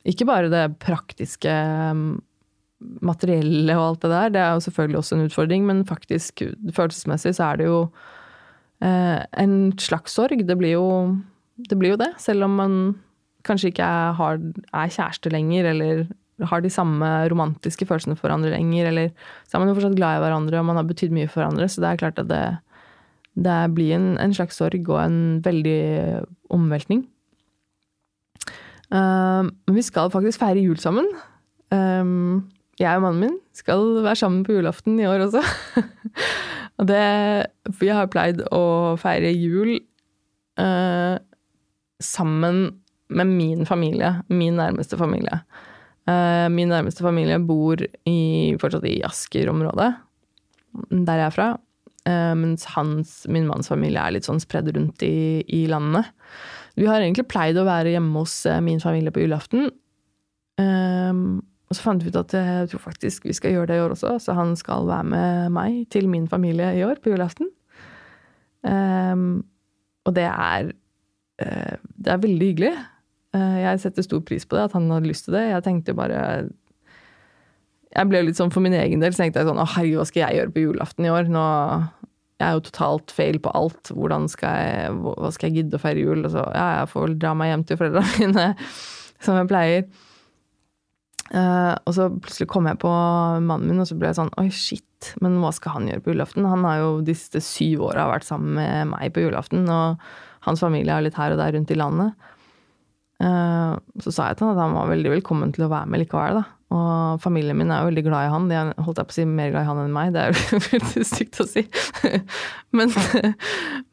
ikke 0.09 0.27
bare 0.27 0.49
det 0.51 0.65
praktiske 0.81 1.53
materielle 3.05 3.77
og 3.77 3.85
alt 3.85 4.03
det 4.03 4.11
der, 4.11 4.33
det 4.33 4.41
er 4.41 4.55
jo 4.55 4.65
selvfølgelig 4.65 4.99
også 4.99 5.15
en 5.15 5.25
utfordring, 5.27 5.65
men 5.69 5.85
faktisk 5.85 6.43
følelsesmessig 6.73 7.35
så 7.37 7.51
er 7.51 7.61
det 7.61 7.69
jo 7.69 7.77
en 8.81 9.55
slags 9.77 10.15
sorg. 10.17 10.41
Det 10.47 10.55
blir, 10.57 10.73
jo, 10.73 10.85
det 11.69 11.77
blir 11.77 11.93
jo 11.93 11.99
det, 12.01 12.09
selv 12.21 12.47
om 12.47 12.55
man 12.57 12.75
kanskje 13.45 13.71
ikke 13.71 13.85
er, 13.85 14.15
har, 14.17 14.41
er 14.73 14.93
kjæreste 14.93 15.31
lenger, 15.33 15.69
eller 15.71 16.03
har 16.49 16.63
de 16.63 16.71
samme 16.73 17.07
romantiske 17.29 17.85
følelsene 17.85 18.17
for 18.17 18.27
hverandre 18.27 18.53
lenger, 18.53 18.89
eller 18.89 19.11
så 19.45 19.57
er 19.57 19.63
man 19.63 19.71
jo 19.71 19.77
fortsatt 19.77 19.97
glad 19.97 20.17
i 20.17 20.23
hverandre, 20.23 20.59
og 20.59 20.67
man 20.69 20.79
har 20.79 20.87
betydd 20.89 21.13
mye 21.15 21.29
for 21.29 21.43
hverandre, 21.43 21.67
så 21.69 21.83
det 21.83 21.89
er 21.89 22.01
klart 22.01 22.21
at 22.21 22.29
det, 22.31 22.43
det 23.47 23.57
blir 23.75 23.95
en, 23.97 24.13
en, 24.21 24.33
slags 24.35 24.57
sorg 24.57 24.89
og 24.89 25.01
en 25.03 25.19
veldig 25.45 25.81
omveltning. 26.53 27.05
Uh, 28.91 29.47
men 29.47 29.77
vi 29.77 29.85
skal 29.85 30.11
faktisk 30.11 30.41
feire 30.41 30.63
jul 30.63 30.79
sammen. 30.81 31.07
Um, 31.71 32.49
jeg 32.81 32.97
og 32.97 33.05
mannen 33.05 33.21
min 33.21 33.37
skal 33.55 34.01
være 34.01 34.17
sammen 34.19 34.41
på 34.43 34.57
julaften 34.57 34.99
i 34.99 35.07
år 35.07 35.27
også. 35.27 35.43
Og 36.81 36.89
det 36.89 37.01
Vi 37.79 37.91
har 37.93 38.09
pleid 38.11 38.41
å 38.51 38.97
feire 38.99 39.31
jul 39.31 39.75
eh, 40.59 41.17
sammen 42.01 42.61
med 43.11 43.27
min 43.29 43.67
familie. 43.67 44.15
Min 44.31 44.57
nærmeste 44.57 44.97
familie. 44.97 45.43
Eh, 46.09 46.47
min 46.49 46.71
nærmeste 46.71 47.05
familie 47.05 47.37
bor 47.43 47.81
i, 48.09 48.21
fortsatt 48.61 48.87
i 48.89 49.01
Asker-området, 49.05 49.91
der 50.89 51.21
jeg 51.21 51.27
er 51.27 51.35
fra. 51.35 51.49
Eh, 52.09 52.33
mens 52.39 52.65
hans, 52.73 53.13
min 53.29 53.45
manns 53.49 53.69
familie 53.69 54.01
er 54.01 54.15
litt 54.15 54.25
sånn 54.25 54.41
spredd 54.41 54.71
rundt 54.73 55.05
i, 55.05 55.43
i 55.45 55.67
landet. 55.69 56.09
Vi 56.79 56.87
har 56.89 57.03
egentlig 57.03 57.27
pleid 57.29 57.59
å 57.59 57.67
være 57.67 57.93
hjemme 57.93 58.23
hos 58.23 58.39
eh, 58.49 58.61
min 58.63 58.81
familie 58.81 59.13
på 59.13 59.21
julaften. 59.25 59.69
Um, 60.61 61.41
og 61.71 61.77
så 61.77 61.85
fant 61.85 62.03
vi 62.03 62.11
ut 62.11 62.19
at 62.19 62.33
jeg 62.35 62.67
tror 62.67 62.81
faktisk 62.83 63.29
vi 63.29 63.33
skal 63.37 63.53
gjøre 63.55 63.69
det 63.69 63.77
i 63.79 63.83
år 63.85 63.93
også, 63.95 64.17
så 64.19 64.35
han 64.35 64.57
skal 64.59 64.89
være 64.89 65.07
med 65.07 65.53
meg 65.55 65.85
til 65.93 66.09
min 66.11 66.27
familie 66.27 66.73
i 66.75 66.83
år 66.83 66.99
på 66.99 67.13
julaften. 67.13 67.47
Um, 68.67 69.45
og 70.05 70.13
det 70.17 70.27
er 70.27 70.67
uh, 71.41 71.77
Det 71.95 72.11
er 72.11 72.19
veldig 72.25 72.49
hyggelig. 72.49 72.73
Uh, 73.31 73.57
jeg 73.63 73.79
setter 73.79 74.03
stor 74.03 74.19
pris 74.19 74.45
på 74.45 74.57
det, 74.57 74.65
at 74.67 74.75
han 74.75 74.91
hadde 74.91 75.07
lyst 75.07 75.29
til 75.29 75.37
det. 75.37 75.47
Jeg 75.47 75.63
tenkte 75.63 75.95
bare 75.95 76.19
Jeg 77.95 78.09
ble 78.11 78.21
litt 78.27 78.37
sånn 78.37 78.51
for 78.51 78.61
min 78.61 78.75
egen 78.75 78.99
del, 78.99 79.15
så 79.15 79.23
tenkte 79.23 79.39
jeg 79.39 79.49
sånn 79.49 79.63
Å, 79.63 79.69
herregud, 79.77 80.01
hva 80.01 80.09
skal 80.11 80.25
jeg 80.25 80.41
gjøre 80.41 80.55
på 80.57 80.67
julaften 80.67 81.07
i 81.07 81.15
år? 81.15 81.31
Nå 81.31 81.47
jeg 82.41 82.49
er 82.49 82.55
jo 82.57 82.63
totalt 82.65 83.11
feil 83.13 83.37
på 83.37 83.51
alt. 83.53 83.91
Hvordan 83.93 84.23
skal 84.31 84.55
jeg, 84.57 84.93
hva 85.05 85.29
skal 85.29 85.51
jeg 85.51 85.59
gidde 85.59 85.77
å 85.77 85.81
feire 85.83 86.01
jul? 86.01 86.23
Og 86.25 86.33
ja, 86.35 86.67
jeg 86.79 86.87
får 86.89 87.03
vel 87.05 87.19
dra 87.21 87.35
meg 87.37 87.51
hjem 87.51 87.65
til 87.69 87.77
foreldrene 87.77 88.13
mine, 88.17 88.45
som 89.25 89.37
jeg 89.37 89.49
pleier. 89.51 89.83
Uh, 91.31 91.77
og 91.87 91.95
så 91.95 92.09
plutselig 92.11 92.49
kom 92.51 92.65
jeg 92.67 92.79
på 92.81 92.89
mannen 92.91 93.69
min, 93.69 93.79
og 93.79 93.87
så 93.87 93.95
ble 93.95 94.09
jeg 94.09 94.17
sånn 94.17 94.33
Oi, 94.41 94.49
shit, 94.51 95.13
men 95.23 95.37
hva 95.39 95.53
skal 95.55 95.77
han 95.77 95.87
gjøre 95.87 96.03
på 96.03 96.11
julaften? 96.11 96.47
Han 96.49 96.65
har 96.67 96.81
jo 96.81 96.89
de 97.07 97.15
siste 97.15 97.39
syv 97.45 97.85
åra 97.87 98.09
vært 98.11 98.27
sammen 98.27 98.57
med 98.59 98.91
meg 98.91 99.13
på 99.15 99.23
julaften, 99.23 99.63
og 99.71 100.01
hans 100.47 100.63
familie 100.63 100.97
er 100.97 101.05
litt 101.05 101.19
her 101.19 101.31
og 101.31 101.39
der 101.39 101.55
rundt 101.55 101.71
i 101.71 101.79
landet. 101.79 102.27
Uh, 103.21 103.77
så 104.01 104.11
sa 104.11 104.27
jeg 104.27 104.39
til 104.39 104.49
han 104.49 104.57
at 104.57 104.63
han 104.65 104.75
var 104.75 104.91
veldig 104.91 105.13
velkommen 105.13 105.53
til 105.55 105.67
å 105.67 105.71
være 105.71 105.93
med 105.93 106.03
likevel, 106.03 106.41
da. 106.41 106.47
Og 106.71 107.19
familien 107.19 107.57
min 107.59 107.71
er 107.71 107.81
jo 107.81 107.89
veldig 107.89 108.03
glad 108.05 108.27
i 108.27 108.31
han. 108.31 108.45
De 108.47 108.55
er 108.55 108.69
holdt 108.79 109.01
jeg 109.01 109.07
på 109.09 109.13
å 109.13 109.17
si 109.17 109.25
mer 109.27 109.51
glad 109.51 109.65
i 109.65 109.67
han 109.67 109.81
enn 109.81 109.95
meg. 109.95 110.13
Det 110.15 110.21
er 110.21 110.31
jo 110.31 110.61
veldig 110.71 111.03
stygt 111.07 111.41
å 111.43 111.47
si. 111.49 111.65
men, 112.77 112.93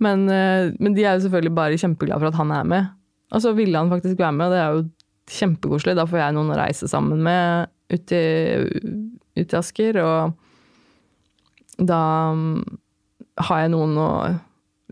men, 0.05 0.29
eh, 0.31 0.71
men, 0.79 0.95
de 0.95 1.05
er 1.05 1.17
jo 1.17 1.25
selvfølgelig 1.27 1.57
bare 1.59 1.81
kjempeglade 1.83 2.23
for 2.23 2.31
at 2.31 2.39
han 2.39 2.55
er 2.55 2.71
med. 2.71 2.95
Og 3.35 3.43
så 3.45 3.53
ville 3.57 3.79
han 3.83 3.91
faktisk 3.91 4.21
være 4.23 4.37
med, 4.37 4.47
og 4.47 4.55
det 4.55 4.61
er 4.63 4.77
jo 4.77 4.87
kjempekoselig. 5.33 5.97
Da 5.99 6.07
får 6.09 6.23
jeg 6.23 6.37
noen 6.37 6.53
å 6.55 6.59
reise 6.59 6.89
sammen 6.91 7.23
med 7.25 7.73
ut 7.93 8.15
i, 8.15 8.25
ut 9.39 9.55
i 9.55 9.59
Asker. 9.59 10.01
Og 10.03 11.79
da 11.79 12.03
mm, 12.35 12.79
har 13.49 13.65
jeg 13.65 13.73
noen 13.75 13.99
å 14.03 14.11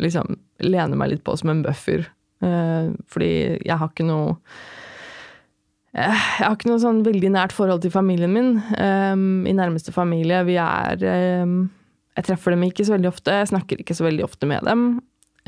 liksom 0.01 0.37
lene 0.65 0.97
meg 0.99 1.15
litt 1.15 1.25
på 1.27 1.37
som 1.39 1.53
en 1.53 1.65
buffer. 1.67 2.07
Eh, 2.45 2.91
fordi 3.13 3.33
jeg 3.65 3.81
har 3.81 3.93
ikke 3.93 4.09
noe 4.09 4.37
Eh, 5.97 6.25
jeg 6.41 6.45
har 6.45 6.57
ikke 6.57 6.69
noe 6.69 6.83
sånn 6.83 7.01
veldig 7.07 7.31
nært 7.33 7.55
forhold 7.57 7.81
til 7.85 7.95
familien 7.95 8.33
min. 8.35 8.51
Um, 8.77 9.47
I 9.49 9.55
nærmeste 9.57 9.95
familie. 9.97 10.43
Vi 10.45 10.59
er 10.61 11.01
um, 11.45 11.71
Jeg 12.19 12.29
treffer 12.29 12.53
dem 12.53 12.67
ikke 12.67 12.85
så 12.85 12.97
veldig 12.97 13.09
ofte. 13.09 13.39
Jeg 13.41 13.51
snakker 13.53 13.81
ikke 13.81 13.97
så 13.97 14.05
veldig 14.05 14.27
ofte 14.27 14.49
med 14.49 14.67
dem. 14.69 14.85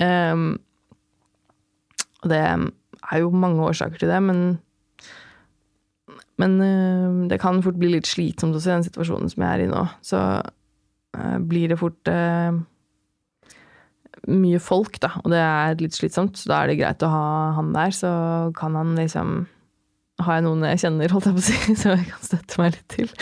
Um, 0.00 0.48
og 2.22 2.32
det 2.32 2.40
er 2.40 3.20
jo 3.20 3.30
mange 3.34 3.66
årsaker 3.68 4.00
til 4.00 4.10
det, 4.10 4.22
men 4.24 4.40
Men 6.38 6.56
uh, 6.62 7.26
det 7.30 7.40
kan 7.42 7.62
fort 7.64 7.78
bli 7.80 7.92
litt 7.96 8.08
slitsomt 8.08 8.56
også 8.56 8.70
i 8.70 8.76
den 8.76 8.88
situasjonen 8.88 9.32
som 9.32 9.44
jeg 9.44 9.50
er 9.50 9.64
i 9.64 9.70
nå. 9.70 9.84
Så 10.06 10.22
uh, 10.38 11.38
blir 11.50 11.72
det 11.72 11.80
fort 11.80 12.10
uh, 12.12 12.58
mye 14.28 14.60
folk, 14.62 14.98
da, 15.02 15.12
og 15.22 15.30
det 15.32 15.42
er 15.42 15.78
litt 15.82 15.96
slitsomt. 15.96 16.38
Så 16.38 16.50
da 16.50 16.62
er 16.62 16.72
det 16.72 16.80
greit 16.80 17.04
å 17.06 17.12
ha 17.12 17.28
han 17.58 17.72
der, 17.76 17.94
så 17.94 18.10
kan 18.58 18.78
han 18.78 18.96
liksom 18.98 19.46
har 20.24 20.38
jeg 20.38 20.48
noen 20.48 20.64
jeg 20.66 20.80
kjenner, 20.82 21.12
holdt 21.14 21.28
jeg 21.28 21.36
på 21.36 21.42
å 21.42 21.46
si, 21.46 21.74
som 21.82 21.94
jeg 21.94 22.08
kan 22.10 22.24
støtte 22.26 22.58
meg 22.62 22.74
litt 22.74 22.96
til. 22.96 23.12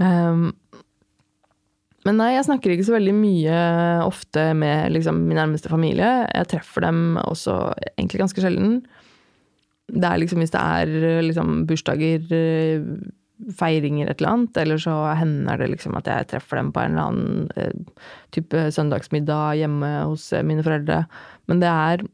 um, 0.00 0.50
men 2.06 2.20
nei, 2.20 2.34
jeg 2.34 2.48
snakker 2.48 2.74
ikke 2.74 2.88
så 2.88 2.96
veldig 2.98 3.14
mye 3.16 3.62
ofte 4.04 4.50
med 4.58 4.92
liksom, 4.92 5.22
min 5.28 5.40
nærmeste 5.40 5.72
familie. 5.72 6.10
Jeg 6.28 6.50
treffer 6.52 6.84
dem 6.84 7.16
også 7.24 7.56
egentlig 7.96 8.20
ganske 8.20 8.44
sjelden. 8.44 8.82
Det 9.94 10.08
er 10.08 10.18
liksom 10.22 10.42
hvis 10.42 10.54
det 10.54 10.62
er 10.62 11.22
liksom, 11.22 11.52
bursdager, 11.68 12.24
feiringer, 13.58 14.08
et 14.08 14.20
eller 14.20 14.32
annet, 14.32 14.58
eller 14.62 14.80
så 14.80 14.94
hender 15.18 15.60
det 15.60 15.70
liksom 15.72 15.96
at 15.98 16.08
jeg 16.10 16.28
treffer 16.30 16.60
dem 16.60 16.70
på 16.74 16.82
en 16.82 16.94
eller 16.94 17.08
annen 17.10 17.48
eh, 17.58 18.04
type 18.34 18.66
søndagsmiddag 18.74 19.58
hjemme 19.60 19.90
hos 20.10 20.28
mine 20.46 20.64
foreldre. 20.66 21.02
Men 21.50 21.60
det 21.62 21.70
er 21.70 22.04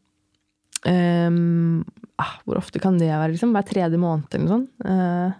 um, 1.28 1.84
ah, 2.20 2.34
Hvor 2.44 2.60
ofte 2.60 2.82
kan 2.82 2.98
det 2.98 3.12
være? 3.12 3.34
Liksom? 3.34 3.54
Hver 3.54 3.68
tredje 3.68 4.00
måned 4.00 4.34
eller 4.34 4.46
noe 4.46 4.56
sånt. 4.56 4.72
Uh, 4.84 5.38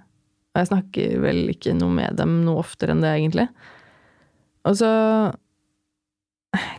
jeg 0.59 0.71
snakker 0.71 1.21
vel 1.23 1.45
ikke 1.53 1.77
noe 1.79 1.95
med 1.95 2.19
dem 2.19 2.41
noe 2.47 2.63
oftere 2.65 2.95
enn 2.95 3.05
det, 3.05 3.13
egentlig. 3.17 3.47
Og 4.69 4.77
så 4.81 4.91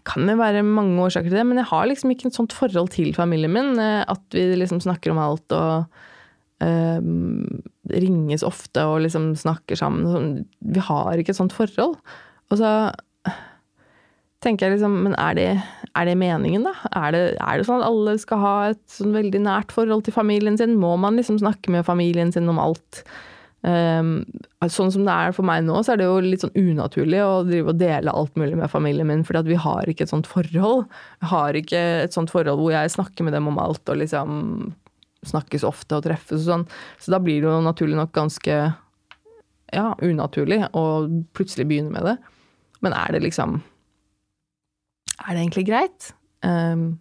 kan 0.07 0.27
det 0.27 0.37
være 0.39 0.63
mange 0.67 0.99
årsaker 1.05 1.29
til 1.31 1.39
det, 1.39 1.47
men 1.47 1.61
jeg 1.61 1.69
har 1.69 1.85
liksom 1.87 2.11
ikke 2.11 2.27
et 2.29 2.37
sånt 2.37 2.55
forhold 2.55 2.91
til 2.95 3.13
familien 3.15 3.53
min. 3.53 3.77
Eh, 3.79 4.01
at 4.03 4.35
vi 4.35 4.49
liksom 4.59 4.81
snakker 4.83 5.13
om 5.13 5.21
alt 5.21 5.55
og 5.55 6.01
uh, 6.63 6.99
ringes 7.91 8.43
ofte 8.47 8.83
og 8.87 9.05
liksom 9.05 9.31
snakker 9.39 9.79
sammen. 9.79 10.09
Sånn, 10.11 10.33
vi 10.59 10.83
har 10.83 11.21
ikke 11.21 11.35
et 11.35 11.39
sånt 11.39 11.55
forhold. 11.55 11.95
Og 12.51 12.59
så 12.59 12.91
tenker 14.41 14.67
jeg 14.67 14.79
liksom 14.79 14.95
Men 15.05 15.15
er 15.21 15.35
det, 15.37 15.49
er 15.95 16.07
det 16.09 16.17
meningen, 16.19 16.65
da? 16.67 16.73
Er 16.97 17.15
det, 17.15 17.23
er 17.37 17.59
det, 17.59 17.67
sånn 17.67 17.83
at 17.83 17.89
alle 17.89 18.17
skal 18.19 18.41
ha 18.41 18.55
et 18.73 18.81
sånn 18.91 19.15
veldig 19.15 19.43
nært 19.45 19.75
forhold 19.75 20.07
til 20.07 20.15
familien 20.17 20.57
sin? 20.59 20.79
Må 20.81 20.95
man 20.99 21.19
liksom 21.19 21.39
snakke 21.41 21.73
med 21.73 21.87
familien 21.87 22.33
sin 22.33 22.49
om 22.51 22.59
alt? 22.61 23.05
Um, 23.61 24.23
sånn 24.73 24.89
som 24.89 25.05
det 25.05 25.13
er 25.13 25.35
for 25.37 25.45
meg 25.45 25.61
nå, 25.67 25.75
så 25.85 25.93
er 25.93 26.01
det 26.01 26.07
jo 26.07 26.17
litt 26.25 26.41
sånn 26.41 26.55
unaturlig 26.57 27.19
å 27.21 27.43
drive 27.45 27.73
og 27.73 27.77
dele 27.77 28.13
alt 28.17 28.37
mulig 28.39 28.57
med 28.57 28.71
familien 28.73 29.09
min, 29.09 29.21
fordi 29.27 29.43
at 29.43 29.49
vi 29.51 29.59
har 29.65 29.89
ikke 29.91 30.07
et 30.07 30.13
sånt 30.13 30.29
forhold. 30.29 30.87
Vi 31.21 31.29
har 31.29 31.57
ikke 31.59 31.81
et 32.07 32.15
sånt 32.17 32.33
forhold 32.33 32.61
hvor 32.63 32.73
jeg 32.73 32.93
snakker 32.95 33.27
med 33.27 33.37
dem 33.37 33.49
om 33.51 33.59
alt 33.61 33.85
og 33.91 34.01
liksom 34.01 34.71
snakkes 35.29 35.65
ofte 35.67 35.99
og 35.99 36.07
treffes 36.07 36.41
og 36.41 36.47
sånn. 36.47 36.69
Så 36.97 37.13
da 37.13 37.21
blir 37.21 37.43
det 37.43 37.51
jo 37.51 37.61
naturlig 37.61 37.99
nok 37.99 38.15
ganske 38.15 38.57
ja, 39.71 39.87
unaturlig 40.01 40.63
å 40.73 40.85
plutselig 41.37 41.69
begynne 41.69 41.93
med 41.93 42.09
det. 42.09 42.17
Men 42.81 42.97
er 42.97 43.13
det 43.13 43.21
liksom 43.27 43.59
er 45.21 45.35
det 45.35 45.43
egentlig 45.43 45.67
greit? 45.69 46.11
Um, 46.41 46.97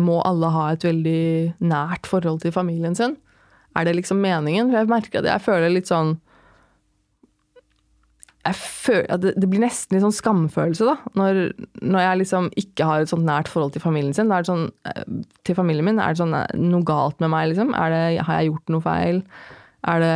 må 0.00 0.20
alle 0.24 0.50
ha 0.54 0.68
et 0.72 0.86
veldig 0.86 1.58
nært 1.60 2.08
forhold 2.08 2.40
til 2.44 2.54
familien 2.54 2.96
sin? 2.96 3.18
Er 3.78 3.86
det 3.86 3.98
liksom 3.98 4.22
meningen? 4.22 4.72
For 4.72 4.80
jeg 4.80 4.90
merker 4.90 5.22
at 5.22 5.30
jeg 5.30 5.44
føler 5.44 5.72
litt 5.74 5.90
sånn 5.90 6.16
jeg 8.48 8.56
føler 8.56 9.18
det, 9.20 9.32
det, 9.36 9.48
blir 9.50 9.60
nesten 9.60 9.96
litt 9.96 10.04
sånn 10.04 10.14
skamfølelse, 10.14 10.86
da. 10.88 10.94
Når, 11.18 11.40
når, 11.82 12.00
jeg 12.04 12.20
liksom 12.22 12.48
ikke 12.56 12.86
har 12.88 13.02
et 13.02 13.10
sånt 13.10 13.26
nært 13.26 13.50
forhold 13.50 13.74
til 13.74 13.82
familien 13.84 14.14
sin. 14.16 14.30
Er 14.32 14.44
det 14.44 14.48
sånn, 14.48 14.68
eh, 14.88 15.02
til 15.44 15.58
familien 15.58 15.84
min. 15.84 16.00
Er 16.00 16.14
det 16.14 16.22
sånn 16.22 16.36
eh, 16.38 16.54
noe 16.56 16.86
galt 16.86 17.18
med 17.20 17.32
meg, 17.34 17.50
liksom? 17.50 17.74
Det, 17.74 18.02
har 18.24 18.38
jeg 18.38 18.50
gjort 18.52 18.72
noe 18.72 18.84
feil? 18.86 19.20
Er 19.88 20.02
det, 20.02 20.14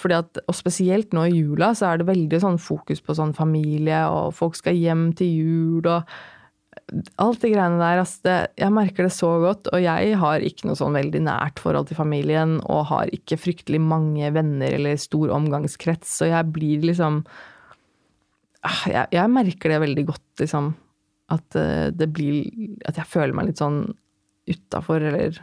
fordi 0.00 0.18
at, 0.20 0.42
og 0.46 0.56
spesielt 0.56 1.16
nå 1.16 1.26
i 1.28 1.34
jula 1.34 1.72
så 1.76 1.90
er 1.90 2.00
det 2.00 2.08
veldig 2.08 2.38
sånn 2.44 2.60
fokus 2.62 3.02
på 3.04 3.16
sånn 3.18 3.34
familie, 3.36 4.04
og 4.08 4.36
folk 4.36 4.56
skal 4.56 4.78
hjem 4.78 5.10
til 5.18 5.34
jul 5.42 5.90
og 5.90 6.14
Alt 7.22 7.44
de 7.44 7.52
greiene 7.52 7.80
der. 7.80 8.00
Altså 8.02 8.26
det, 8.26 8.36
jeg 8.60 8.74
merker 8.74 9.06
det 9.06 9.14
så 9.14 9.30
godt. 9.42 9.70
Og 9.72 9.84
jeg 9.84 10.18
har 10.20 10.44
ikke 10.44 10.68
noe 10.68 10.78
sånn 10.78 10.96
veldig 10.98 11.22
nært 11.24 11.62
forhold 11.62 11.88
til 11.88 11.98
familien, 11.98 12.58
og 12.66 12.88
har 12.90 13.12
ikke 13.14 13.40
fryktelig 13.40 13.80
mange 13.82 14.28
venner 14.34 14.76
eller 14.76 15.00
stor 15.00 15.32
omgangskrets, 15.36 16.18
så 16.20 16.28
jeg 16.32 16.52
blir 16.52 16.84
liksom 16.90 17.22
ah, 18.66 18.82
jeg, 18.90 19.06
jeg 19.14 19.32
merker 19.32 19.74
det 19.74 19.80
veldig 19.86 20.06
godt, 20.10 20.28
liksom. 20.42 20.72
At 21.32 21.56
eh, 21.56 21.88
det 21.94 22.10
blir 22.12 22.50
At 22.88 22.98
jeg 23.00 23.08
føler 23.08 23.34
meg 23.36 23.50
litt 23.50 23.62
sånn 23.62 23.84
utafor, 24.50 25.04
eller 25.06 25.38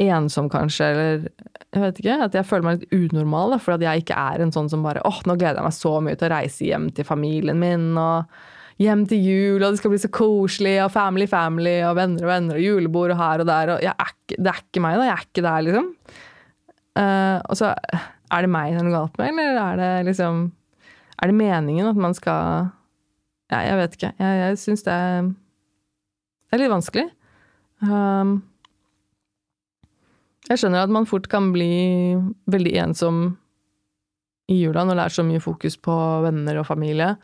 ensom, 0.00 0.48
kanskje, 0.52 0.86
eller 0.86 1.26
jeg 1.70 1.82
vet 1.82 2.00
ikke. 2.00 2.16
At 2.26 2.36
jeg 2.36 2.48
føler 2.48 2.66
meg 2.66 2.80
litt 2.80 2.94
unormal, 2.94 3.54
da, 3.54 3.60
for 3.62 3.76
at 3.76 3.84
jeg 3.84 4.04
ikke 4.04 4.22
er 4.32 4.44
en 4.44 4.54
sånn 4.54 4.70
som 4.72 4.84
bare 4.84 5.02
åh, 5.08 5.20
nå 5.28 5.36
gleder 5.40 5.60
jeg 5.60 5.68
meg 5.68 5.76
så 5.76 5.92
mye 6.04 6.18
til 6.18 6.30
å 6.30 6.34
reise 6.34 6.68
hjem 6.68 6.88
til 6.96 7.08
familien 7.08 7.60
min, 7.60 7.92
og 8.00 8.30
hjem 8.80 9.04
til 9.08 9.20
jul, 9.20 9.60
og 9.60 9.74
det 9.74 9.80
skal 9.80 9.92
bli 9.92 10.00
så 10.00 10.10
koselig, 10.14 10.76
og 10.84 10.92
family, 10.94 11.26
family, 11.28 11.76
og 11.84 11.98
venner 11.98 12.24
og 12.24 12.32
venner, 12.32 12.56
og 12.56 12.64
julebord 12.64 13.14
og 13.14 13.20
her 13.20 13.44
og 13.44 13.50
der, 13.50 13.74
og 13.74 13.84
er 13.84 14.14
det 14.30 14.46
er 14.46 14.62
ikke 14.62 14.82
meg, 14.84 14.96
da. 14.96 15.08
Jeg 15.08 15.16
er 15.16 15.26
ikke 15.26 15.44
der, 15.46 15.64
liksom. 15.66 15.90
Uh, 17.00 17.38
og 17.50 17.58
så 17.58 17.70
er 18.30 18.44
det 18.44 18.50
meg 18.50 18.72
det 18.74 18.80
er 18.80 18.86
noe 18.86 18.96
galt 18.96 19.18
med, 19.20 19.38
eller 19.38 19.60
er 19.62 19.78
det 19.78 20.08
liksom 20.08 20.40
Er 21.22 21.30
det 21.30 21.36
meningen 21.38 21.86
at 21.86 21.98
man 22.00 22.14
skal 22.16 22.70
Ja, 23.50 23.60
jeg 23.66 23.78
vet 23.78 23.96
ikke. 23.96 24.12
Jeg, 24.18 24.38
jeg 24.40 24.58
syns 24.62 24.84
det, 24.86 24.96
det 26.46 26.54
er 26.54 26.60
litt 26.62 26.70
vanskelig. 26.70 27.06
Um, 27.82 28.36
jeg 30.46 30.60
skjønner 30.60 30.86
at 30.86 30.92
man 30.94 31.08
fort 31.10 31.26
kan 31.30 31.50
bli 31.54 32.14
veldig 32.50 32.74
ensom 32.84 33.18
i 34.50 34.60
jula 34.60 34.84
når 34.86 34.98
det 34.98 35.04
er 35.04 35.16
så 35.16 35.24
mye 35.26 35.42
fokus 35.42 35.76
på 35.82 35.96
venner 36.24 36.62
og 36.62 36.68
familie. 36.70 37.16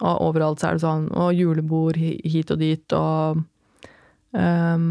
Og 0.00 0.22
overalt 0.30 0.62
så 0.62 0.70
er 0.70 0.78
det 0.78 0.84
sånn 0.84 1.10
Og 1.12 1.34
julebord 1.36 1.98
hit 2.00 2.52
og 2.54 2.60
dit, 2.62 2.94
og 2.96 3.42
um, 4.32 4.86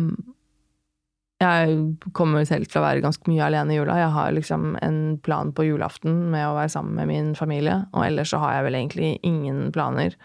Jeg 1.42 1.80
kommer 2.14 2.46
selv 2.46 2.70
til 2.70 2.82
å 2.82 2.86
være 2.86 3.02
ganske 3.06 3.32
mye 3.32 3.48
alene 3.48 3.74
i 3.74 3.80
jula. 3.80 3.98
Jeg 3.98 4.14
har 4.14 4.36
liksom 4.36 4.74
en 4.86 5.02
plan 5.24 5.54
på 5.56 5.66
julaften 5.66 6.28
med 6.34 6.46
å 6.46 6.56
være 6.58 6.74
sammen 6.76 7.00
med 7.00 7.10
min 7.10 7.34
familie, 7.40 7.82
og 7.94 8.06
ellers 8.06 8.34
så 8.34 8.42
har 8.44 8.58
jeg 8.58 8.68
vel 8.68 8.80
egentlig 8.82 9.12
ingen 9.24 9.70
planer. 9.72 10.18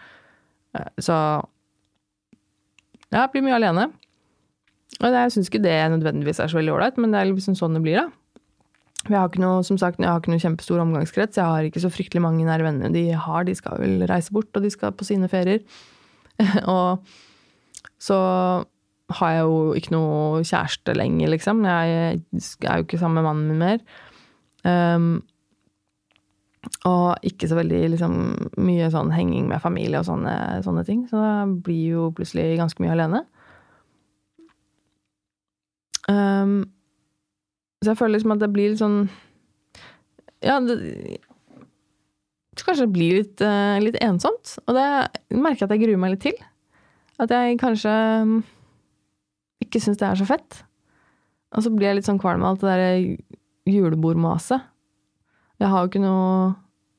Så 0.99 1.15
så 3.15 3.21
jeg 3.21 3.31
blir 3.31 3.45
mye 3.45 3.55
alene. 3.55 3.85
Og 4.99 5.13
jeg 5.13 5.31
syns 5.31 5.47
ikke 5.47 5.63
det 5.63 5.75
nødvendigvis 5.93 6.41
er 6.43 6.51
så 6.51 6.59
veldig 6.59 6.73
ålreit, 6.75 6.97
men 6.99 7.13
det 7.13 7.21
er 7.21 7.29
liksom 7.29 7.55
sånn 7.55 7.77
det 7.77 7.83
blir, 7.85 8.01
da. 8.01 8.24
Jeg 9.05 9.19
har 9.19 9.29
ikke 9.29 9.43
noe, 9.43 9.61
som 9.65 9.77
sagt, 9.77 9.99
jeg 10.01 10.09
har 10.09 10.21
ikke 10.21 10.31
noe 10.33 10.41
kjempestor 10.41 10.81
omgangskrets. 10.81 11.37
Jeg 11.37 11.45
har 11.45 11.67
ikke 11.67 11.83
så 11.83 11.91
fryktelig 11.93 12.23
mange 12.25 12.45
nære 12.47 12.65
venner 12.65 12.93
de 12.93 13.11
har. 13.13 13.45
De 13.45 13.53
skal 13.57 13.77
vel 13.81 14.01
reise 14.09 14.33
bort, 14.33 14.49
og 14.57 14.65
de 14.65 14.71
skal 14.73 14.95
på 14.97 15.05
sine 15.05 15.29
ferier. 15.29 15.61
og 16.75 17.05
så 18.01 18.17
har 19.19 19.31
jeg 19.35 19.45
jo 19.45 19.77
ikke 19.77 19.93
noe 19.93 20.41
kjæreste 20.41 20.95
lenger, 20.97 21.29
liksom. 21.35 21.61
Jeg 21.69 22.19
er 22.65 22.81
jo 22.81 22.87
ikke 22.87 22.99
sammen 23.01 23.21
med 23.21 23.27
mannen 23.27 23.47
min 23.53 23.61
mer. 23.61 23.85
Um, 24.65 25.23
og 26.89 27.21
ikke 27.25 27.45
så 27.49 27.59
veldig 27.59 27.83
liksom, 27.93 28.15
mye 28.57 28.89
sånn 28.93 29.11
henging 29.13 29.45
med 29.51 29.61
familie 29.61 30.01
og 30.01 30.07
sånne, 30.09 30.35
sånne 30.65 30.85
ting. 30.87 31.05
Så 31.11 31.21
da 31.21 31.33
blir 31.45 31.99
jo 31.99 32.09
plutselig 32.17 32.55
ganske 32.57 32.81
mye 32.81 32.95
alene. 32.95 33.21
Um, 36.09 36.63
så 37.85 37.93
jeg 37.93 38.01
føler 38.01 38.17
liksom 38.17 38.35
at 38.35 38.41
det 38.43 38.51
blir 38.53 38.73
litt 38.73 38.81
sånn 38.81 38.99
Ja, 40.45 40.59
det 40.63 41.21
Kanskje 42.55 42.85
det 42.85 42.95
blir 42.95 43.17
litt, 43.19 43.41
uh, 43.43 43.75
litt 43.83 43.97
ensomt. 44.01 44.55
Og 44.63 44.77
det 44.77 44.85
merker 45.35 45.65
jeg 45.65 45.67
at 45.67 45.73
jeg 45.75 45.81
gruer 45.83 45.99
meg 45.99 46.13
litt 46.13 46.23
til. 46.23 46.37
At 47.21 47.29
jeg 47.29 47.59
kanskje 47.59 47.91
um, 48.23 48.37
ikke 49.61 49.81
syns 49.83 49.99
det 49.99 50.07
er 50.07 50.19
så 50.19 50.27
fett. 50.29 50.61
Og 51.55 51.65
så 51.65 51.71
blir 51.73 51.89
jeg 51.89 51.99
litt 51.99 52.07
sånn 52.07 52.21
kvalm 52.21 52.43
av 52.43 52.55
alt 52.55 52.63
det 52.63 52.71
derre 52.71 53.73
julebordmaset. 53.75 54.65
Jeg 55.61 55.71
har 55.71 55.83
jo 55.83 55.91
ikke 55.91 56.03
noe 56.03 56.53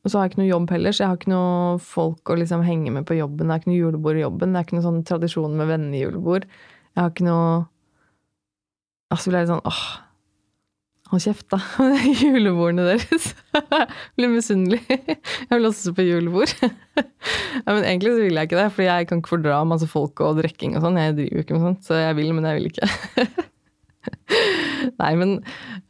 Og 0.06 0.10
så 0.12 0.20
har 0.20 0.26
jeg 0.26 0.32
ikke 0.32 0.38
noe 0.38 0.52
jobb 0.52 0.70
heller, 0.70 0.94
så 0.94 1.02
jeg 1.02 1.10
har 1.10 1.16
ikke 1.18 1.32
noe 1.32 1.78
folk 1.82 2.30
å 2.30 2.36
liksom 2.38 2.60
henge 2.62 2.92
med 2.94 3.08
på 3.08 3.16
jobben. 3.18 3.48
Det 3.48 3.56
er 3.56 3.62
ikke 3.62 3.70
noe 3.72 3.80
julebord 3.80 4.18
i 4.20 4.22
jobben. 4.22 4.52
Det 4.52 4.60
er 4.60 4.66
ikke 4.68 4.76
noe 4.76 4.84
sånn 4.84 5.00
tradisjon 5.08 5.56
med 5.58 5.66
vennejulebord. 5.72 6.46
Jeg 6.92 7.00
har 7.00 7.10
ikke 7.10 7.26
noe 7.26 7.48
Altså 9.10 9.30
blir 9.30 9.40
jeg 9.40 9.46
litt 9.46 9.52
sånn 9.56 9.66
åh, 9.66 9.82
Hold 11.06 11.22
kjeft, 11.22 11.46
da. 11.52 11.60
Julebordene 12.22 12.86
deres. 12.88 13.28
Blir 14.18 14.32
misunnelig. 14.32 14.80
Jeg 14.90 15.52
vil 15.52 15.68
også 15.68 15.94
på 15.96 16.06
julebord. 16.06 16.54
Ja, 17.66 17.74
men 17.74 17.82
egentlig 17.82 18.12
så 18.12 18.20
vil 18.22 18.36
jeg 18.38 18.46
ikke 18.46 18.58
det, 18.60 18.70
for 18.72 18.84
jeg 18.84 19.06
kan 19.08 19.20
ikke 19.20 19.30
fordra 19.32 19.56
masse 19.66 19.88
folk 19.90 20.20
og 20.22 20.38
drikking 20.38 20.76
og 20.76 20.84
sånn. 20.84 20.98
Jeg 21.00 21.16
driver 21.16 21.38
jo 21.40 21.42
ikke 21.42 21.56
med 21.56 21.64
sånt, 21.64 21.82
så 21.88 21.98
jeg 21.98 22.16
vil, 22.16 22.30
men 22.36 22.46
jeg 22.46 22.58
vil 22.58 22.68
ikke. 22.70 22.88
Nei, 25.00 25.10
men 25.18 25.32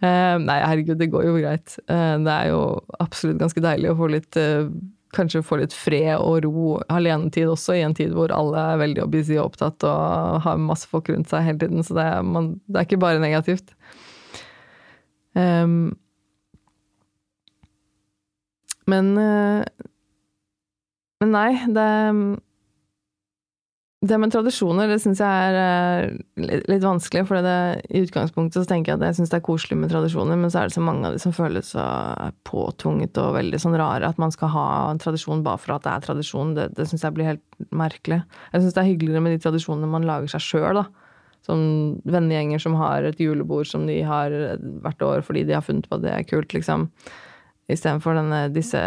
eh, 0.01 0.37
Nei, 0.41 0.57
herregud, 0.63 0.97
det 1.03 1.11
går 1.13 1.27
jo 1.29 1.35
greit. 1.37 1.77
Eh, 1.93 2.15
det 2.25 2.33
er 2.33 2.51
jo 2.53 2.63
absolutt 3.03 3.43
ganske 3.43 3.63
deilig 3.63 3.93
å 3.93 3.99
få 3.99 4.09
litt 4.15 4.39
eh, 4.41 4.71
Kanskje 5.17 5.45
få 5.47 5.61
litt 5.61 5.73
fred 5.77 6.17
og 6.19 6.43
ro, 6.45 6.73
alenetid 6.93 7.49
også, 7.49 7.77
i 7.79 7.85
en 7.87 7.95
tid 7.97 8.11
hvor 8.17 8.33
alle 8.35 8.65
er 8.73 8.81
veldig 8.83 9.07
busy 9.13 9.37
og 9.39 9.53
opptatt 9.53 9.87
og 9.89 10.43
har 10.45 10.59
masse 10.61 10.89
folk 10.91 11.09
rundt 11.13 11.31
seg 11.31 11.47
hele 11.47 11.61
tiden. 11.63 11.85
Så 11.87 11.97
det 11.97 12.05
er, 12.05 12.27
man, 12.27 12.57
det 12.67 12.83
er 12.83 12.89
ikke 12.89 13.01
bare 13.05 13.23
negativt. 13.23 13.73
Um, 15.37 15.93
men 18.89 19.13
Men 21.21 21.33
nei, 21.33 21.51
det 21.73 21.87
det 24.07 24.19
med 24.21 24.31
tradisjoner 24.31 24.91
det 24.91 24.99
syns 25.03 25.21
jeg 25.23 25.47
er 25.49 25.57
uh, 25.57 26.59
litt 26.69 26.85
vanskelig. 26.85 27.25
For 27.29 27.41
i 27.41 28.03
utgangspunktet 28.05 28.61
så 28.61 28.69
tenker 28.69 28.93
jeg 28.93 29.01
at 29.01 29.07
jeg 29.09 29.19
syns 29.19 29.33
det 29.33 29.39
er 29.41 29.47
koselig 29.47 29.79
med 29.81 29.91
tradisjoner, 29.93 30.39
men 30.39 30.53
så 30.53 30.61
er 30.61 30.69
det 30.69 30.77
så 30.77 30.85
mange 30.85 31.09
av 31.09 31.17
de 31.17 31.23
som 31.23 31.35
føles 31.37 31.73
så 31.75 31.87
påtvunget 32.49 33.19
og 33.23 33.35
veldig 33.39 33.61
sånn 33.63 33.79
rare 33.81 34.11
at 34.11 34.21
man 34.23 34.35
skal 34.35 34.53
ha 34.53 34.67
en 34.91 35.01
tradisjon 35.03 35.45
bare 35.47 35.63
for 35.63 35.77
at 35.77 35.87
det 35.87 35.95
er 35.95 36.07
tradisjon. 36.07 36.55
Det, 36.59 36.69
det 36.77 36.89
syns 36.91 37.07
jeg 37.07 37.17
blir 37.17 37.33
helt 37.33 37.73
merkelig. 37.75 38.21
Jeg 38.53 38.63
syns 38.63 38.77
det 38.77 38.85
er 38.85 38.91
hyggeligere 38.93 39.25
med 39.25 39.37
de 39.37 39.43
tradisjonene 39.47 39.91
man 39.97 40.09
lager 40.09 40.37
seg 40.37 40.45
sjøl, 40.45 40.83
da. 40.83 41.06
Sånn 41.47 41.67
vennegjenger 42.09 42.63
som 42.63 42.75
har 42.81 43.07
et 43.07 43.21
julebord 43.23 43.69
som 43.71 43.87
de 43.87 44.01
har 44.03 44.35
hvert 44.83 45.07
år 45.07 45.25
fordi 45.27 45.45
de 45.47 45.55
har 45.55 45.65
funnet 45.65 45.87
på 45.87 45.99
at 45.99 46.05
det 46.05 46.13
er 46.13 46.27
kult, 46.27 46.57
liksom. 46.57 46.89
Istedenfor 47.71 48.19
disse 48.55 48.83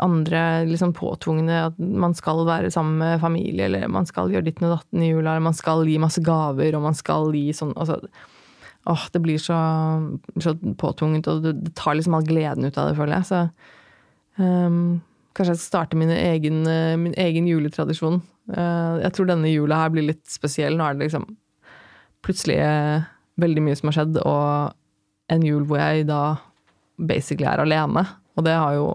andre 0.00 0.40
liksom 0.68 0.92
påtvungne 0.96 1.56
at 1.68 1.78
man 1.78 2.14
skal 2.16 2.44
være 2.48 2.70
sammen 2.72 2.98
med 3.00 3.22
familie, 3.22 3.66
eller 3.66 3.88
man 3.92 4.08
skal 4.08 4.32
gjøre 4.32 4.46
ditten 4.48 4.68
og 4.68 4.76
datten 4.78 5.04
i 5.04 5.10
jula, 5.10 5.34
eller 5.34 5.48
man 5.48 5.56
skal 5.56 5.84
gi 5.88 5.96
masse 6.02 6.22
gaver, 6.24 6.76
og 6.76 6.84
man 6.84 6.96
skal 6.98 7.32
gi 7.36 7.50
sånn 7.56 7.74
altså, 7.76 8.00
Åh, 8.88 9.02
det 9.12 9.20
blir 9.20 9.36
så, 9.36 9.56
så 10.40 10.54
påtvunget, 10.80 11.26
og 11.28 11.42
det, 11.44 11.50
det, 11.66 11.72
tar 11.76 11.98
liksom 11.98 12.14
all 12.16 12.24
gleden 12.24 12.64
ut 12.64 12.78
av 12.80 12.88
det, 12.88 12.94
føler 12.96 13.18
jeg. 13.18 13.26
Så 13.28 14.40
um, 14.40 15.02
kanskje 15.36 15.54
jeg 15.54 15.60
skal 15.60 15.68
starte 15.68 15.98
min 15.98 16.10
egen, 16.12 16.62
min 17.00 17.14
egen 17.20 17.46
juletradisjon. 17.48 18.20
Uh, 18.50 18.98
jeg 19.04 19.14
tror 19.14 19.28
denne 19.30 19.52
jula 19.52 19.84
her 19.84 19.92
blir 19.94 20.08
litt 20.08 20.24
spesiell. 20.30 20.76
Nå 20.76 20.86
er 20.86 20.96
det 20.96 21.06
liksom 21.06 21.26
plutselig 22.26 22.58
veldig 23.40 23.64
mye 23.64 23.78
som 23.78 23.90
har 23.90 23.96
skjedd, 24.00 24.18
og 24.26 25.32
en 25.32 25.46
jul 25.46 25.64
hvor 25.68 25.80
jeg 25.80 26.08
da 26.10 26.22
basically 27.00 27.48
er 27.48 27.62
alene. 27.62 28.04
Og 28.36 28.44
det 28.46 28.56
har 28.56 28.76
jo 28.76 28.90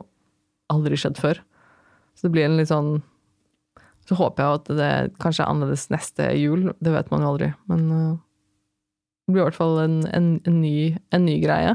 aldri 0.73 0.99
skjedd 0.99 1.19
før. 1.21 1.39
Så 2.15 2.27
det 2.27 2.35
blir 2.35 2.47
en 2.47 2.57
litt 2.59 2.71
sånn 2.71 3.01
Så 4.05 4.15
håper 4.15 4.43
jeg 4.43 4.59
at 4.59 4.67
det 4.77 5.17
kanskje 5.17 5.41
er 5.43 5.49
annerledes 5.49 5.87
neste 5.89 6.27
jul. 6.37 6.67
Det 6.77 6.91
vet 6.93 7.09
man 7.09 7.23
jo 7.25 7.31
aldri. 7.31 7.47
Men 7.65 7.87
det 9.25 9.33
blir 9.33 9.41
i 9.41 9.45
hvert 9.47 9.57
fall 9.57 9.79
en, 9.81 9.95
en, 10.13 10.27
en, 10.45 10.59
ny, 10.61 10.93
en 11.09 11.25
ny, 11.25 11.39
greie. 11.41 11.71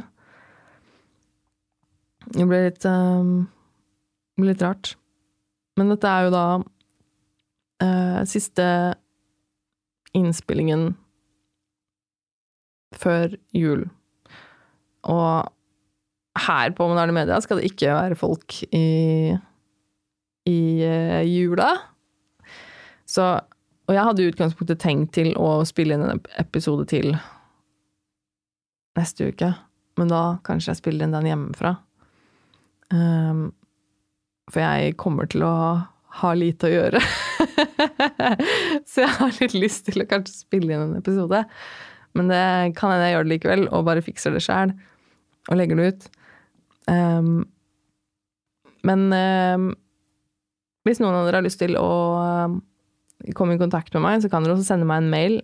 Det 2.31 2.47
blir 2.47 2.69
litt 2.69 2.87
um, 2.87 3.49
blir 4.43 4.55
litt 4.55 4.65
rart. 4.65 4.95
Men 5.79 5.93
dette 5.93 6.11
er 6.11 6.27
jo 6.27 6.33
da 6.35 6.45
eh, 7.85 8.21
siste 8.29 8.67
innspillingen 10.17 10.91
før 12.99 13.37
jul. 13.55 13.87
Og 15.09 15.49
her 16.41 16.75
på 16.77 16.89
Moderne 16.91 17.15
Media 17.15 17.39
skal 17.43 17.61
det 17.61 17.71
ikke 17.71 17.95
være 17.95 18.19
folk 18.19 18.59
i, 18.77 19.37
i 20.49 20.61
eh, 20.87 21.23
jula. 21.29 21.71
Så 23.11 23.41
Og 23.91 23.97
jeg 23.97 24.07
hadde 24.07 24.23
i 24.23 24.31
utgangspunktet 24.31 24.79
tenkt 24.79 25.17
til 25.17 25.33
å 25.35 25.65
spille 25.67 25.97
inn 25.97 26.05
en 26.07 26.21
episode 26.39 26.85
til 26.87 27.09
neste 28.95 29.33
uke, 29.33 29.49
men 29.99 30.13
da 30.13 30.39
kanskje 30.47 30.71
jeg 30.71 30.79
spiller 30.79 31.09
inn 31.09 31.17
den 31.17 31.27
hjemmefra. 31.27 31.73
Um, 32.95 33.49
for 34.51 34.63
jeg 34.63 34.97
kommer 35.01 35.29
til 35.31 35.45
å 35.47 35.55
ha 36.21 36.31
lite 36.35 36.69
å 36.69 36.73
gjøre. 36.73 37.01
Så 38.91 39.05
jeg 39.05 39.13
har 39.21 39.37
litt 39.39 39.55
lyst 39.55 39.87
til 39.89 40.03
å 40.03 40.09
kanskje 40.11 40.43
spille 40.43 40.75
inn 40.75 40.89
en 40.89 40.99
episode. 40.99 41.45
Men 42.19 42.33
det 42.33 42.43
kan 42.79 42.91
hende 42.91 43.07
jeg 43.07 43.15
gjør 43.15 43.29
det 43.29 43.35
likevel, 43.35 43.69
og 43.71 43.87
bare 43.87 44.05
fikser 44.05 44.35
det 44.35 44.43
sjæl. 44.45 44.75
Og 45.49 45.59
legger 45.59 45.79
det 45.79 45.87
ut. 45.93 46.09
Um, 46.91 47.45
men 48.87 49.07
um, 49.15 49.71
hvis 50.89 51.01
noen 51.03 51.21
av 51.21 51.29
dere 51.29 51.41
har 51.41 51.47
lyst 51.47 51.61
til 51.63 51.77
å 51.79 51.91
komme 53.37 53.55
i 53.55 53.61
kontakt 53.61 53.95
med 53.95 54.05
meg, 54.07 54.23
så 54.23 54.31
kan 54.33 54.45
dere 54.45 54.57
også 54.57 54.73
sende 54.73 54.89
meg 54.89 55.05
en 55.05 55.13
mail. 55.13 55.39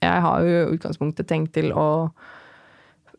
Jeg 0.00 0.24
har 0.24 0.44
jo 0.44 0.50
i 0.50 0.76
utgangspunktet 0.76 1.28
tenkt 1.28 1.52
til 1.54 1.70
å 1.76 1.88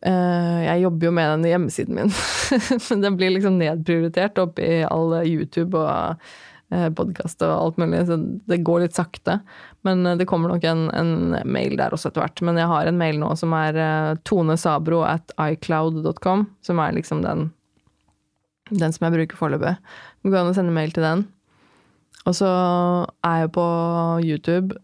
Jeg 0.02 0.80
jobber 0.82 1.06
jo 1.06 1.12
med 1.14 1.28
den 1.30 1.44
hjemmesiden 1.46 1.94
min, 1.94 2.08
den 3.04 3.18
blir 3.18 3.30
liksom 3.36 3.60
nedprioritert 3.60 4.40
oppi 4.42 4.80
all 4.82 5.14
YouTube 5.22 5.78
og 5.78 6.18
uh, 6.74 6.88
podkast 6.98 7.44
og 7.46 7.52
alt 7.54 7.78
mulig, 7.78 8.00
så 8.08 8.16
det 8.50 8.58
går 8.66 8.82
litt 8.82 8.98
sakte. 8.98 9.38
Men 9.86 10.02
det 10.18 10.26
kommer 10.26 10.50
nok 10.50 10.66
en, 10.66 10.88
en 10.90 11.36
mail 11.46 11.78
der 11.78 11.94
også 11.94 12.10
etter 12.10 12.24
hvert. 12.24 12.42
Men 12.42 12.58
jeg 12.58 12.70
har 12.72 12.90
en 12.90 12.98
mail 12.98 13.22
nå 13.22 13.30
som 13.38 13.54
er 13.54 13.78
tonesabro 14.26 15.04
at 15.06 15.30
icloud.com, 15.38 16.48
som 16.66 16.82
er 16.82 16.98
liksom 16.98 17.22
den 17.22 17.52
den 18.70 18.94
som 18.94 19.06
jeg 19.06 19.16
bruker 19.16 19.38
foreløpig. 19.38 19.74
Det 20.22 20.32
går 20.32 20.42
an 20.42 20.52
å 20.52 20.56
sende 20.56 20.74
mail 20.74 20.92
til 20.94 21.06
den. 21.06 21.26
Og 22.28 22.36
så 22.38 22.48
er 23.26 23.42
jeg 23.42 23.52
på 23.56 23.66
YouTube, 24.22 24.76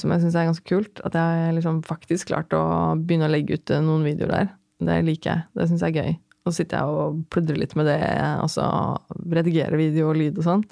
som 0.00 0.12
jeg 0.12 0.22
syns 0.22 0.36
er 0.36 0.48
ganske 0.48 0.68
kult. 0.68 1.00
At 1.06 1.16
jeg 1.16 1.56
liksom 1.56 1.80
faktisk 1.86 2.30
klarte 2.30 2.58
å 2.58 2.94
begynne 2.98 3.28
å 3.28 3.32
legge 3.32 3.58
ut 3.58 3.74
noen 3.84 4.06
videoer 4.06 4.32
der. 4.32 4.54
Det 4.86 5.00
liker 5.06 5.32
jeg. 5.32 5.46
Det 5.56 5.68
syns 5.70 5.84
jeg 5.84 5.96
er 5.96 6.04
gøy. 6.04 6.16
Og 6.46 6.52
så 6.52 6.60
sitter 6.60 6.78
jeg 6.78 7.00
og 7.00 7.18
pludrer 7.34 7.58
litt 7.58 7.74
med 7.78 7.88
det, 7.90 7.98
og 8.38 8.50
så 8.52 8.66
redigerer 9.34 9.80
video 9.80 10.12
og 10.12 10.18
lyd 10.20 10.36
og 10.38 10.46
sånn. 10.46 10.62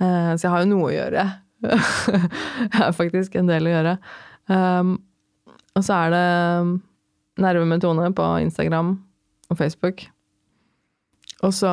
Eh, 0.00 0.30
så 0.32 0.46
jeg 0.46 0.52
har 0.54 0.62
jo 0.64 0.70
noe 0.70 0.86
å 0.88 0.94
gjøre. 0.94 1.24
jeg 2.64 2.78
har 2.78 2.96
faktisk 2.96 3.36
en 3.36 3.50
del 3.50 3.68
å 3.68 3.74
gjøre. 3.74 3.98
Um, 4.48 4.94
og 5.76 5.84
så 5.84 5.98
er 5.98 6.14
det 6.14 6.24
Nerve 7.44 7.68
med 7.68 7.84
Tone 7.84 8.08
på 8.16 8.30
Instagram 8.46 8.94
og 9.52 9.60
Facebook. 9.60 10.06
Og 11.44 11.54
så 11.56 11.70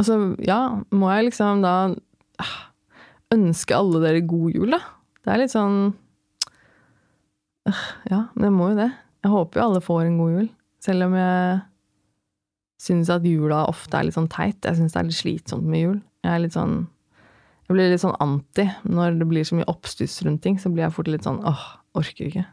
Og 0.00 0.06
så, 0.08 0.14
ja, 0.40 0.80
må 0.96 1.10
jeg 1.12 1.26
liksom 1.26 1.60
da 1.60 1.92
ønske 3.34 3.76
alle 3.76 4.02
dere 4.02 4.22
god 4.26 4.56
jul, 4.56 4.74
da. 4.74 4.80
Det 5.20 5.32
er 5.32 5.42
litt 5.42 5.52
sånn 5.52 5.80
ah, 7.68 7.82
Ja, 8.08 8.20
men 8.34 8.48
jeg 8.48 8.56
må 8.56 8.70
jo 8.72 8.78
det. 8.80 8.90
Jeg 9.20 9.34
håper 9.34 9.60
jo 9.60 9.66
alle 9.66 9.82
får 9.84 10.06
en 10.06 10.20
god 10.20 10.36
jul. 10.36 10.46
Selv 10.80 11.08
om 11.08 11.16
jeg 11.18 11.58
syns 12.80 13.10
at 13.12 13.26
jula 13.28 13.66
ofte 13.68 13.98
er 13.98 14.08
litt 14.08 14.16
sånn 14.16 14.30
teit. 14.32 14.64
Jeg 14.64 14.78
syns 14.78 14.96
det 14.96 15.02
er 15.02 15.10
litt 15.10 15.18
slitsomt 15.18 15.68
med 15.68 15.84
jul. 15.84 15.98
Jeg 16.24 16.32
er 16.34 16.42
litt 16.46 16.56
sånn 16.56 16.78
Jeg 17.68 17.76
blir 17.76 17.92
litt 17.92 18.02
sånn 18.02 18.16
anti. 18.24 18.64
Når 18.88 19.20
det 19.20 19.28
blir 19.30 19.46
så 19.46 19.58
mye 19.58 19.68
oppstuss 19.70 20.16
rundt 20.26 20.42
ting, 20.42 20.56
så 20.58 20.72
blir 20.72 20.88
jeg 20.88 20.96
fort 20.96 21.10
litt 21.12 21.28
sånn 21.28 21.42
åh, 21.46 21.66
orker 21.94 22.26
ikke. 22.26 22.46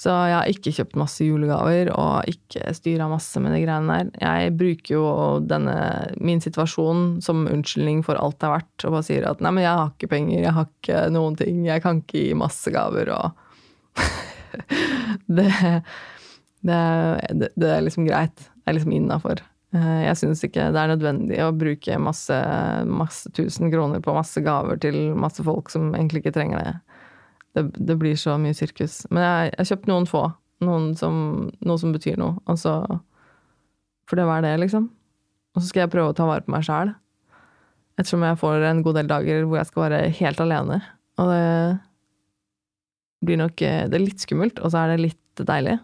Så 0.00 0.08
jeg 0.08 0.32
har 0.32 0.48
ikke 0.48 0.72
kjøpt 0.72 0.96
masse 0.96 1.24
julegaver 1.26 1.90
og 1.92 2.30
ikke 2.30 2.72
styra 2.76 3.04
masse 3.10 3.40
med 3.42 3.52
de 3.52 3.58
greiene 3.66 3.98
der. 3.98 4.12
Jeg 4.22 4.54
bruker 4.56 4.94
jo 4.94 5.02
denne, 5.44 5.74
min 6.16 6.40
situasjon 6.40 7.18
som 7.24 7.42
unnskyldning 7.50 8.00
for 8.06 8.16
alt 8.16 8.38
det 8.40 8.48
har 8.48 8.54
vært, 8.62 8.86
og 8.86 8.96
bare 8.96 9.06
sier 9.10 9.28
at 9.28 9.44
nei, 9.44 9.52
men 9.58 9.66
jeg 9.66 9.76
har 9.76 9.92
ikke 9.92 10.10
penger, 10.14 10.38
jeg 10.40 10.54
har 10.56 10.70
ikke 10.70 11.04
noen 11.12 11.36
ting, 11.36 11.60
jeg 11.68 11.84
kan 11.84 12.00
ikke 12.00 12.24
gi 12.24 12.38
masse 12.40 12.72
gaver, 12.72 13.12
og 13.12 14.00
det, 15.36 15.50
det, 16.64 16.80
det, 17.52 17.68
er 17.68 17.84
liksom 17.84 18.08
greit. 18.08 18.40
Det 18.40 18.72
er 18.72 18.78
liksom 18.78 18.96
innafor. 18.96 19.44
Eh, 19.76 20.00
jeg 20.06 20.16
syns 20.22 20.46
ikke 20.48 20.70
det 20.72 20.80
er 20.80 20.94
nødvendig 20.94 21.44
å 21.44 21.52
bruke 21.52 22.00
masse, 22.00 22.40
masse 22.88 23.36
tusen 23.36 23.68
kroner 23.68 24.00
på 24.00 24.16
masse 24.16 24.40
gaver 24.48 24.80
til 24.80 25.10
masse 25.12 25.44
folk 25.44 25.68
som 25.68 25.92
egentlig 25.92 26.24
ikke 26.24 26.38
trenger 26.40 26.64
det 26.64 26.78
det, 27.56 27.64
det, 27.74 27.96
blir 27.98 28.16
så 28.18 28.36
mye 28.40 28.56
sirkus. 28.56 29.02
Men 29.10 29.24
jeg 29.24 29.52
har 29.58 29.68
kjøpt 29.72 29.90
noen 29.90 30.08
få. 30.08 30.24
Noen 30.64 30.92
som, 30.98 31.14
noe 31.64 31.80
som 31.80 31.92
betyr 31.94 32.18
noe. 32.20 32.38
Og 32.50 32.58
så 32.60 32.74
For 34.10 34.18
det 34.18 34.26
var 34.28 34.42
det, 34.44 34.56
liksom. 34.60 34.88
Og 35.54 35.62
så 35.62 35.68
skal 35.70 35.84
jeg 35.84 35.92
prøve 35.94 36.12
å 36.12 36.16
ta 36.16 36.26
vare 36.28 36.44
på 36.46 36.54
meg 36.54 36.66
sjæl. 36.66 36.92
Ettersom 37.98 38.24
jeg 38.24 38.40
får 38.40 38.66
en 38.68 38.82
god 38.86 39.00
del 39.00 39.10
dager 39.10 39.44
hvor 39.44 39.60
jeg 39.60 39.70
skal 39.70 39.86
være 39.88 40.00
helt 40.20 40.42
alene. 40.42 40.80
Og 41.20 41.30
det 41.30 41.44
blir 43.26 43.40
nok 43.40 43.62
eh, 43.66 43.86
Det 43.90 43.98
er 43.98 44.04
litt 44.06 44.22
skummelt, 44.22 44.60
og 44.62 44.72
så 44.72 44.82
er 44.82 44.94
det 44.94 45.04
litt 45.04 45.42
deilig. 45.46 45.76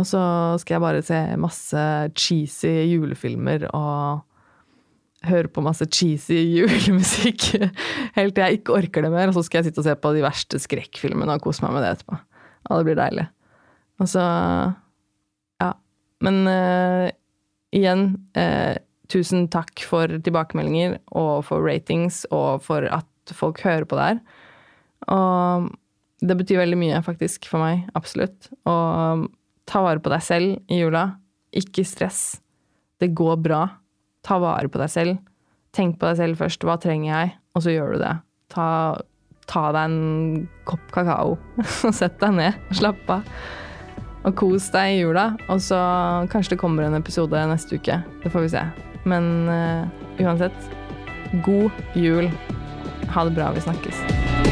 Og 0.00 0.06
så 0.08 0.22
skal 0.62 0.76
jeg 0.76 0.84
bare 0.84 1.04
se 1.04 1.18
masse 1.40 1.84
cheesy 2.16 2.72
julefilmer 2.92 3.66
og 3.74 4.22
høre 5.28 5.50
på 5.52 5.62
masse 5.64 5.84
cheesy 5.92 6.38
julemusikk 6.56 7.50
helt 8.18 8.34
til 8.36 8.44
jeg 8.44 8.60
ikke 8.60 8.76
orker 8.78 9.04
det 9.04 9.12
mer. 9.12 9.30
Og 9.30 9.36
så 9.36 9.44
skal 9.46 9.60
jeg 9.60 9.70
sitte 9.70 9.82
og 9.82 9.88
se 9.88 9.96
på 10.00 10.12
de 10.16 10.24
verste 10.24 10.60
skrekkfilmene 10.62 11.36
og 11.36 11.44
kose 11.44 11.64
meg 11.64 11.76
med 11.76 11.84
det 11.84 11.94
etterpå. 11.96 12.20
Og 12.70 12.80
det 12.80 12.86
blir 12.88 13.00
deilig. 13.00 13.26
Og 14.00 14.08
så 14.10 14.24
Ja. 15.60 15.72
Men 16.24 16.44
uh, 16.48 17.08
igjen, 17.76 18.04
uh, 18.36 18.76
tusen 19.12 19.48
takk 19.52 19.82
for 19.84 20.08
tilbakemeldinger 20.08 20.98
og 21.16 21.44
for 21.48 21.64
ratings 21.64 22.24
og 22.30 22.64
for 22.64 22.86
at 22.88 23.34
folk 23.36 23.60
hører 23.64 23.84
på 23.88 23.98
det 23.98 24.08
her. 24.08 24.22
Og 25.10 25.70
det 26.20 26.36
betyr 26.36 26.60
veldig 26.60 26.78
mye, 26.80 27.00
faktisk, 27.04 27.48
for 27.48 27.62
meg. 27.62 27.86
Absolutt. 27.96 28.50
Og 28.68 29.28
ta 29.68 29.82
vare 29.84 30.02
på 30.02 30.12
deg 30.12 30.24
selv 30.24 30.58
i 30.68 30.80
jula. 30.82 31.06
Ikke 31.56 31.84
stress. 31.88 32.40
Det 33.00 33.14
går 33.16 33.40
bra. 33.40 33.62
Ta 34.26 34.40
vare 34.42 34.70
på 34.70 34.80
deg 34.80 34.90
selv. 34.92 35.20
Tenk 35.76 36.00
på 36.00 36.08
deg 36.08 36.18
selv 36.18 36.40
først. 36.40 36.66
Hva 36.66 36.76
trenger 36.82 37.10
jeg? 37.12 37.32
Og 37.54 37.64
så 37.64 37.74
gjør 37.74 37.94
du 37.94 38.02
det. 38.02 38.12
Ta, 38.52 38.66
ta 39.50 39.64
deg 39.76 39.90
en 39.90 40.44
kopp 40.68 40.92
kakao 40.94 41.36
og 41.88 41.96
sett 41.96 42.18
deg 42.22 42.36
ned. 42.38 42.60
Slapp 42.76 43.10
av. 43.12 43.26
Og 44.28 44.36
kos 44.36 44.68
deg 44.74 44.96
i 44.96 45.00
jula. 45.00 45.30
Og 45.48 45.62
så 45.64 45.80
kanskje 46.32 46.56
det 46.56 46.62
kommer 46.62 46.86
en 46.86 46.98
episode 46.98 47.46
neste 47.52 47.80
uke. 47.80 48.02
Det 48.24 48.32
får 48.34 48.46
vi 48.46 48.54
se. 48.58 48.66
Men 49.08 49.32
uh, 49.48 49.88
uansett, 50.20 50.70
god 51.46 51.70
jul. 51.96 52.28
Ha 53.14 53.26
det 53.26 53.36
bra. 53.38 53.52
Vi 53.56 53.64
snakkes. 53.64 54.49